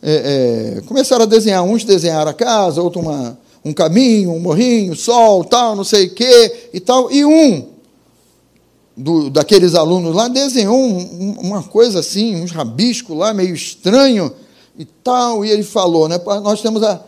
é, 0.03 0.79
é, 0.79 0.81
começaram 0.83 1.25
a 1.25 1.27
desenhar. 1.27 1.63
Uns 1.63 1.85
desenharam 1.85 2.31
a 2.31 2.35
casa, 2.35 2.83
outro 2.83 3.01
uma, 3.01 3.39
um 3.63 3.73
caminho, 3.73 4.33
um 4.33 4.41
morrinho, 4.41 4.97
sol, 4.97 5.45
tal, 5.45 5.77
não 5.77 5.85
sei 5.85 6.07
o 6.07 6.15
que 6.15 6.71
e 6.73 6.81
tal. 6.81 7.13
E 7.13 7.23
um 7.23 7.69
do, 8.97 9.29
daqueles 9.29 9.75
alunos 9.75 10.15
lá 10.15 10.29
desenhou 10.29 10.77
um, 10.79 11.37
uma 11.39 11.63
coisa 11.63 12.01
assim, 12.01 12.43
uns 12.43 12.51
rabiscos 12.51 13.15
lá 13.15 13.35
meio 13.35 13.55
estranho 13.55 14.33
e 14.79 14.87
tal. 14.87 15.45
E 15.45 15.51
ele 15.51 15.63
falou, 15.63 16.09
né? 16.09 16.19
Nós 16.43 16.63
temos 16.63 16.83
a, 16.83 16.99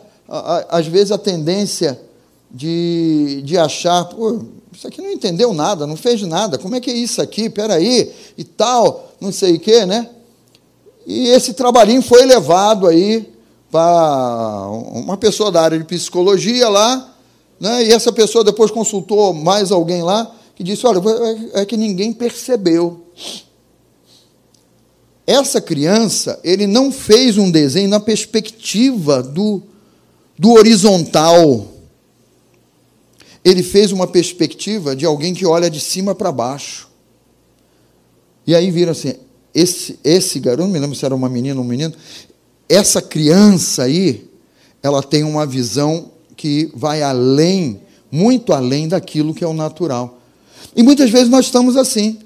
às 0.69 0.87
vezes 0.87 1.13
a 1.13 1.19
tendência 1.19 1.99
de, 2.55 3.43
de 3.43 3.59
achar, 3.59 4.05
pô, 4.05 4.39
isso 4.73 4.87
aqui 4.87 5.03
não 5.03 5.11
entendeu 5.11 5.53
nada, 5.53 5.89
não 5.89 5.97
fez 5.97 6.23
nada, 6.23 6.57
como 6.57 6.77
é 6.77 6.81
que 6.81 6.89
é 6.89 6.95
isso 6.95 7.21
aqui? 7.21 7.51
Peraí, 7.51 8.13
e 8.39 8.45
tal, 8.45 9.13
não 9.21 9.33
sei 9.33 9.57
o 9.57 9.61
quê, 9.61 9.85
né? 9.85 10.09
E 11.05 11.27
esse 11.29 11.53
trabalhinho 11.53 12.01
foi 12.01 12.25
levado 12.25 12.87
aí 12.87 13.29
para 13.71 14.69
uma 14.69 15.17
pessoa 15.17 15.51
da 15.51 15.63
área 15.63 15.79
de 15.79 15.85
psicologia 15.85 16.69
lá, 16.69 17.13
né? 17.59 17.85
e 17.85 17.93
essa 17.93 18.13
pessoa 18.13 18.45
depois 18.45 18.71
consultou 18.71 19.35
mais 19.35 19.73
alguém 19.73 20.03
lá, 20.03 20.33
que 20.55 20.63
disse: 20.63 20.87
Olha, 20.87 21.01
é 21.55 21.65
que 21.67 21.77
ninguém 21.77 22.13
percebeu. 22.13 23.05
Essa 25.27 25.61
criança, 25.61 26.39
ele 26.45 26.67
não 26.67 26.93
fez 26.93 27.37
um 27.37 27.51
desenho 27.51 27.89
na 27.89 27.99
perspectiva 27.99 29.23
do, 29.23 29.61
do 30.39 30.53
horizontal. 30.53 31.74
Ele 33.45 33.63
fez 33.63 33.93
uma 33.93 34.07
perspectiva 34.07 34.97
de 34.97 35.05
alguém 35.05 35.35
que 35.35 35.45
olha 35.45 35.69
de 35.69 35.79
cima 35.79 36.15
para 36.15 36.33
baixo. 36.33 36.89
E 38.47 38.55
aí 38.55 38.71
viram 38.71 38.93
assim: 38.93 39.15
esse, 39.55 39.99
esse 40.03 40.41
garoto, 40.41 40.63
não 40.63 40.73
me 40.73 40.79
lembro 40.79 40.97
se 40.97 41.05
era 41.05 41.15
uma 41.15 41.29
menina 41.29 41.61
ou 41.61 41.65
um 41.65 41.69
menino, 41.69 41.95
essa 42.69 43.03
criança 43.03 43.85
aí, 43.85 44.29
ela 44.83 45.03
tem 45.03 45.23
uma 45.23 45.47
visão 45.47 46.11
que 46.37 46.71
vai 46.75 47.03
além, 47.03 47.81
muito 48.11 48.53
além 48.53 48.89
daquilo 48.89 49.35
que 49.35 49.45
é 49.45 49.47
o 49.47 49.53
natural. 49.53 50.19
E 50.75 50.83
muitas 50.83 51.11
vezes 51.11 51.29
nós 51.29 51.47
estamos 51.47 51.77
assim. 51.77 52.19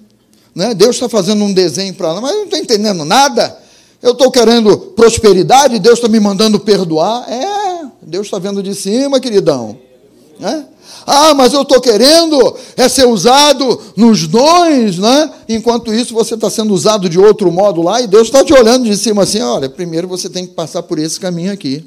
Né? 0.55 0.75
Deus 0.75 0.97
está 0.97 1.09
fazendo 1.09 1.45
um 1.45 1.53
desenho 1.53 1.95
para 1.95 2.15
nós, 2.15 2.23
mas 2.23 2.31
eu 2.31 2.37
não 2.39 2.45
estou 2.45 2.59
entendendo 2.59 3.05
nada. 3.05 3.59
Eu 4.01 4.13
estou 4.13 4.31
querendo 4.31 4.77
prosperidade, 4.77 5.79
Deus 5.79 5.99
está 5.99 6.09
me 6.09 6.21
mandando 6.21 6.59
perdoar. 6.61 7.31
É, 7.31 7.87
Deus 8.03 8.27
está 8.27 8.39
vendo 8.39 8.63
de 8.63 8.75
cima, 8.75 9.21
queridão. 9.21 9.88
Né? 10.39 10.65
Ah, 11.07 11.35
mas 11.35 11.53
eu 11.53 11.63
estou 11.63 11.81
querendo 11.81 12.55
é 12.77 12.89
ser 12.89 13.07
usado 13.07 13.81
nos 13.97 14.27
dons, 14.27 14.99
né? 14.99 15.31
Enquanto 15.49 15.93
isso 15.93 16.15
você 16.15 16.35
está 16.35 16.51
sendo 16.51 16.75
usado 16.75 17.09
de 17.09 17.19
outro 17.19 17.51
modo 17.51 17.83
lá, 17.83 18.01
e 18.01 18.07
Deus 18.07 18.29
está 18.29 18.45
te 18.45 18.53
olhando 18.53 18.85
de 18.85 18.97
cima 18.97 19.23
assim: 19.23 19.41
olha, 19.41 19.69
primeiro 19.69 20.07
você 20.07 20.29
tem 20.29 20.47
que 20.47 20.55
passar 20.55 20.83
por 20.83 20.99
esse 20.99 21.19
caminho 21.19 21.53
aqui. 21.53 21.85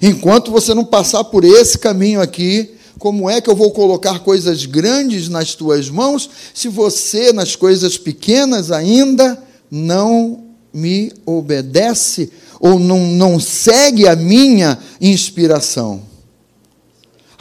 Enquanto 0.00 0.50
você 0.50 0.74
não 0.74 0.84
passar 0.84 1.24
por 1.24 1.44
esse 1.44 1.78
caminho 1.78 2.20
aqui, 2.20 2.74
como 2.98 3.28
é 3.28 3.40
que 3.40 3.50
eu 3.50 3.56
vou 3.56 3.70
colocar 3.70 4.20
coisas 4.20 4.64
grandes 4.64 5.28
nas 5.28 5.54
tuas 5.54 5.88
mãos 5.88 6.30
se 6.54 6.68
você, 6.68 7.32
nas 7.32 7.56
coisas 7.56 7.98
pequenas 7.98 8.70
ainda, 8.70 9.42
não 9.70 10.44
me 10.72 11.12
obedece 11.26 12.30
ou 12.60 12.78
não, 12.78 13.00
não 13.00 13.40
segue 13.40 14.06
a 14.06 14.14
minha 14.14 14.78
inspiração? 15.00 16.11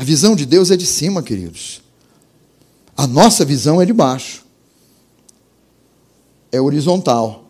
A 0.01 0.03
visão 0.03 0.35
de 0.35 0.47
Deus 0.47 0.71
é 0.71 0.75
de 0.75 0.87
cima, 0.87 1.21
queridos. 1.21 1.79
A 2.97 3.05
nossa 3.05 3.45
visão 3.45 3.79
é 3.79 3.85
de 3.85 3.93
baixo. 3.93 4.43
É 6.51 6.59
horizontal. 6.59 7.43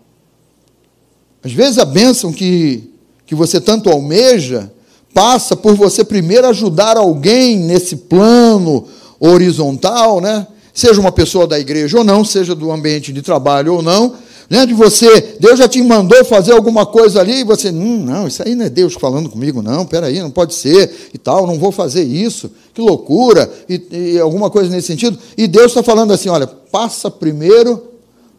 Às 1.41 1.53
vezes 1.53 1.77
a 1.77 1.85
bênção 1.85 2.33
que, 2.33 2.91
que 3.25 3.33
você 3.33 3.61
tanto 3.61 3.89
almeja 3.89 4.69
passa 5.13 5.55
por 5.55 5.75
você 5.75 6.03
primeiro 6.03 6.45
ajudar 6.47 6.97
alguém 6.97 7.57
nesse 7.57 7.95
plano 7.95 8.85
horizontal, 9.17 10.19
né? 10.19 10.45
Seja 10.73 10.99
uma 10.99 11.13
pessoa 11.13 11.47
da 11.47 11.57
igreja 11.57 11.99
ou 11.99 12.03
não, 12.03 12.25
seja 12.25 12.53
do 12.53 12.69
ambiente 12.69 13.13
de 13.13 13.21
trabalho 13.21 13.75
ou 13.75 13.81
não, 13.81 14.17
né? 14.49 14.65
De 14.65 14.73
você, 14.73 15.35
Deus 15.39 15.57
já 15.57 15.67
te 15.67 15.81
mandou 15.81 16.23
fazer 16.25 16.53
alguma 16.53 16.85
coisa 16.85 17.19
ali 17.19 17.39
e 17.39 17.43
você, 17.43 17.69
hum, 17.69 18.03
não, 18.03 18.27
isso 18.27 18.43
aí 18.43 18.55
não 18.55 18.65
é 18.65 18.69
Deus 18.69 18.93
falando 18.93 19.29
comigo, 19.29 19.61
não, 19.61 19.85
peraí, 19.85 20.19
não 20.19 20.31
pode 20.31 20.53
ser 20.53 21.09
e 21.13 21.17
tal, 21.17 21.47
não 21.47 21.57
vou 21.57 21.71
fazer 21.71 22.03
isso, 22.03 22.51
que 22.73 22.81
loucura, 22.81 23.51
e, 23.67 23.81
e 23.91 24.19
alguma 24.19 24.49
coisa 24.49 24.69
nesse 24.69 24.87
sentido. 24.87 25.17
E 25.37 25.47
Deus 25.47 25.67
está 25.67 25.83
falando 25.83 26.13
assim: 26.13 26.29
olha, 26.29 26.47
passa 26.47 27.09
primeiro 27.09 27.83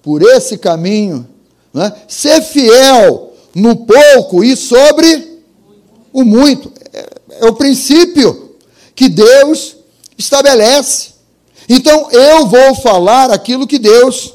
por 0.03 0.23
esse 0.23 0.59
caminho, 0.59 1.27
né? 1.73 1.93
ser 2.09 2.43
fiel 2.43 3.33
no 3.55 3.77
pouco 3.77 4.43
e 4.43 4.57
sobre 4.57 5.41
o 6.13 6.25
muito. 6.25 6.73
É, 6.93 7.09
é 7.41 7.47
o 7.47 7.55
princípio 7.55 8.53
que 8.95 9.09
Deus 9.09 9.77
estabelece. 10.19 11.13
Então 11.69 12.11
eu 12.11 12.47
vou 12.47 12.75
falar 12.77 13.31
aquilo 13.31 13.67
que 13.67 13.79
Deus 13.79 14.35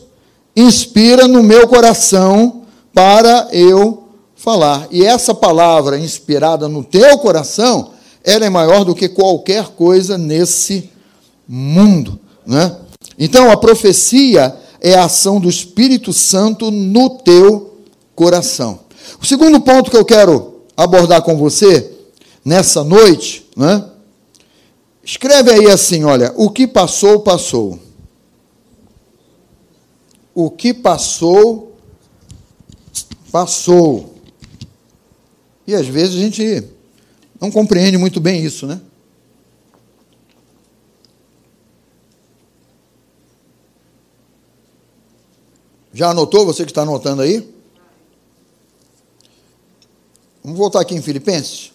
inspira 0.58 1.28
no 1.28 1.44
meu 1.44 1.68
coração 1.68 2.64
para 2.92 3.48
eu 3.52 4.08
falar. 4.36 4.88
E 4.90 5.06
essa 5.06 5.36
palavra 5.36 6.00
inspirada 6.00 6.68
no 6.68 6.84
teu 6.84 7.20
coração, 7.20 7.92
ela 8.24 8.44
é 8.44 8.50
maior 8.50 8.84
do 8.84 8.96
que 8.96 9.08
qualquer 9.08 9.68
coisa 9.70 10.18
nesse 10.18 10.90
mundo, 11.48 12.20
né? 12.46 12.76
Então 13.20 13.52
a 13.52 13.58
profecia 13.58 14.56
é 14.82 14.96
a 14.96 15.06
ação 15.06 15.40
do 15.40 15.48
Espírito 15.48 16.12
Santo 16.12 16.72
no 16.72 17.10
teu 17.20 17.78
coração. 18.16 18.80
O 19.22 19.26
segundo 19.26 19.60
ponto 19.62 19.92
que 19.92 19.98
eu 19.98 20.06
quero 20.06 20.62
abordar 20.76 21.22
com 21.22 21.38
você 21.38 21.92
nessa 22.44 22.84
noite, 22.84 23.48
né? 23.56 23.84
Escreve 25.04 25.52
aí 25.52 25.68
assim, 25.68 26.04
olha, 26.04 26.34
o 26.36 26.50
que 26.50 26.68
passou, 26.68 27.20
passou. 27.20 27.80
O 30.40 30.52
que 30.52 30.72
passou, 30.72 31.76
passou. 33.32 34.22
E 35.66 35.74
às 35.74 35.88
vezes 35.88 36.14
a 36.14 36.20
gente 36.20 36.64
não 37.42 37.50
compreende 37.50 37.98
muito 37.98 38.22
bem 38.22 38.46
isso, 38.46 38.68
né? 38.68 38.80
Já 45.92 46.12
anotou, 46.12 46.46
você 46.46 46.64
que 46.66 46.70
está 46.70 46.84
anotando 46.84 47.24
aí? 47.24 47.52
Vamos 50.44 50.60
voltar 50.60 50.82
aqui 50.82 50.94
em 50.94 51.02
Filipenses. 51.02 51.72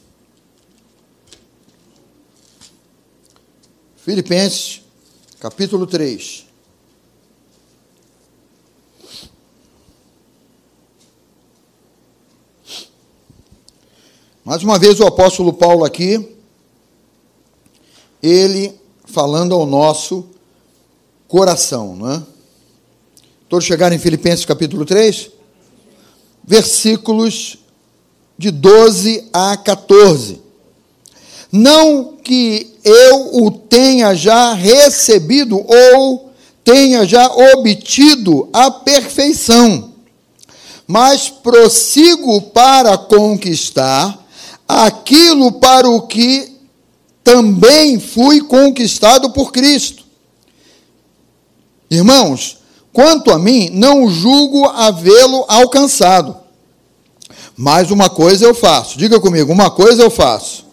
Filipenses, 3.96 4.82
capítulo 5.40 5.84
3. 5.84 6.51
Mais 14.45 14.64
uma 14.64 14.76
vez 14.76 14.99
o 14.99 15.07
apóstolo 15.07 15.53
Paulo 15.53 15.84
aqui, 15.84 16.36
ele 18.20 18.74
falando 19.05 19.55
ao 19.55 19.64
nosso 19.64 20.26
coração, 21.28 21.95
não 21.95 22.11
é? 22.11 22.22
Todos 23.49 23.64
chegaram 23.64 23.95
em 23.95 24.01
Filipenses 24.01 24.45
capítulo 24.45 24.84
3? 24.84 25.30
Versículos 26.43 27.59
de 28.36 28.51
12 28.51 29.28
a 29.32 29.57
14. 29.57 30.43
Não 31.53 32.16
que 32.16 32.74
eu 32.82 33.45
o 33.45 33.49
tenha 33.49 34.12
já 34.12 34.55
recebido 34.55 35.57
ou 35.57 36.32
tenha 36.64 37.07
já 37.07 37.30
obtido 37.30 38.49
a 38.53 38.72
perfeição, 38.72 39.93
mas 40.84 41.28
prossigo 41.28 42.43
para 42.51 42.99
conquistar 42.99 44.21
aquilo 44.72 45.52
para 45.52 45.88
o 45.88 46.02
que 46.02 46.60
também 47.22 48.00
fui 48.00 48.40
conquistado 48.40 49.30
por 49.30 49.52
Cristo. 49.52 50.04
Irmãos, 51.90 52.58
quanto 52.92 53.30
a 53.30 53.38
mim, 53.38 53.70
não 53.72 54.08
julgo 54.08 54.66
havê-lo 54.66 55.44
alcançado 55.48 56.42
mas 57.56 57.90
uma 57.90 58.08
coisa 58.08 58.44
eu 58.44 58.54
faço. 58.54 58.98
Diga 58.98 59.20
comigo, 59.20 59.52
uma 59.52 59.70
coisa 59.70 60.02
eu 60.02 60.10
faço. 60.10 60.66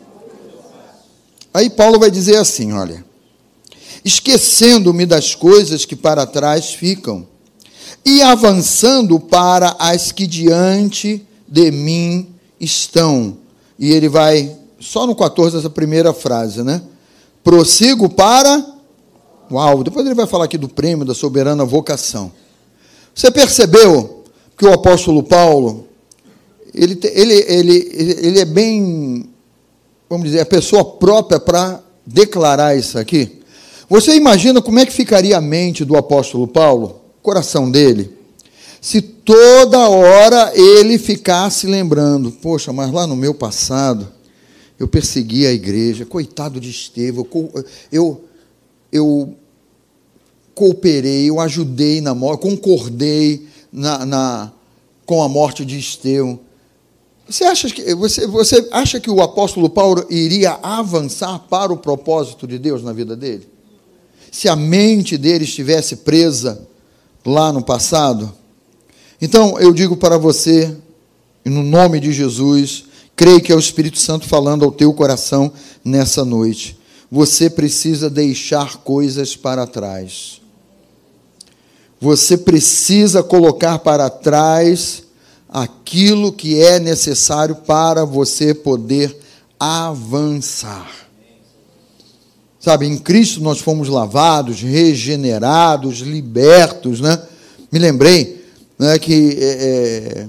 Aí 1.54 1.70
Paulo 1.70 2.00
vai 2.00 2.10
dizer 2.10 2.38
assim: 2.38 2.72
olha, 2.74 3.06
esquecendo-me 4.04 5.06
das 5.06 5.36
coisas 5.36 5.86
que 5.86 5.96
para 5.96 6.26
trás 6.26 6.74
ficam 6.74 7.28
e 8.06 8.22
avançando 8.22 9.20
para 9.20 9.76
as 9.78 10.12
que 10.12 10.26
diante 10.26 11.26
de 11.48 11.72
mim 11.72 12.30
estão. 12.60 13.38
E 13.80 13.92
ele 13.92 14.10
vai, 14.10 14.56
só 14.80 15.08
no 15.08 15.16
14, 15.16 15.58
essa 15.58 15.70
primeira 15.70 16.14
frase, 16.14 16.62
né? 16.62 16.82
Prossigo 17.44 18.10
para 18.10 18.80
Uau, 19.52 19.84
depois 19.84 20.06
ele 20.06 20.14
vai 20.14 20.28
falar 20.28 20.46
aqui 20.46 20.58
do 20.58 20.70
prêmio 20.70 21.04
da 21.04 21.16
soberana 21.16 21.66
vocação. 21.66 22.32
Você 23.16 23.32
percebeu 23.32 24.24
que 24.56 24.64
o 24.64 24.72
apóstolo 24.72 25.24
Paulo, 25.24 25.88
ele, 26.74 27.00
ele, 27.04 27.34
ele, 27.48 28.18
ele 28.22 28.40
é 28.40 28.46
bem, 28.46 29.28
vamos 30.08 30.28
dizer, 30.28 30.42
a 30.42 30.46
pessoa 30.46 30.86
própria 30.86 31.40
para 31.40 31.82
declarar 32.06 32.78
isso 32.78 33.00
aqui? 33.00 33.42
Você 33.90 34.16
imagina 34.16 34.62
como 34.62 34.78
é 34.78 34.86
que 34.86 34.94
ficaria 34.94 35.36
a 35.36 35.42
mente 35.42 35.84
do 35.84 35.98
apóstolo 35.98 36.48
Paulo, 36.48 37.02
o 37.20 37.24
coração 37.24 37.72
dele, 37.72 38.14
se 38.82 39.02
toda 39.02 39.90
hora 39.90 40.52
ele 40.56 40.98
ficasse 40.98 41.68
lembrando, 41.68 42.32
poxa, 42.32 42.72
mas 42.72 42.92
lá 42.92 43.06
no 43.06 43.16
meu 43.16 43.34
passado, 43.34 44.08
eu 44.80 44.88
persegui 44.88 45.46
a 45.46 45.52
igreja, 45.52 46.06
coitado 46.06 46.60
de 46.60 46.70
Estevão, 46.70 47.28
eu, 47.92 48.24
eu 48.92 49.36
cooperei, 50.56 51.30
eu 51.30 51.40
ajudei 51.40 52.00
na 52.00 52.16
morte, 52.16 52.42
concordei 52.42 53.48
na, 53.72 54.06
na, 54.06 54.52
com 55.06 55.22
a 55.22 55.28
morte 55.28 55.66
de 55.66 55.78
Estevão. 55.78 56.40
Você 57.28 57.44
acha, 57.44 57.70
que, 57.70 57.94
você, 57.94 58.26
você 58.26 58.68
acha 58.72 59.00
que 59.00 59.10
o 59.10 59.22
apóstolo 59.22 59.70
Paulo 59.70 60.06
iria 60.10 60.54
avançar 60.64 61.38
para 61.50 61.72
o 61.72 61.78
propósito 61.78 62.48
de 62.48 62.58
Deus 62.58 62.82
na 62.82 62.94
vida 62.94 63.16
dele? 63.16 63.48
Se 64.32 64.48
a 64.48 64.56
mente 64.56 65.18
dele 65.18 65.44
estivesse 65.44 65.98
presa 65.98 66.68
lá 67.26 67.52
no 67.52 67.64
passado? 67.64 68.39
Então, 69.22 69.60
eu 69.60 69.74
digo 69.74 69.98
para 69.98 70.18
você, 70.18 70.74
no 71.44 71.62
nome 71.62 72.00
de 72.00 72.14
Jesus, 72.14 72.86
creio 73.16 73.42
que 73.42 73.52
é 73.52 73.56
o 73.56 73.60
Espírito 73.60 74.00
Santo 74.00 74.26
falando 74.28 74.64
ao 74.64 74.72
teu 74.72 74.94
coração 74.94 75.52
nessa 75.84 76.24
noite. 76.24 76.78
Você 77.12 77.50
precisa 77.50 78.10
deixar 78.10 78.78
coisas 78.78 79.36
para 79.36 79.68
trás. 79.68 80.40
Você 82.00 82.38
precisa 82.38 83.22
colocar 83.22 83.80
para 83.80 84.10
trás 84.10 85.04
aquilo 85.50 86.32
que 86.32 86.62
é 86.62 86.80
necessário 86.80 87.56
para 87.56 88.06
você 88.06 88.54
poder 88.54 89.18
avançar. 89.60 90.90
Sabe, 92.58 92.86
em 92.86 92.98
Cristo 92.98 93.42
nós 93.42 93.60
fomos 93.60 93.90
lavados, 93.90 94.62
regenerados, 94.62 96.00
libertos, 96.00 97.02
né? 97.02 97.22
Me 97.72 97.80
lembrei 97.80 98.39
né, 98.80 98.98
que 98.98 99.38
é, 99.38 99.46
é, 99.46 100.28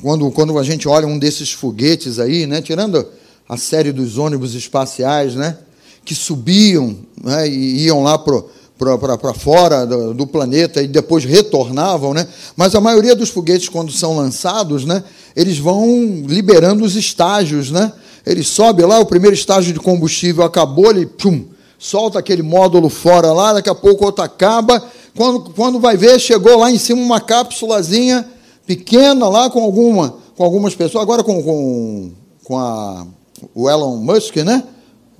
quando, 0.00 0.30
quando 0.30 0.56
a 0.56 0.62
gente 0.62 0.86
olha 0.86 1.06
um 1.06 1.18
desses 1.18 1.50
foguetes 1.50 2.20
aí, 2.20 2.46
né, 2.46 2.62
tirando 2.62 3.04
a 3.48 3.56
série 3.56 3.90
dos 3.90 4.16
ônibus 4.16 4.54
espaciais, 4.54 5.34
né, 5.34 5.58
que 6.04 6.14
subiam 6.14 6.96
né, 7.22 7.48
e 7.48 7.86
iam 7.86 8.02
lá 8.02 8.16
para 8.16 9.34
fora 9.34 9.84
do, 9.84 10.14
do, 10.14 10.26
planeta 10.26 10.80
e 10.80 10.86
depois 10.86 11.24
retornavam, 11.24 12.12
né? 12.14 12.26
Mas 12.56 12.74
a 12.74 12.80
maioria 12.80 13.14
dos 13.14 13.28
foguetes, 13.28 13.68
quando 13.68 13.92
são 13.92 14.16
lançados, 14.16 14.84
né, 14.84 15.04
eles 15.36 15.58
vão 15.58 16.24
liberando 16.26 16.84
os 16.84 16.96
estágios, 16.96 17.70
né? 17.70 17.92
Ele 18.26 18.42
sobe 18.42 18.82
lá, 18.82 18.98
o 18.98 19.06
primeiro 19.06 19.34
estágio 19.34 19.72
de 19.72 19.78
combustível 19.78 20.42
acabou, 20.42 20.90
ele 20.90 21.06
pum, 21.06 21.44
solta 21.78 22.18
aquele 22.18 22.42
módulo 22.42 22.88
fora 22.88 23.32
lá, 23.32 23.52
daqui 23.52 23.68
a 23.68 23.74
pouco 23.74 24.04
outro 24.04 24.24
acaba 24.24 24.82
quando, 25.16 25.50
quando 25.50 25.78
vai 25.78 25.96
ver, 25.96 26.18
chegou 26.18 26.58
lá 26.58 26.70
em 26.70 26.78
cima 26.78 27.00
uma 27.00 27.20
cápsulazinha 27.20 28.26
pequena 28.66 29.28
lá 29.28 29.50
com, 29.50 29.62
alguma, 29.62 30.16
com 30.36 30.44
algumas 30.44 30.74
pessoas, 30.74 31.02
agora 31.02 31.22
com, 31.22 31.42
com, 31.42 32.10
com 32.44 32.58
a, 32.58 33.06
o 33.54 33.68
Elon 33.68 33.96
Musk, 33.96 34.36
né? 34.36 34.62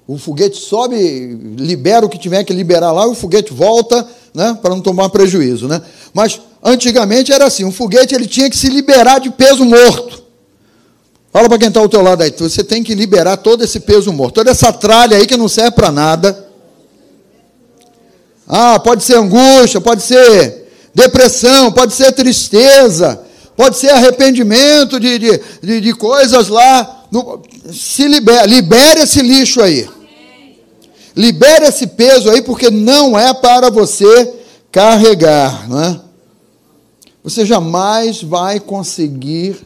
O 0.07 0.19
foguete 0.19 0.57
sobe, 0.57 0.97
libera 1.57 2.05
o 2.05 2.09
que 2.09 2.19
tiver 2.19 2.43
que 2.45 2.53
liberar 2.53 2.93
lá, 2.93 3.07
o 3.07 3.15
foguete 3.15 3.53
volta, 3.53 4.07
né? 4.35 4.59
Para 4.61 4.75
não 4.75 4.81
tomar 4.81 5.11
prejuízo, 5.11 5.69
né? 5.69 5.81
Mas 6.13 6.41
antigamente 6.63 7.33
era 7.33 7.45
assim, 7.45 7.65
um 7.65 7.73
foguete 7.73 8.15
ele 8.15 8.27
tinha 8.27 8.49
que 8.49 8.57
se 8.57 8.69
liberar 8.69 9.21
de 9.21 9.31
peso 9.31 9.65
morto. 9.65 10.23
Fala 11.31 11.49
para 11.49 11.59
quem 11.59 11.69
está 11.69 11.81
ao 11.81 11.89
teu 11.89 12.03
lado 12.03 12.23
aí, 12.23 12.31
você 12.37 12.65
tem 12.65 12.83
que 12.83 12.95
liberar 12.95 13.39
todo 13.39 13.63
esse 13.63 13.81
peso 13.81 14.13
morto, 14.13 14.35
toda 14.35 14.51
essa 14.51 14.73
tralha 14.73 15.17
aí 15.17 15.27
que 15.27 15.37
não 15.37 15.49
serve 15.49 15.73
para 15.73 15.91
nada 15.91 16.52
ah, 18.47 18.79
pode 18.79 19.03
ser 19.05 19.17
angústia, 19.17 19.81
pode 19.81 20.03
ser 20.03 20.63
depressão, 20.95 21.73
pode 21.73 21.93
ser 21.95 22.13
tristeza, 22.13 23.21
pode 23.57 23.77
ser 23.77 23.91
arrependimento 23.91 24.99
de, 24.99 25.19
de, 25.19 25.41
de, 25.63 25.81
de 25.81 25.95
coisas 25.95 26.49
lá. 26.49 27.07
No, 27.11 27.43
se 27.73 28.07
libera, 28.09 28.47
libere 28.47 29.01
esse 29.01 29.23
lixo 29.23 29.63
aí. 29.63 29.89
Libere 31.15 31.67
esse 31.67 31.87
peso 31.87 32.31
aí, 32.31 32.43
porque 32.43 32.71
não 32.71 33.19
é 33.19 33.35
para 33.35 33.71
você 33.71 34.35
carregar. 34.71 35.69
Né? 35.69 36.01
Você 37.23 37.45
jamais 37.45 38.23
vai 38.23 38.59
conseguir 38.59 39.57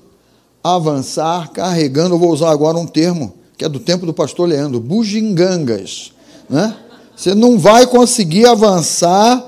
avançar 0.63 1.51
carregando. 1.51 2.19
Vou 2.19 2.33
usar 2.33 2.51
agora 2.51 2.77
um 2.77 2.87
termo 2.87 3.35
que 3.57 3.65
é 3.65 3.69
do 3.69 3.79
tempo 3.79 4.05
do 4.05 4.13
pastor 4.13 4.49
Leandro: 4.49 4.81
bugigangas. 4.81 6.13
Né? 6.51 6.77
Você 7.17 7.35
não 7.35 7.59
vai 7.59 7.87
conseguir 7.87 8.47
avançar 8.47 9.43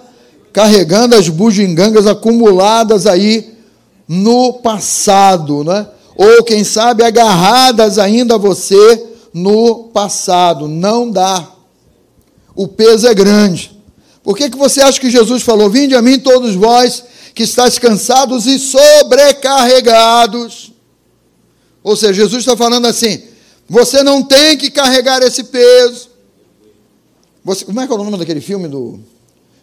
carregando 0.53 1.15
as 1.15 1.29
bugigangas 1.29 2.07
acumuladas 2.07 3.07
aí 3.07 3.55
no 4.09 4.55
passado, 4.55 5.63
né? 5.63 5.87
Ou 6.17 6.43
quem 6.43 6.65
sabe 6.65 7.05
agarradas 7.05 7.99
ainda 7.99 8.37
a 8.37 8.39
você 8.39 9.07
no 9.33 9.85
passado. 9.85 10.67
Não 10.67 11.09
dá. 11.11 11.47
O 12.57 12.67
peso 12.67 13.07
é 13.07 13.15
grande. 13.15 13.79
Por 14.23 14.37
que, 14.37 14.51
que 14.51 14.59
você 14.59 14.81
acha 14.81 14.99
que 14.99 15.11
Jesus 15.11 15.43
falou: 15.43 15.71
Vinde 15.71 15.95
a 15.95 16.03
mim, 16.03 16.19
todos 16.19 16.57
vós 16.57 17.05
que 17.35 17.45
estáis 17.45 17.79
cansados 17.79 18.47
e 18.47 18.59
sobrecarregados? 18.59 20.73
Ou 21.85 21.97
seja, 21.97 22.15
Jesus 22.15 22.41
está 22.41 22.57
falando 22.57 22.87
assim: 22.87 23.23
você 23.69 24.03
não 24.03 24.23
tem 24.23 24.57
que 24.57 24.71
carregar 24.71 25.23
esse 25.23 25.45
peso, 25.45 26.08
você, 27.45 27.65
como 27.65 27.81
é 27.81 27.87
que 27.87 27.93
é 27.93 27.97
o 27.97 28.05
nome 28.05 28.19
daquele 28.19 28.41
filme 28.41 28.69
do 28.69 29.01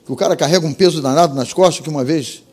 que 0.05 0.11
o 0.11 0.15
cara 0.15 0.35
carrega 0.35 0.65
um 0.65 0.73
peso 0.73 1.01
danado 1.01 1.33
nas 1.33 1.51
costas 1.51 1.83
que 1.83 1.89
uma 1.89 2.03
vez 2.03 2.43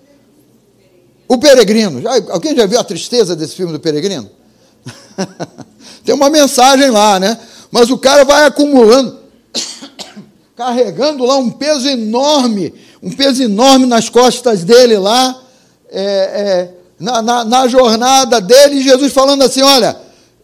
o 1.29 1.39
Peregrino. 1.39 2.01
Já, 2.01 2.11
alguém 2.31 2.55
já 2.55 2.66
viu 2.66 2.79
a 2.79 2.85
tristeza 2.85 3.35
desse 3.35 3.55
filme 3.55 3.73
do 3.73 3.81
Peregrino? 3.81 4.29
Tem 6.05 6.14
uma 6.14 6.29
mensagem 6.29 6.91
lá, 6.91 7.18
né? 7.20 7.39
Mas 7.70 7.91
o 7.91 7.97
cara 7.97 8.25
vai 8.25 8.45
acumulando, 8.45 9.18
carregando 10.57 11.25
lá 11.25 11.37
um 11.37 11.51
peso 11.51 11.89
enorme, 11.89 12.75
um 13.03 13.11
peso 13.11 13.43
enorme 13.43 13.87
nas 13.87 14.09
costas 14.09 14.64
dele 14.64 14.99
lá, 14.99 15.43
é, 15.91 16.03
é, 16.03 16.75
na, 16.99 17.23
na, 17.23 17.45
na 17.45 17.68
jornada 17.68 18.41
dele, 18.41 18.77
e 18.77 18.83
Jesus 18.83 19.12
falando 19.12 19.43
assim: 19.43 19.62
olha, 19.62 19.97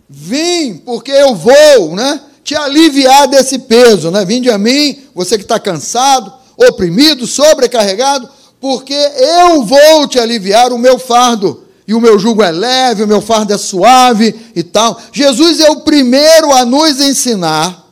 vim 0.09 0.79
porque 0.79 1.11
eu 1.11 1.35
vou, 1.35 1.95
né? 1.95 2.20
Te 2.49 2.57
aliviar 2.57 3.28
desse 3.28 3.59
peso, 3.59 4.11
né? 4.11 4.24
Vinde 4.24 4.51
a 4.51 4.57
mim, 4.57 5.01
você 5.14 5.36
que 5.36 5.44
está 5.44 5.61
cansado, 5.61 6.32
oprimido, 6.57 7.26
sobrecarregado, 7.26 8.26
porque 8.59 8.94
eu 8.94 9.64
vou 9.64 10.09
te 10.09 10.18
aliviar 10.18 10.72
o 10.72 10.78
meu 10.78 10.99
fardo. 10.99 11.64
E 11.86 11.92
o 11.92 12.01
meu 12.01 12.18
jugo 12.18 12.42
é 12.42 12.51
leve, 12.51 13.03
o 13.03 13.07
meu 13.07 13.20
fardo 13.20 13.53
é 13.53 13.59
suave 13.59 14.34
e 14.57 14.62
tal. 14.62 14.99
Jesus 15.12 15.61
é 15.61 15.68
o 15.70 15.80
primeiro 15.80 16.51
a 16.55 16.64
nos 16.64 16.99
ensinar 17.03 17.86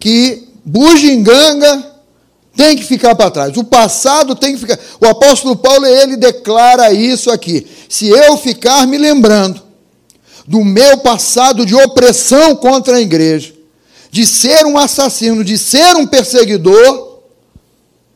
que 0.00 0.48
bugiganga 0.64 1.92
tem 2.56 2.76
que 2.76 2.82
ficar 2.82 3.14
para 3.14 3.30
trás. 3.30 3.56
O 3.56 3.62
passado 3.62 4.34
tem 4.34 4.54
que 4.54 4.60
ficar. 4.60 4.78
O 5.00 5.06
apóstolo 5.06 5.54
Paulo, 5.54 5.86
ele 5.86 6.16
declara 6.16 6.92
isso 6.92 7.30
aqui. 7.30 7.64
Se 7.88 8.08
eu 8.08 8.36
ficar 8.38 8.88
me 8.88 8.98
lembrando 8.98 9.62
do 10.48 10.64
meu 10.64 10.98
passado 10.98 11.64
de 11.64 11.76
opressão 11.76 12.56
contra 12.56 12.96
a 12.96 13.00
igreja, 13.00 13.53
de 14.14 14.24
ser 14.24 14.64
um 14.64 14.78
assassino, 14.78 15.42
de 15.42 15.58
ser 15.58 15.96
um 15.96 16.06
perseguidor, 16.06 17.18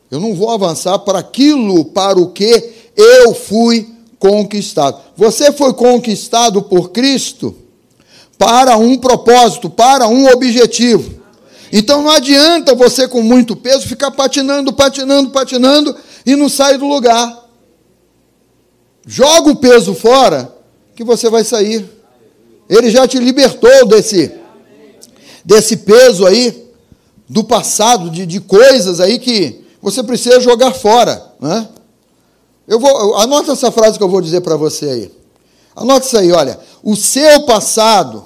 eu 0.09 0.17
não 0.17 0.33
vou 0.33 0.49
avançar 0.49 0.97
para 0.99 1.19
aquilo 1.19 1.83
para 1.83 2.17
o 2.17 2.31
que 2.31 2.71
eu 2.95 3.33
fui 3.33 3.85
conquistado. 4.17 4.97
Você 5.17 5.51
foi 5.51 5.73
conquistado 5.73 6.61
por 6.61 6.91
Cristo 6.91 7.53
para 8.37 8.77
um 8.77 8.97
propósito, 8.97 9.69
para 9.69 10.07
um 10.07 10.29
objetivo. 10.29 11.21
Então 11.69 12.01
não 12.01 12.11
adianta 12.11 12.73
você 12.73 13.05
com 13.05 13.21
muito 13.21 13.53
peso 13.53 13.85
ficar 13.85 14.11
patinando, 14.11 14.71
patinando, 14.71 15.31
patinando 15.31 15.93
e 16.25 16.33
não 16.33 16.47
sair 16.47 16.77
do 16.77 16.87
lugar. 16.87 17.45
Joga 19.05 19.51
o 19.51 19.57
peso 19.57 19.93
fora 19.93 20.55
que 20.95 21.03
você 21.03 21.29
vai 21.29 21.43
sair. 21.43 21.85
Ele 22.69 22.89
já 22.89 23.05
te 23.05 23.19
libertou 23.19 23.85
desse 23.85 24.39
desse 25.43 25.77
peso 25.77 26.25
aí 26.25 26.69
do 27.27 27.43
passado, 27.43 28.09
de, 28.09 28.25
de 28.25 28.39
coisas 28.39 28.99
aí 28.99 29.19
que 29.19 29.63
você 29.81 30.03
precisa 30.03 30.39
jogar 30.39 30.73
fora. 30.73 31.33
Né? 31.39 31.67
Eu 32.67 32.79
vou, 32.79 33.15
anota 33.17 33.51
essa 33.51 33.71
frase 33.71 33.97
que 33.97 34.03
eu 34.03 34.09
vou 34.09 34.21
dizer 34.21 34.41
para 34.41 34.55
você 34.55 34.85
aí. 34.85 35.11
Anota 35.75 36.05
isso 36.05 36.17
aí, 36.17 36.31
olha. 36.31 36.59
O 36.83 36.95
seu 36.95 37.43
passado 37.43 38.25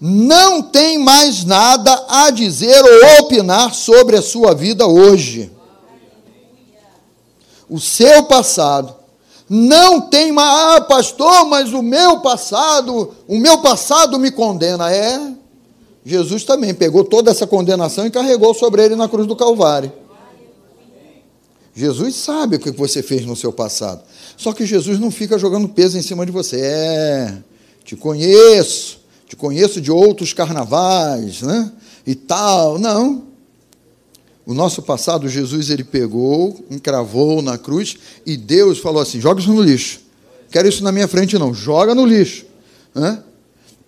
não 0.00 0.62
tem 0.62 0.98
mais 0.98 1.44
nada 1.44 2.06
a 2.08 2.30
dizer 2.30 2.82
ou 2.84 3.20
opinar 3.20 3.74
sobre 3.74 4.16
a 4.16 4.22
sua 4.22 4.54
vida 4.54 4.86
hoje. 4.86 5.50
O 7.68 7.78
seu 7.78 8.22
passado 8.24 8.94
não 9.48 10.00
tem 10.00 10.30
mais, 10.30 10.76
ah, 10.76 10.80
pastor, 10.82 11.46
mas 11.46 11.72
o 11.72 11.82
meu 11.82 12.20
passado, 12.20 13.14
o 13.26 13.38
meu 13.38 13.58
passado 13.58 14.18
me 14.18 14.30
condena. 14.30 14.92
É, 14.92 15.32
Jesus 16.08 16.42
também 16.42 16.72
pegou 16.72 17.04
toda 17.04 17.30
essa 17.30 17.46
condenação 17.46 18.06
e 18.06 18.10
carregou 18.10 18.54
sobre 18.54 18.82
ele 18.82 18.96
na 18.96 19.06
cruz 19.10 19.26
do 19.26 19.36
Calvário. 19.36 19.92
Jesus 21.74 22.16
sabe 22.16 22.56
o 22.56 22.58
que 22.58 22.70
você 22.70 23.02
fez 23.02 23.26
no 23.26 23.36
seu 23.36 23.52
passado. 23.52 24.02
Só 24.34 24.54
que 24.54 24.64
Jesus 24.64 24.98
não 24.98 25.10
fica 25.10 25.38
jogando 25.38 25.68
peso 25.68 25.98
em 25.98 26.02
cima 26.02 26.24
de 26.24 26.32
você. 26.32 26.60
É, 26.62 27.36
te 27.84 27.94
conheço, 27.94 29.00
te 29.28 29.36
conheço 29.36 29.82
de 29.82 29.92
outros 29.92 30.32
carnavais, 30.32 31.42
né? 31.42 31.70
E 32.06 32.14
tal. 32.14 32.78
Não. 32.78 33.24
O 34.46 34.54
nosso 34.54 34.80
passado, 34.80 35.28
Jesus, 35.28 35.68
ele 35.68 35.84
pegou, 35.84 36.58
encravou 36.70 37.42
na 37.42 37.58
cruz 37.58 37.98
e 38.24 38.34
Deus 38.34 38.78
falou 38.78 39.02
assim: 39.02 39.20
joga 39.20 39.42
isso 39.42 39.52
no 39.52 39.62
lixo. 39.62 40.00
Quero 40.50 40.66
isso 40.66 40.82
na 40.82 40.90
minha 40.90 41.06
frente, 41.06 41.38
não. 41.38 41.52
Joga 41.52 41.94
no 41.94 42.06
lixo. 42.06 42.46
Né? 42.94 43.22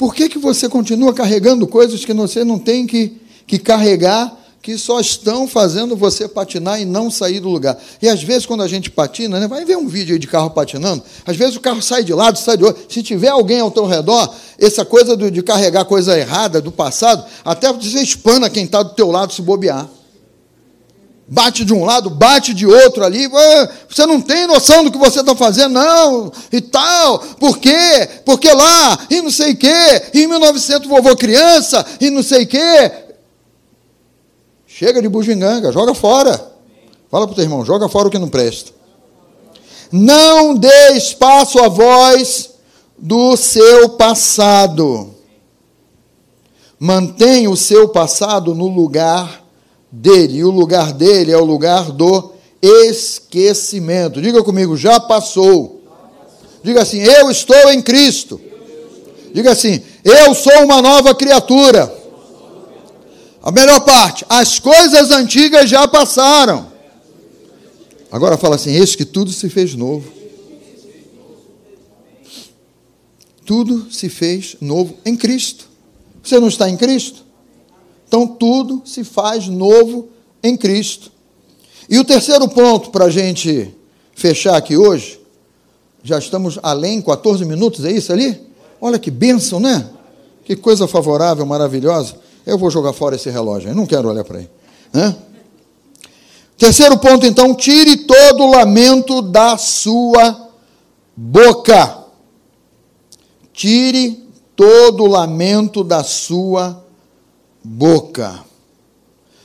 Por 0.01 0.15
que, 0.15 0.31
que 0.31 0.39
você 0.39 0.67
continua 0.67 1.13
carregando 1.13 1.67
coisas 1.67 2.07
que 2.07 2.15
você 2.15 2.43
não 2.43 2.59
tem 2.59 2.87
que, 2.87 3.21
que 3.47 3.59
carregar 3.59 4.35
que 4.63 4.79
só 4.79 4.99
estão 4.99 5.47
fazendo 5.47 5.95
você 5.95 6.27
patinar 6.27 6.81
e 6.81 6.87
não 6.87 7.11
sair 7.11 7.39
do 7.39 7.51
lugar. 7.51 7.79
E 8.01 8.09
às 8.09 8.23
vezes, 8.23 8.47
quando 8.47 8.63
a 8.63 8.69
gente 8.69 8.91
patina, 8.91 9.39
né, 9.39 9.47
vai 9.47 9.63
ver 9.63 9.77
um 9.77 9.87
vídeo 9.87 10.19
de 10.19 10.27
carro 10.27 10.51
patinando, 10.51 11.03
às 11.27 11.37
vezes 11.37 11.57
o 11.57 11.61
carro 11.61 11.83
sai 11.83 12.03
de 12.03 12.15
lado, 12.15 12.39
sai 12.39 12.57
de 12.57 12.65
outro. 12.65 12.83
Se 12.89 13.03
tiver 13.03 13.29
alguém 13.29 13.61
ao 13.61 13.71
teu 13.71 13.85
redor, 13.85 14.35
essa 14.59 14.87
coisa 14.87 15.15
de, 15.15 15.31
de 15.31 15.43
carregar 15.43 15.85
coisa 15.85 16.19
errada 16.19 16.63
do 16.63 16.73
passado, 16.73 17.23
até 17.45 17.71
você 17.71 18.01
espana 18.01 18.49
quem 18.49 18.65
está 18.65 18.83
do 18.83 18.95
teu 18.95 19.11
lado 19.11 19.35
se 19.35 19.43
bobear. 19.43 19.87
Bate 21.33 21.65
de 21.65 21.73
um 21.73 21.85
lado, 21.85 22.11
bate 22.11 22.53
de 22.53 22.67
outro 22.67 23.05
ali. 23.05 23.31
Você 23.89 24.05
não 24.05 24.21
tem 24.21 24.49
noção 24.49 24.83
do 24.83 24.91
que 24.91 24.99
você 24.99 25.21
está 25.21 25.33
fazendo, 25.37 25.75
não, 25.75 26.33
e 26.51 26.61
tal. 26.61 27.21
Por 27.21 27.59
quê? 27.59 28.09
Porque 28.25 28.53
lá, 28.53 28.99
e 29.09 29.23
não 29.23 29.31
sei 29.31 29.53
o 29.53 29.57
quê, 29.57 30.03
em 30.13 30.27
1900 30.27 30.89
vovô 30.89 31.15
criança, 31.15 31.87
e 32.01 32.11
não 32.11 32.21
sei 32.21 32.43
o 32.43 32.47
quê. 32.49 32.93
Chega 34.67 35.01
de 35.01 35.09
bugiganga, 35.09 35.71
joga 35.71 35.95
fora. 35.95 36.33
Fala 37.09 37.29
para 37.29 37.33
o 37.33 37.37
teu 37.37 37.45
irmão, 37.45 37.65
joga 37.65 37.89
fora 37.89 38.09
o 38.09 38.11
que 38.11 38.19
não 38.19 38.29
presta. 38.29 38.73
Não 39.93 40.57
dê 40.57 40.95
espaço 40.97 41.61
à 41.61 41.69
voz 41.69 42.51
do 42.99 43.37
seu 43.37 43.91
passado. 43.91 45.15
Mantenha 46.77 47.49
o 47.49 47.57
seu 47.57 47.89
passado 47.89 48.53
no 48.53 48.67
lugar 48.67 49.40
dele. 49.91 50.39
E 50.39 50.45
o 50.45 50.51
lugar 50.51 50.93
dele 50.93 51.33
é 51.33 51.37
o 51.37 51.45
lugar 51.45 51.91
do 51.91 52.33
esquecimento. 52.63 54.21
Diga 54.21 54.43
comigo, 54.43 54.77
já 54.77 55.01
passou. 55.01 55.83
Diga 56.63 56.83
assim, 56.83 56.99
eu 56.99 57.31
estou 57.31 57.71
em 57.71 57.81
Cristo. 57.81 58.41
Diga 59.33 59.53
assim, 59.53 59.81
eu 60.05 60.35
sou 60.35 60.65
uma 60.65 60.83
nova 60.83 61.15
criatura. 61.15 62.01
A 63.43 63.51
melhor 63.51 63.81
parte, 63.81 64.25
as 64.29 64.59
coisas 64.59 65.11
antigas 65.11 65.69
já 65.71 65.89
passaram. 65.89 66.71
Agora 68.13 68.37
fala 68.37 68.57
assim: 68.57 68.73
eis 68.73 68.95
que 68.95 69.05
tudo 69.05 69.33
se 69.33 69.49
fez 69.49 69.75
novo. 69.75 70.13
Tudo 73.47 73.91
se 73.91 74.09
fez 74.09 74.57
novo 74.61 74.97
em 75.05 75.17
Cristo. 75.17 75.69
Você 76.23 76.39
não 76.39 76.49
está 76.49 76.69
em 76.69 76.77
Cristo? 76.77 77.25
Então 78.11 78.27
tudo 78.27 78.83
se 78.85 79.05
faz 79.05 79.47
novo 79.47 80.09
em 80.43 80.57
Cristo. 80.57 81.13
E 81.89 81.97
o 81.97 82.05
terceiro 82.05 82.49
ponto 82.49 82.91
para 82.91 83.05
a 83.05 83.09
gente 83.09 83.73
fechar 84.17 84.57
aqui 84.57 84.77
hoje, 84.77 85.21
já 86.03 86.19
estamos 86.19 86.59
além, 86.61 87.01
14 87.01 87.45
minutos, 87.45 87.85
é 87.85 87.93
isso 87.93 88.13
ali? 88.13 88.37
Olha 88.81 88.99
que 88.99 89.13
bênção, 89.13 89.61
né? 89.61 89.89
Que 90.45 90.57
coisa 90.57 90.89
favorável, 90.89 91.47
maravilhosa. 91.47 92.17
Eu 92.45 92.59
vou 92.59 92.69
jogar 92.69 92.93
fora 92.93 93.15
esse 93.15 93.31
relógio, 93.31 93.71
eu 93.71 93.77
não 93.77 93.87
quero 93.87 94.09
olhar 94.09 94.25
para 94.25 94.41
ele. 94.41 94.51
Terceiro 96.59 96.99
ponto, 96.99 97.25
então, 97.25 97.55
tire 97.55 97.97
todo 97.97 98.43
o 98.43 98.51
lamento 98.51 99.23
da 99.23 99.57
sua 99.57 100.49
boca. 101.15 101.99
Tire 103.53 104.29
todo 104.57 105.05
o 105.05 105.07
lamento 105.07 105.85
da 105.85 106.03
sua 106.03 106.71
boca. 106.71 106.90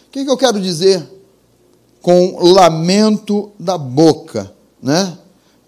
O 0.07 0.11
que, 0.11 0.23
que 0.23 0.31
eu 0.31 0.37
quero 0.37 0.61
dizer 0.61 1.05
com 2.01 2.37
lamento 2.39 3.51
da 3.59 3.77
boca? 3.77 4.53
Né? 4.81 5.17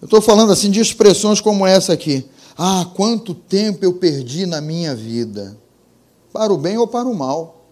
Eu 0.00 0.06
estou 0.06 0.22
falando 0.22 0.52
assim 0.52 0.70
de 0.70 0.80
expressões 0.80 1.40
como 1.40 1.66
essa 1.66 1.92
aqui. 1.92 2.24
Ah, 2.56 2.86
quanto 2.94 3.34
tempo 3.34 3.84
eu 3.84 3.94
perdi 3.94 4.46
na 4.46 4.60
minha 4.60 4.94
vida 4.94 5.56
para 6.32 6.52
o 6.52 6.58
bem 6.58 6.78
ou 6.78 6.86
para 6.86 7.08
o 7.08 7.14
mal. 7.14 7.66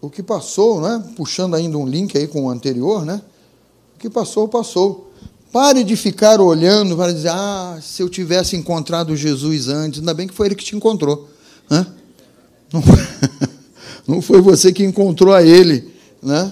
O 0.00 0.10
que 0.10 0.22
passou, 0.22 0.80
né? 0.80 1.02
puxando 1.16 1.54
ainda 1.54 1.78
um 1.78 1.86
link 1.86 2.16
aí 2.16 2.26
com 2.26 2.44
o 2.44 2.50
anterior, 2.50 3.04
né? 3.04 3.22
o 3.94 3.98
que 3.98 4.10
passou, 4.10 4.48
passou. 4.48 5.10
Pare 5.50 5.84
de 5.84 5.96
ficar 5.96 6.40
olhando 6.40 6.96
para 6.96 7.12
dizer, 7.12 7.30
ah, 7.30 7.78
se 7.80 8.02
eu 8.02 8.08
tivesse 8.08 8.56
encontrado 8.56 9.16
Jesus 9.16 9.68
antes, 9.68 10.00
ainda 10.00 10.12
bem 10.12 10.26
que 10.26 10.34
foi 10.34 10.48
ele 10.48 10.54
que 10.54 10.64
te 10.64 10.76
encontrou. 10.76 11.28
Né? 11.70 11.86
Não, 12.72 12.82
não 14.16 14.22
foi 14.22 14.40
você 14.40 14.72
que 14.72 14.84
encontrou 14.84 15.32
a 15.32 15.42
ele. 15.42 15.92
Né? 16.22 16.50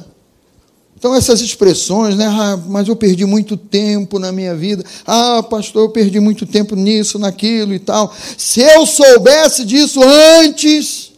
Então, 1.02 1.16
essas 1.16 1.40
expressões, 1.40 2.16
né? 2.16 2.26
Ah, 2.26 2.56
mas 2.68 2.86
eu 2.86 2.94
perdi 2.94 3.26
muito 3.26 3.56
tempo 3.56 4.20
na 4.20 4.30
minha 4.30 4.54
vida. 4.54 4.84
Ah, 5.04 5.42
pastor, 5.42 5.82
eu 5.82 5.90
perdi 5.90 6.20
muito 6.20 6.46
tempo 6.46 6.76
nisso, 6.76 7.18
naquilo 7.18 7.74
e 7.74 7.80
tal. 7.80 8.14
Se 8.38 8.60
eu 8.60 8.86
soubesse 8.86 9.64
disso 9.64 10.00
antes, 10.00 11.10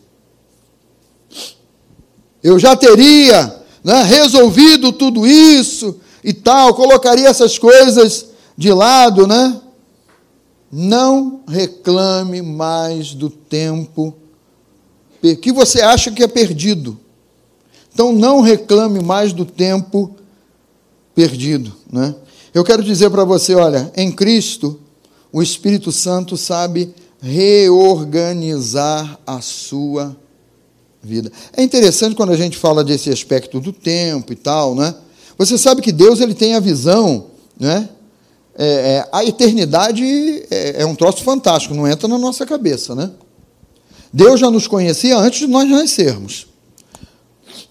eu 2.42 2.58
já 2.58 2.74
teria 2.74 3.54
né, 3.84 4.02
resolvido 4.04 4.90
tudo 4.90 5.26
isso 5.26 6.00
e 6.24 6.32
tal, 6.32 6.74
colocaria 6.74 7.28
essas 7.28 7.58
coisas 7.58 8.26
de 8.56 8.72
lado, 8.72 9.26
né? 9.26 9.60
Não 10.76 11.42
reclame 11.46 12.42
mais 12.42 13.14
do 13.14 13.30
tempo 13.30 14.12
que 15.40 15.52
você 15.52 15.80
acha 15.80 16.10
que 16.10 16.20
é 16.20 16.26
perdido. 16.26 16.98
Então 17.92 18.12
não 18.12 18.40
reclame 18.40 18.98
mais 18.98 19.32
do 19.32 19.44
tempo 19.44 20.16
perdido, 21.14 21.72
né? 21.88 22.12
Eu 22.52 22.64
quero 22.64 22.82
dizer 22.82 23.08
para 23.08 23.22
você, 23.22 23.54
olha, 23.54 23.92
em 23.96 24.10
Cristo 24.10 24.80
o 25.32 25.40
Espírito 25.40 25.92
Santo 25.92 26.36
sabe 26.36 26.92
reorganizar 27.22 29.20
a 29.24 29.40
sua 29.40 30.16
vida. 31.00 31.30
É 31.56 31.62
interessante 31.62 32.16
quando 32.16 32.32
a 32.32 32.36
gente 32.36 32.58
fala 32.58 32.82
desse 32.82 33.10
aspecto 33.10 33.60
do 33.60 33.72
tempo 33.72 34.32
e 34.32 34.36
tal, 34.36 34.74
né? 34.74 34.92
Você 35.38 35.56
sabe 35.56 35.82
que 35.82 35.92
Deus 35.92 36.20
ele 36.20 36.34
tem 36.34 36.56
a 36.56 36.60
visão, 36.60 37.26
né? 37.58 37.88
É, 38.56 38.66
é, 38.66 39.08
a 39.12 39.24
eternidade 39.24 40.04
é, 40.50 40.82
é 40.82 40.86
um 40.86 40.94
troço 40.94 41.24
fantástico, 41.24 41.74
não 41.74 41.88
entra 41.88 42.06
na 42.06 42.16
nossa 42.16 42.46
cabeça, 42.46 42.94
né? 42.94 43.10
Deus 44.12 44.38
já 44.38 44.50
nos 44.50 44.68
conhecia 44.68 45.18
antes 45.18 45.40
de 45.40 45.46
nós 45.48 45.68
nascermos. 45.68 46.46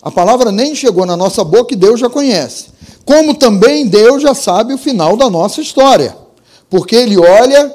A 0.02 0.12
palavra 0.12 0.52
nem 0.52 0.76
chegou 0.76 1.06
na 1.06 1.16
nossa 1.16 1.42
boca 1.44 1.74
e 1.74 1.78
Deus 1.78 2.00
já 2.00 2.10
conhece. 2.10 2.66
Como 3.06 3.34
também 3.34 3.88
Deus 3.88 4.22
já 4.22 4.36
sabe 4.36 4.74
o 4.74 4.78
final 4.78 5.16
da 5.16 5.30
nossa 5.30 5.62
história, 5.62 6.18
porque 6.70 6.96
Ele 6.96 7.18
olha 7.18 7.74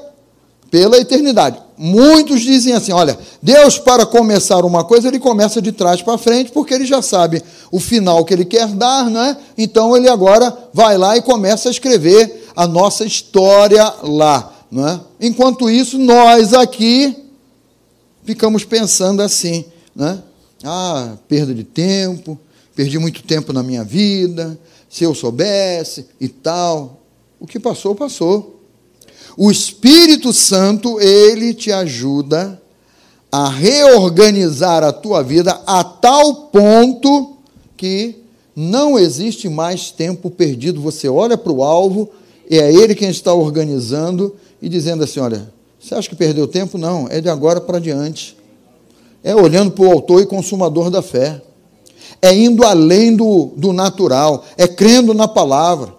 pela 0.70 0.98
eternidade. 0.98 1.58
Muitos 1.76 2.40
dizem 2.40 2.74
assim: 2.74 2.92
olha, 2.92 3.18
Deus, 3.40 3.78
para 3.78 4.04
começar 4.04 4.64
uma 4.64 4.84
coisa, 4.84 5.08
ele 5.08 5.18
começa 5.18 5.62
de 5.62 5.70
trás 5.70 6.02
para 6.02 6.18
frente, 6.18 6.50
porque 6.50 6.74
ele 6.74 6.84
já 6.84 7.00
sabe 7.00 7.42
o 7.70 7.78
final 7.78 8.24
que 8.24 8.34
ele 8.34 8.44
quer 8.44 8.66
dar, 8.66 9.08
não 9.08 9.22
é? 9.22 9.36
Então 9.56 9.96
ele 9.96 10.08
agora 10.08 10.56
vai 10.74 10.98
lá 10.98 11.16
e 11.16 11.22
começa 11.22 11.68
a 11.68 11.72
escrever 11.72 12.47
a 12.58 12.66
nossa 12.66 13.04
história 13.04 13.84
lá, 14.02 14.52
não 14.68 14.88
é? 14.88 15.00
Enquanto 15.20 15.70
isso, 15.70 15.96
nós 15.96 16.52
aqui 16.52 17.16
ficamos 18.24 18.64
pensando 18.64 19.22
assim, 19.22 19.64
né? 19.94 20.20
Ah, 20.64 21.16
perda 21.28 21.54
de 21.54 21.62
tempo, 21.62 22.36
perdi 22.74 22.98
muito 22.98 23.22
tempo 23.22 23.52
na 23.52 23.62
minha 23.62 23.84
vida, 23.84 24.58
se 24.90 25.04
eu 25.04 25.14
soubesse 25.14 26.06
e 26.20 26.26
tal. 26.26 26.98
O 27.38 27.46
que 27.46 27.60
passou, 27.60 27.94
passou. 27.94 28.60
O 29.36 29.52
Espírito 29.52 30.32
Santo, 30.32 31.00
ele 31.00 31.54
te 31.54 31.70
ajuda 31.70 32.60
a 33.30 33.48
reorganizar 33.48 34.82
a 34.82 34.92
tua 34.92 35.22
vida 35.22 35.62
a 35.64 35.84
tal 35.84 36.34
ponto 36.46 37.36
que 37.76 38.16
não 38.56 38.98
existe 38.98 39.48
mais 39.48 39.92
tempo 39.92 40.28
perdido. 40.28 40.80
Você 40.80 41.08
olha 41.08 41.38
para 41.38 41.52
o 41.52 41.62
alvo, 41.62 42.10
é 42.56 42.72
ele 42.72 42.94
quem 42.94 43.10
está 43.10 43.34
organizando 43.34 44.34
e 44.62 44.68
dizendo 44.68 45.04
assim: 45.04 45.20
olha, 45.20 45.52
Você 45.78 45.94
acha 45.94 46.08
que 46.08 46.16
perdeu 46.16 46.46
tempo? 46.46 46.78
Não, 46.78 47.06
é 47.10 47.20
de 47.20 47.28
agora 47.28 47.60
para 47.60 47.78
diante. 47.78 48.36
É 49.22 49.34
olhando 49.34 49.72
para 49.72 49.84
o 49.84 49.92
autor 49.92 50.22
e 50.22 50.26
consumador 50.26 50.90
da 50.90 51.02
fé. 51.02 51.42
É 52.22 52.34
indo 52.34 52.64
além 52.64 53.14
do, 53.14 53.50
do 53.56 53.72
natural. 53.72 54.44
É 54.56 54.66
crendo 54.66 55.12
na 55.12 55.28
palavra. 55.28 55.94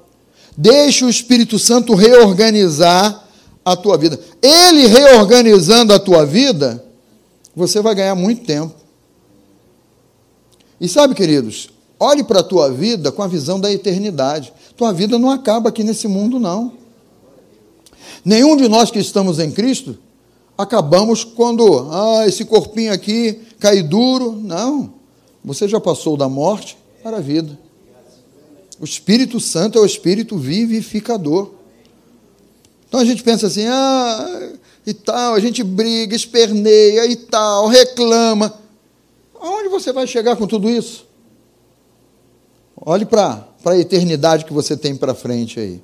Deixe 0.57 1.05
o 1.05 1.09
Espírito 1.09 1.59
Santo 1.59 1.93
reorganizar 1.93 3.25
a 3.63 3.75
tua 3.75 3.97
vida. 3.97 4.19
Ele 4.41 4.87
reorganizando 4.87 5.93
a 5.93 5.99
tua 5.99 6.25
vida, 6.25 6.83
você 7.55 7.81
vai 7.81 7.93
ganhar 7.93 8.15
muito 8.15 8.45
tempo. 8.45 8.73
E 10.81 10.87
sabe, 10.87 11.13
queridos, 11.13 11.69
olhe 11.99 12.23
para 12.23 12.39
a 12.39 12.43
tua 12.43 12.71
vida 12.71 13.11
com 13.11 13.21
a 13.21 13.27
visão 13.27 13.59
da 13.59 13.71
eternidade. 13.71 14.53
Tua 14.79 14.93
vida 14.93 15.19
não 15.19 15.29
acaba 15.29 15.67
aqui 15.67 15.83
nesse 15.83 16.07
mundo, 16.07 16.39
não. 16.39 16.71
Nenhum 18.23 18.55
de 18.55 18.69
nós 18.69 18.89
que 18.89 18.97
estamos 18.97 19.37
em 19.37 19.51
Cristo 19.51 19.97
acabamos 20.57 21.25
quando, 21.25 21.89
ah, 21.91 22.25
esse 22.25 22.45
corpinho 22.45 22.93
aqui 22.93 23.41
cai 23.59 23.83
duro. 23.83 24.31
Não. 24.31 24.93
Você 25.43 25.67
já 25.67 25.81
passou 25.81 26.15
da 26.15 26.29
morte 26.29 26.77
para 27.03 27.17
a 27.17 27.19
vida. 27.19 27.59
O 28.79 28.85
Espírito 28.85 29.37
Santo 29.37 29.77
é 29.77 29.81
o 29.81 29.85
Espírito 29.85 30.37
vivificador. 30.37 31.51
Então 32.87 33.01
a 33.01 33.05
gente 33.05 33.21
pensa 33.21 33.47
assim, 33.47 33.65
ah, 33.67 34.53
e 34.87 34.93
tal, 34.93 35.33
a 35.33 35.41
gente 35.41 35.61
briga, 35.61 36.15
esperneia 36.15 37.05
e 37.05 37.17
tal, 37.17 37.67
reclama. 37.67 38.57
Aonde 39.41 39.67
você 39.67 39.91
vai 39.91 40.07
chegar 40.07 40.37
com 40.37 40.47
tudo 40.47 40.69
isso? 40.69 41.05
Olhe 42.81 43.05
para 43.05 43.45
a 43.65 43.77
eternidade 43.77 44.45
que 44.45 44.53
você 44.53 44.77
tem 44.77 44.95
para 44.95 45.13
frente 45.13 45.59
aí. 45.59 45.81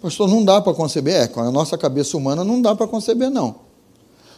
Pastor, 0.00 0.28
não 0.28 0.44
dá 0.44 0.60
para 0.60 0.74
conceber. 0.74 1.14
É, 1.14 1.26
com 1.28 1.40
a 1.40 1.50
nossa 1.50 1.76
cabeça 1.78 2.16
humana 2.16 2.44
não 2.44 2.60
dá 2.60 2.74
para 2.74 2.86
conceber, 2.86 3.30
não. 3.30 3.54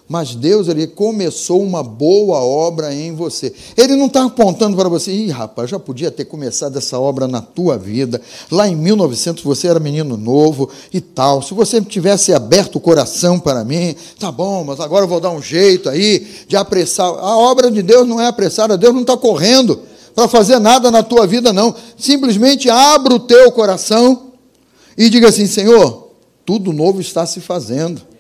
Mas 0.07 0.35
Deus, 0.35 0.69
ele 0.69 0.87
começou 0.87 1.63
uma 1.63 1.83
boa 1.83 2.39
obra 2.39 2.95
em 2.95 3.15
você. 3.15 3.55
Ele 3.75 3.97
não 3.97 4.05
está 4.05 4.25
apontando 4.25 4.77
para 4.77 4.87
você, 4.87 5.11
ih, 5.11 5.31
rapaz, 5.31 5.71
já 5.71 5.79
podia 5.79 6.11
ter 6.11 6.27
começado 6.27 6.77
essa 6.77 6.99
obra 6.99 7.27
na 7.27 7.41
tua 7.41 7.79
vida. 7.79 8.21
Lá 8.51 8.69
em 8.69 8.77
1900 8.77 9.43
você 9.43 9.67
era 9.67 9.81
menino 9.81 10.19
novo 10.19 10.69
e 10.93 11.01
tal. 11.01 11.41
Se 11.41 11.55
você 11.55 11.81
tivesse 11.81 12.35
aberto 12.35 12.77
o 12.77 12.81
coração 12.81 13.41
para 13.41 13.65
mim, 13.65 13.97
tá 14.21 14.31
bom, 14.31 14.63
mas 14.63 14.79
agora 14.79 15.05
eu 15.05 15.09
vou 15.09 15.21
dar 15.21 15.31
um 15.31 15.41
jeito 15.41 15.89
aí 15.89 16.27
de 16.47 16.55
apressar. 16.55 17.07
A 17.07 17.39
obra 17.39 17.71
de 17.71 17.81
Deus 17.81 18.07
não 18.07 18.21
é 18.21 18.27
apressada, 18.27 18.77
Deus 18.77 18.93
não 18.93 19.01
está 19.03 19.17
correndo 19.17 19.81
para 20.15 20.29
fazer 20.29 20.59
nada 20.59 20.91
na 20.91 21.03
tua 21.03 21.27
vida, 21.27 21.53
não. 21.53 21.75
Simplesmente 21.97 22.71
abra 22.71 23.15
o 23.15 23.21
teu 23.21 23.51
coração 23.53 24.33
e 24.97 25.11
diga 25.11 25.29
assim: 25.29 25.47
Senhor, 25.47 26.11
tudo 26.45 26.73
novo 26.73 27.01
está 27.01 27.27
se 27.27 27.41
fazendo 27.41 28.15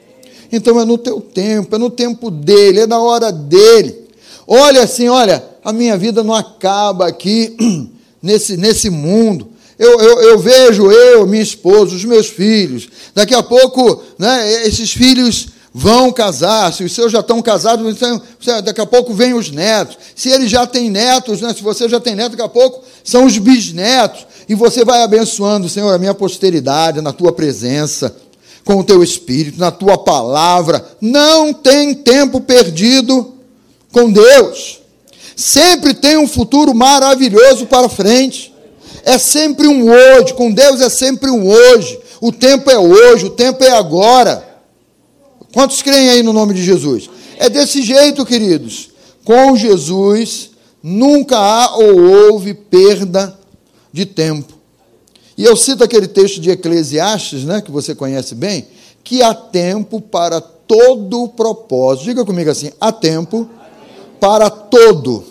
então 0.55 0.80
é 0.80 0.84
no 0.84 0.97
teu 0.97 1.20
tempo, 1.20 1.74
é 1.74 1.78
no 1.78 1.90
tempo 1.90 2.30
dele, 2.30 2.80
é 2.80 2.86
na 2.86 3.01
hora 3.01 3.32
dele. 3.32 4.05
Olha 4.47 4.82
assim, 4.82 5.09
olha, 5.09 5.45
a 5.64 5.72
minha 5.72 5.97
vida 5.97 6.22
não 6.22 6.34
acaba 6.34 7.09
aqui 7.09 7.57
nesse, 8.22 8.57
nesse 8.57 8.88
mundo. 8.88 9.49
Eu, 9.76 9.99
eu, 9.99 10.20
eu, 10.22 10.38
vejo 10.38 10.92
eu, 10.92 11.26
minha 11.26 11.42
esposa, 11.42 11.97
os 11.97 12.05
meus 12.05 12.28
filhos. 12.28 12.88
Daqui 13.12 13.34
a 13.34 13.42
pouco, 13.42 14.01
né, 14.16 14.64
esses 14.64 14.92
filhos 14.92 15.49
vão 15.77 16.12
casar. 16.12 16.72
Se 16.72 16.85
os 16.85 16.93
seus 16.93 17.11
já 17.11 17.18
estão 17.18 17.43
casados, 17.43 17.85
então, 17.97 18.22
daqui 18.62 18.81
a 18.81 18.87
pouco 18.87 19.12
vêm 19.12 19.35
os 19.35 19.51
netos. 19.51 19.99
Se 20.14 20.29
eles 20.29 20.49
já 20.49 20.64
têm 20.64 20.89
netos, 20.89 21.41
né, 21.41 21.53
se 21.53 21.62
você 21.62 21.89
já 21.89 21.99
tem 21.99 22.14
netos, 22.14 22.37
daqui 22.37 22.49
a 22.49 22.49
pouco 22.49 22.85
são 23.03 23.25
os 23.25 23.37
bisnetos. 23.37 24.25
E 24.49 24.55
você 24.55 24.85
vai 24.85 25.03
abençoando, 25.03 25.68
Senhor, 25.68 25.93
a 25.93 25.99
minha 25.99 26.14
posteridade 26.14 27.01
na 27.01 27.12
tua 27.12 27.33
presença 27.33 28.14
com 28.64 28.77
o 28.77 28.85
teu 28.85 29.03
espírito, 29.03 29.59
na 29.59 29.72
tua 29.72 29.99
palavra. 29.99 30.85
Não 31.01 31.53
tem 31.53 31.93
tempo 31.93 32.41
perdido 32.41 33.35
com 33.91 34.11
Deus. 34.11 34.81
Sempre 35.35 35.93
tem 35.93 36.16
um 36.16 36.29
futuro 36.29 36.72
maravilhoso 36.72 37.66
para 37.66 37.89
frente. 37.89 38.55
É 39.03 39.18
sempre 39.18 39.66
um 39.66 39.91
hoje, 39.91 40.33
com 40.35 40.53
Deus 40.53 40.81
é 40.81 40.89
sempre 40.89 41.31
um 41.31 41.47
hoje. 41.49 41.99
O 42.20 42.31
tempo 42.31 42.70
é 42.70 42.79
hoje, 42.79 43.27
o 43.27 43.31
tempo 43.31 43.64
é 43.64 43.72
agora. 43.72 44.54
Quantos 45.55 45.81
creem 45.83 46.11
aí 46.11 46.23
no 46.25 46.33
nome 46.33 46.53
de 46.53 46.65
Jesus? 46.65 47.09
É 47.39 47.49
desse 47.49 47.81
jeito, 47.81 48.27
queridos. 48.27 48.91
Com 49.25 49.57
Jesus 49.57 50.51
nunca 50.83 51.39
há 51.39 51.77
ou 51.77 52.01
houve 52.01 52.53
perda 52.53 53.39
de 53.93 54.05
tempo. 54.05 54.53
E 55.39 55.45
eu 55.45 55.57
cito 55.57 55.85
aquele 55.85 56.09
texto 56.09 56.41
de 56.41 56.51
Eclesiastes, 56.51 57.45
né, 57.45 57.61
que 57.61 57.71
você 57.71 57.95
conhece 57.95 58.35
bem, 58.35 58.67
que 59.05 59.23
há 59.23 59.33
tempo 59.33 60.01
para 60.01 60.41
todo 60.41 61.29
propósito. 61.29 62.07
Diga 62.07 62.25
comigo 62.25 62.51
assim: 62.51 62.73
há 62.81 62.91
tempo 62.91 63.49
para 64.19 64.51
todo. 64.51 65.25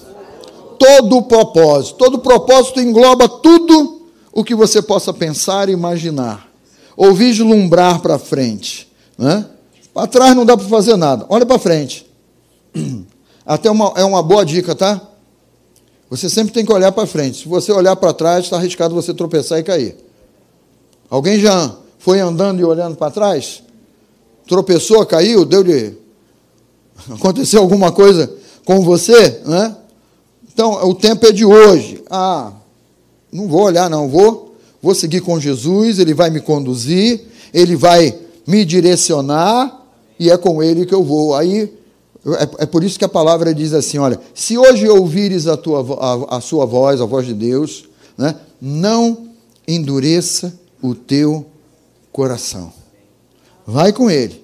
Todo 0.80 1.22
propósito. 1.24 1.98
Todo 1.98 2.20
propósito 2.20 2.80
engloba 2.80 3.28
tudo 3.28 4.08
o 4.32 4.42
que 4.42 4.56
você 4.56 4.82
possa 4.82 5.14
pensar 5.14 5.68
e 5.68 5.74
imaginar, 5.74 6.50
ou 6.96 7.14
vislumbrar 7.14 8.02
para 8.02 8.18
frente. 8.18 8.88
Né? 9.18 9.46
Para 9.94 10.08
trás 10.08 10.36
não 10.36 10.46
dá 10.46 10.58
para 10.58 10.68
fazer 10.68 10.96
nada. 10.96 11.26
Olha 11.30 11.46
para 11.46 11.60
frente. 11.60 12.06
Até 13.46 13.70
uma, 13.70 13.94
é 13.96 14.04
uma 14.04 14.24
boa 14.24 14.46
dica, 14.46 14.74
tá? 14.74 15.02
Você 16.10 16.30
sempre 16.30 16.54
tem 16.54 16.66
que 16.66 16.72
olhar 16.72 16.92
para 16.92 17.06
frente. 17.08 17.44
Se 17.44 17.48
você 17.48 17.72
olhar 17.72 17.96
para 17.96 18.14
trás, 18.14 18.46
está 18.46 18.58
arriscado 18.58 18.96
você 18.96 19.14
tropeçar 19.14 19.60
e 19.60 19.64
cair. 19.64 19.98
Alguém 21.10 21.40
já 21.40 21.76
foi 22.00 22.20
andando 22.20 22.60
e 22.60 22.64
olhando 22.64 22.96
para 22.96 23.12
trás? 23.12 23.64
Tropeçou, 24.48 25.06
caiu, 25.06 25.46
deu 25.46 25.64
de. 25.64 25.94
Aconteceu 27.10 27.62
alguma 27.62 27.92
coisa 27.92 28.32
com 28.66 28.82
você? 28.82 29.42
Né? 29.46 29.76
Então, 30.52 30.88
o 30.88 30.94
tempo 30.94 31.26
é 31.26 31.32
de 31.32 31.46
hoje. 31.46 32.04
Ah, 32.10 32.52
não 33.32 33.48
vou 33.48 33.64
olhar, 33.64 33.90
não, 33.90 34.08
vou, 34.08 34.56
vou 34.82 34.94
seguir 34.94 35.22
com 35.22 35.40
Jesus, 35.40 35.98
ele 35.98 36.14
vai 36.14 36.30
me 36.30 36.40
conduzir, 36.40 37.26
ele 37.52 37.76
vai 37.76 38.18
me 38.46 38.64
direcionar, 38.64 39.83
e 40.24 40.30
é 40.30 40.38
com 40.38 40.64
ele 40.64 40.86
que 40.86 40.96
eu 40.96 41.04
vou. 41.04 41.36
Aí 41.36 41.72
é, 42.26 42.64
é, 42.64 42.66
por 42.66 42.84
isso 42.84 42.98
que 42.98 43.04
a 43.04 43.10
palavra 43.10 43.54
diz 43.54 43.74
assim: 43.74 43.98
olha, 43.98 44.20
se 44.34 44.58
hoje 44.58 44.88
ouvires 44.88 45.48
a, 45.48 45.58
tua, 45.58 45.86
a, 46.00 46.38
a 46.38 46.42
sua 46.42 46.66
voz, 46.66 47.02
a 47.02 47.06
voz 47.06 47.26
de 47.26 47.34
Deus, 47.34 47.90
né, 48.18 48.36
não 48.62 49.28
endureça 49.68 50.58
o 50.82 50.96
teu 50.96 51.46
coração. 52.12 52.72
Vai 53.68 53.92
com 53.92 54.10
ele, 54.10 54.42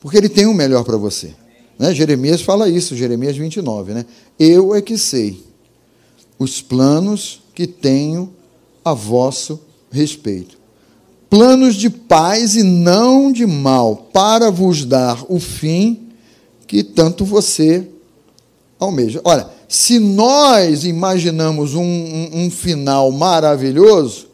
porque 0.00 0.16
ele 0.16 0.28
tem 0.28 0.46
o 0.46 0.54
melhor 0.54 0.84
para 0.84 0.96
você. 0.96 1.34
Né? 1.76 1.92
Jeremias 1.92 2.42
fala 2.42 2.68
isso, 2.68 2.94
Jeremias 2.94 3.36
29, 3.36 3.94
né? 3.94 4.06
Eu 4.38 4.72
é 4.74 4.80
que 4.80 4.96
sei 4.96 5.42
os 6.38 6.62
planos 6.62 7.42
que 7.54 7.66
tenho 7.66 8.32
a 8.84 8.94
vosso 8.94 9.60
respeito. 9.90 10.61
Planos 11.32 11.76
de 11.76 11.88
paz 11.88 12.56
e 12.56 12.62
não 12.62 13.32
de 13.32 13.46
mal, 13.46 14.10
para 14.12 14.50
vos 14.50 14.84
dar 14.84 15.24
o 15.30 15.40
fim 15.40 16.08
que 16.66 16.84
tanto 16.84 17.24
você 17.24 17.88
almeja. 18.78 19.18
Olha, 19.24 19.48
se 19.66 19.98
nós 19.98 20.84
imaginamos 20.84 21.74
um, 21.74 21.82
um, 21.82 22.30
um 22.34 22.50
final 22.50 23.10
maravilhoso, 23.10 24.26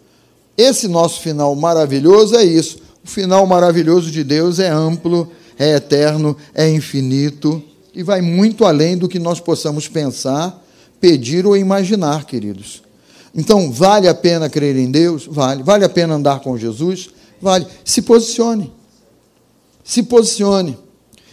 esse 0.56 0.88
nosso 0.88 1.20
final 1.20 1.54
maravilhoso 1.54 2.34
é 2.34 2.42
isso. 2.42 2.78
O 3.04 3.08
final 3.08 3.46
maravilhoso 3.46 4.10
de 4.10 4.24
Deus 4.24 4.58
é 4.58 4.68
amplo, 4.68 5.30
é 5.56 5.76
eterno, 5.76 6.36
é 6.52 6.68
infinito 6.68 7.62
e 7.94 8.02
vai 8.02 8.20
muito 8.20 8.64
além 8.64 8.98
do 8.98 9.08
que 9.08 9.20
nós 9.20 9.38
possamos 9.38 9.86
pensar, 9.86 10.60
pedir 11.00 11.46
ou 11.46 11.56
imaginar, 11.56 12.24
queridos. 12.24 12.87
Então, 13.34 13.70
vale 13.70 14.08
a 14.08 14.14
pena 14.14 14.48
crer 14.48 14.76
em 14.76 14.90
Deus? 14.90 15.26
Vale. 15.30 15.62
Vale 15.62 15.84
a 15.84 15.88
pena 15.88 16.14
andar 16.14 16.40
com 16.40 16.56
Jesus? 16.56 17.10
Vale. 17.40 17.66
Se 17.84 18.02
posicione. 18.02 18.72
Se 19.84 20.02
posicione. 20.02 20.78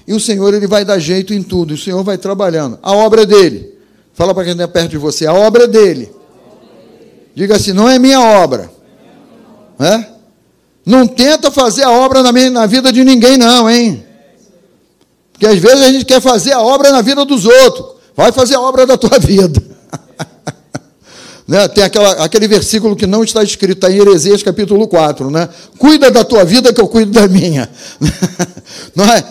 E 0.07 0.13
o 0.13 0.19
Senhor 0.19 0.53
ele 0.53 0.67
vai 0.67 0.85
dar 0.85 0.99
jeito 0.99 1.33
em 1.33 1.41
tudo, 1.41 1.73
o 1.73 1.77
Senhor 1.77 2.03
vai 2.03 2.17
trabalhando. 2.17 2.77
A 2.81 2.93
obra 2.93 3.23
é 3.23 3.25
dele. 3.25 3.73
Fala 4.13 4.33
para 4.33 4.43
quem 4.43 4.53
está 4.53 4.67
perto 4.67 4.91
de 4.91 4.97
você, 4.97 5.25
a 5.25 5.33
obra 5.33 5.63
é 5.63 5.67
dele. 5.67 6.11
Diga 7.33 7.55
assim, 7.55 7.73
não 7.73 7.89
é 7.89 7.99
minha 7.99 8.21
obra. 8.21 8.71
É? 9.79 10.05
Não 10.85 11.07
tenta 11.07 11.51
fazer 11.51 11.83
a 11.83 11.91
obra 11.91 12.21
na, 12.21 12.31
minha, 12.31 12.49
na 12.49 12.65
vida 12.65 12.93
de 12.93 13.03
ninguém, 13.03 13.37
não, 13.37 13.69
hein? 13.69 14.05
Porque 15.33 15.47
às 15.47 15.57
vezes 15.57 15.81
a 15.81 15.91
gente 15.91 16.05
quer 16.05 16.21
fazer 16.21 16.53
a 16.53 16.61
obra 16.61 16.91
na 16.91 17.01
vida 17.01 17.25
dos 17.25 17.45
outros. 17.45 17.95
Vai 18.15 18.31
fazer 18.31 18.55
a 18.55 18.61
obra 18.61 18.85
da 18.85 18.95
tua 18.95 19.17
vida. 19.19 19.61
Né? 21.47 21.67
Tem 21.67 21.83
aquela, 21.83 22.11
aquele 22.23 22.47
versículo 22.47 22.95
que 22.95 23.05
não 23.05 23.23
está 23.23 23.43
escrito 23.43 23.85
está 23.85 23.91
em 23.91 23.99
Heresias 23.99 24.41
capítulo 24.41 24.87
4, 24.87 25.29
né? 25.29 25.49
Cuida 25.77 26.09
da 26.09 26.23
tua 26.23 26.43
vida 26.43 26.73
que 26.73 26.81
eu 26.81 26.87
cuido 26.87 27.11
da 27.11 27.27
minha. 27.27 27.69
não 28.95 29.05
é? 29.05 29.23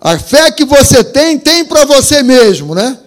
A 0.00 0.18
fé 0.18 0.50
que 0.50 0.64
você 0.64 1.02
tem, 1.02 1.38
tem 1.38 1.64
para 1.64 1.84
você 1.84 2.22
mesmo, 2.22 2.74
né? 2.74 2.98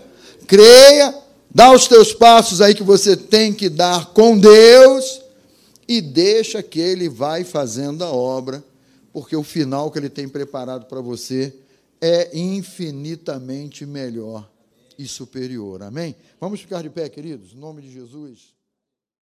Creia, 0.48 1.14
dá 1.54 1.72
os 1.72 1.88
teus 1.88 2.14
passos 2.14 2.62
aí 2.62 2.76
que 2.76 2.84
você 2.84 3.16
tem 3.16 3.54
que 3.54 3.70
dar 3.70 4.08
com 4.08 4.38
Deus 4.38 5.22
e 5.88 6.02
deixa 6.02 6.62
que 6.62 6.80
Ele 6.80 7.08
vai 7.10 7.44
fazendo 7.44 8.04
a 8.04 8.10
obra 8.10 8.64
porque 9.14 9.36
o 9.36 9.44
final 9.44 9.92
que 9.92 10.00
ele 10.00 10.10
tem 10.10 10.28
preparado 10.28 10.86
para 10.86 11.02
você 11.02 11.54
é 12.00 12.36
infinitamente 12.38 13.86
melhor 13.86 14.50
e 15.02 15.08
superior. 15.08 15.84
Amém? 15.84 16.16
Vamos 16.40 16.62
ficar 16.62 16.82
de 16.82 16.90
pé, 16.90 17.10
queridos, 17.10 17.54
em 17.54 17.58
nome 17.58 17.82
de 17.82 17.92
Jesus. 17.92 18.54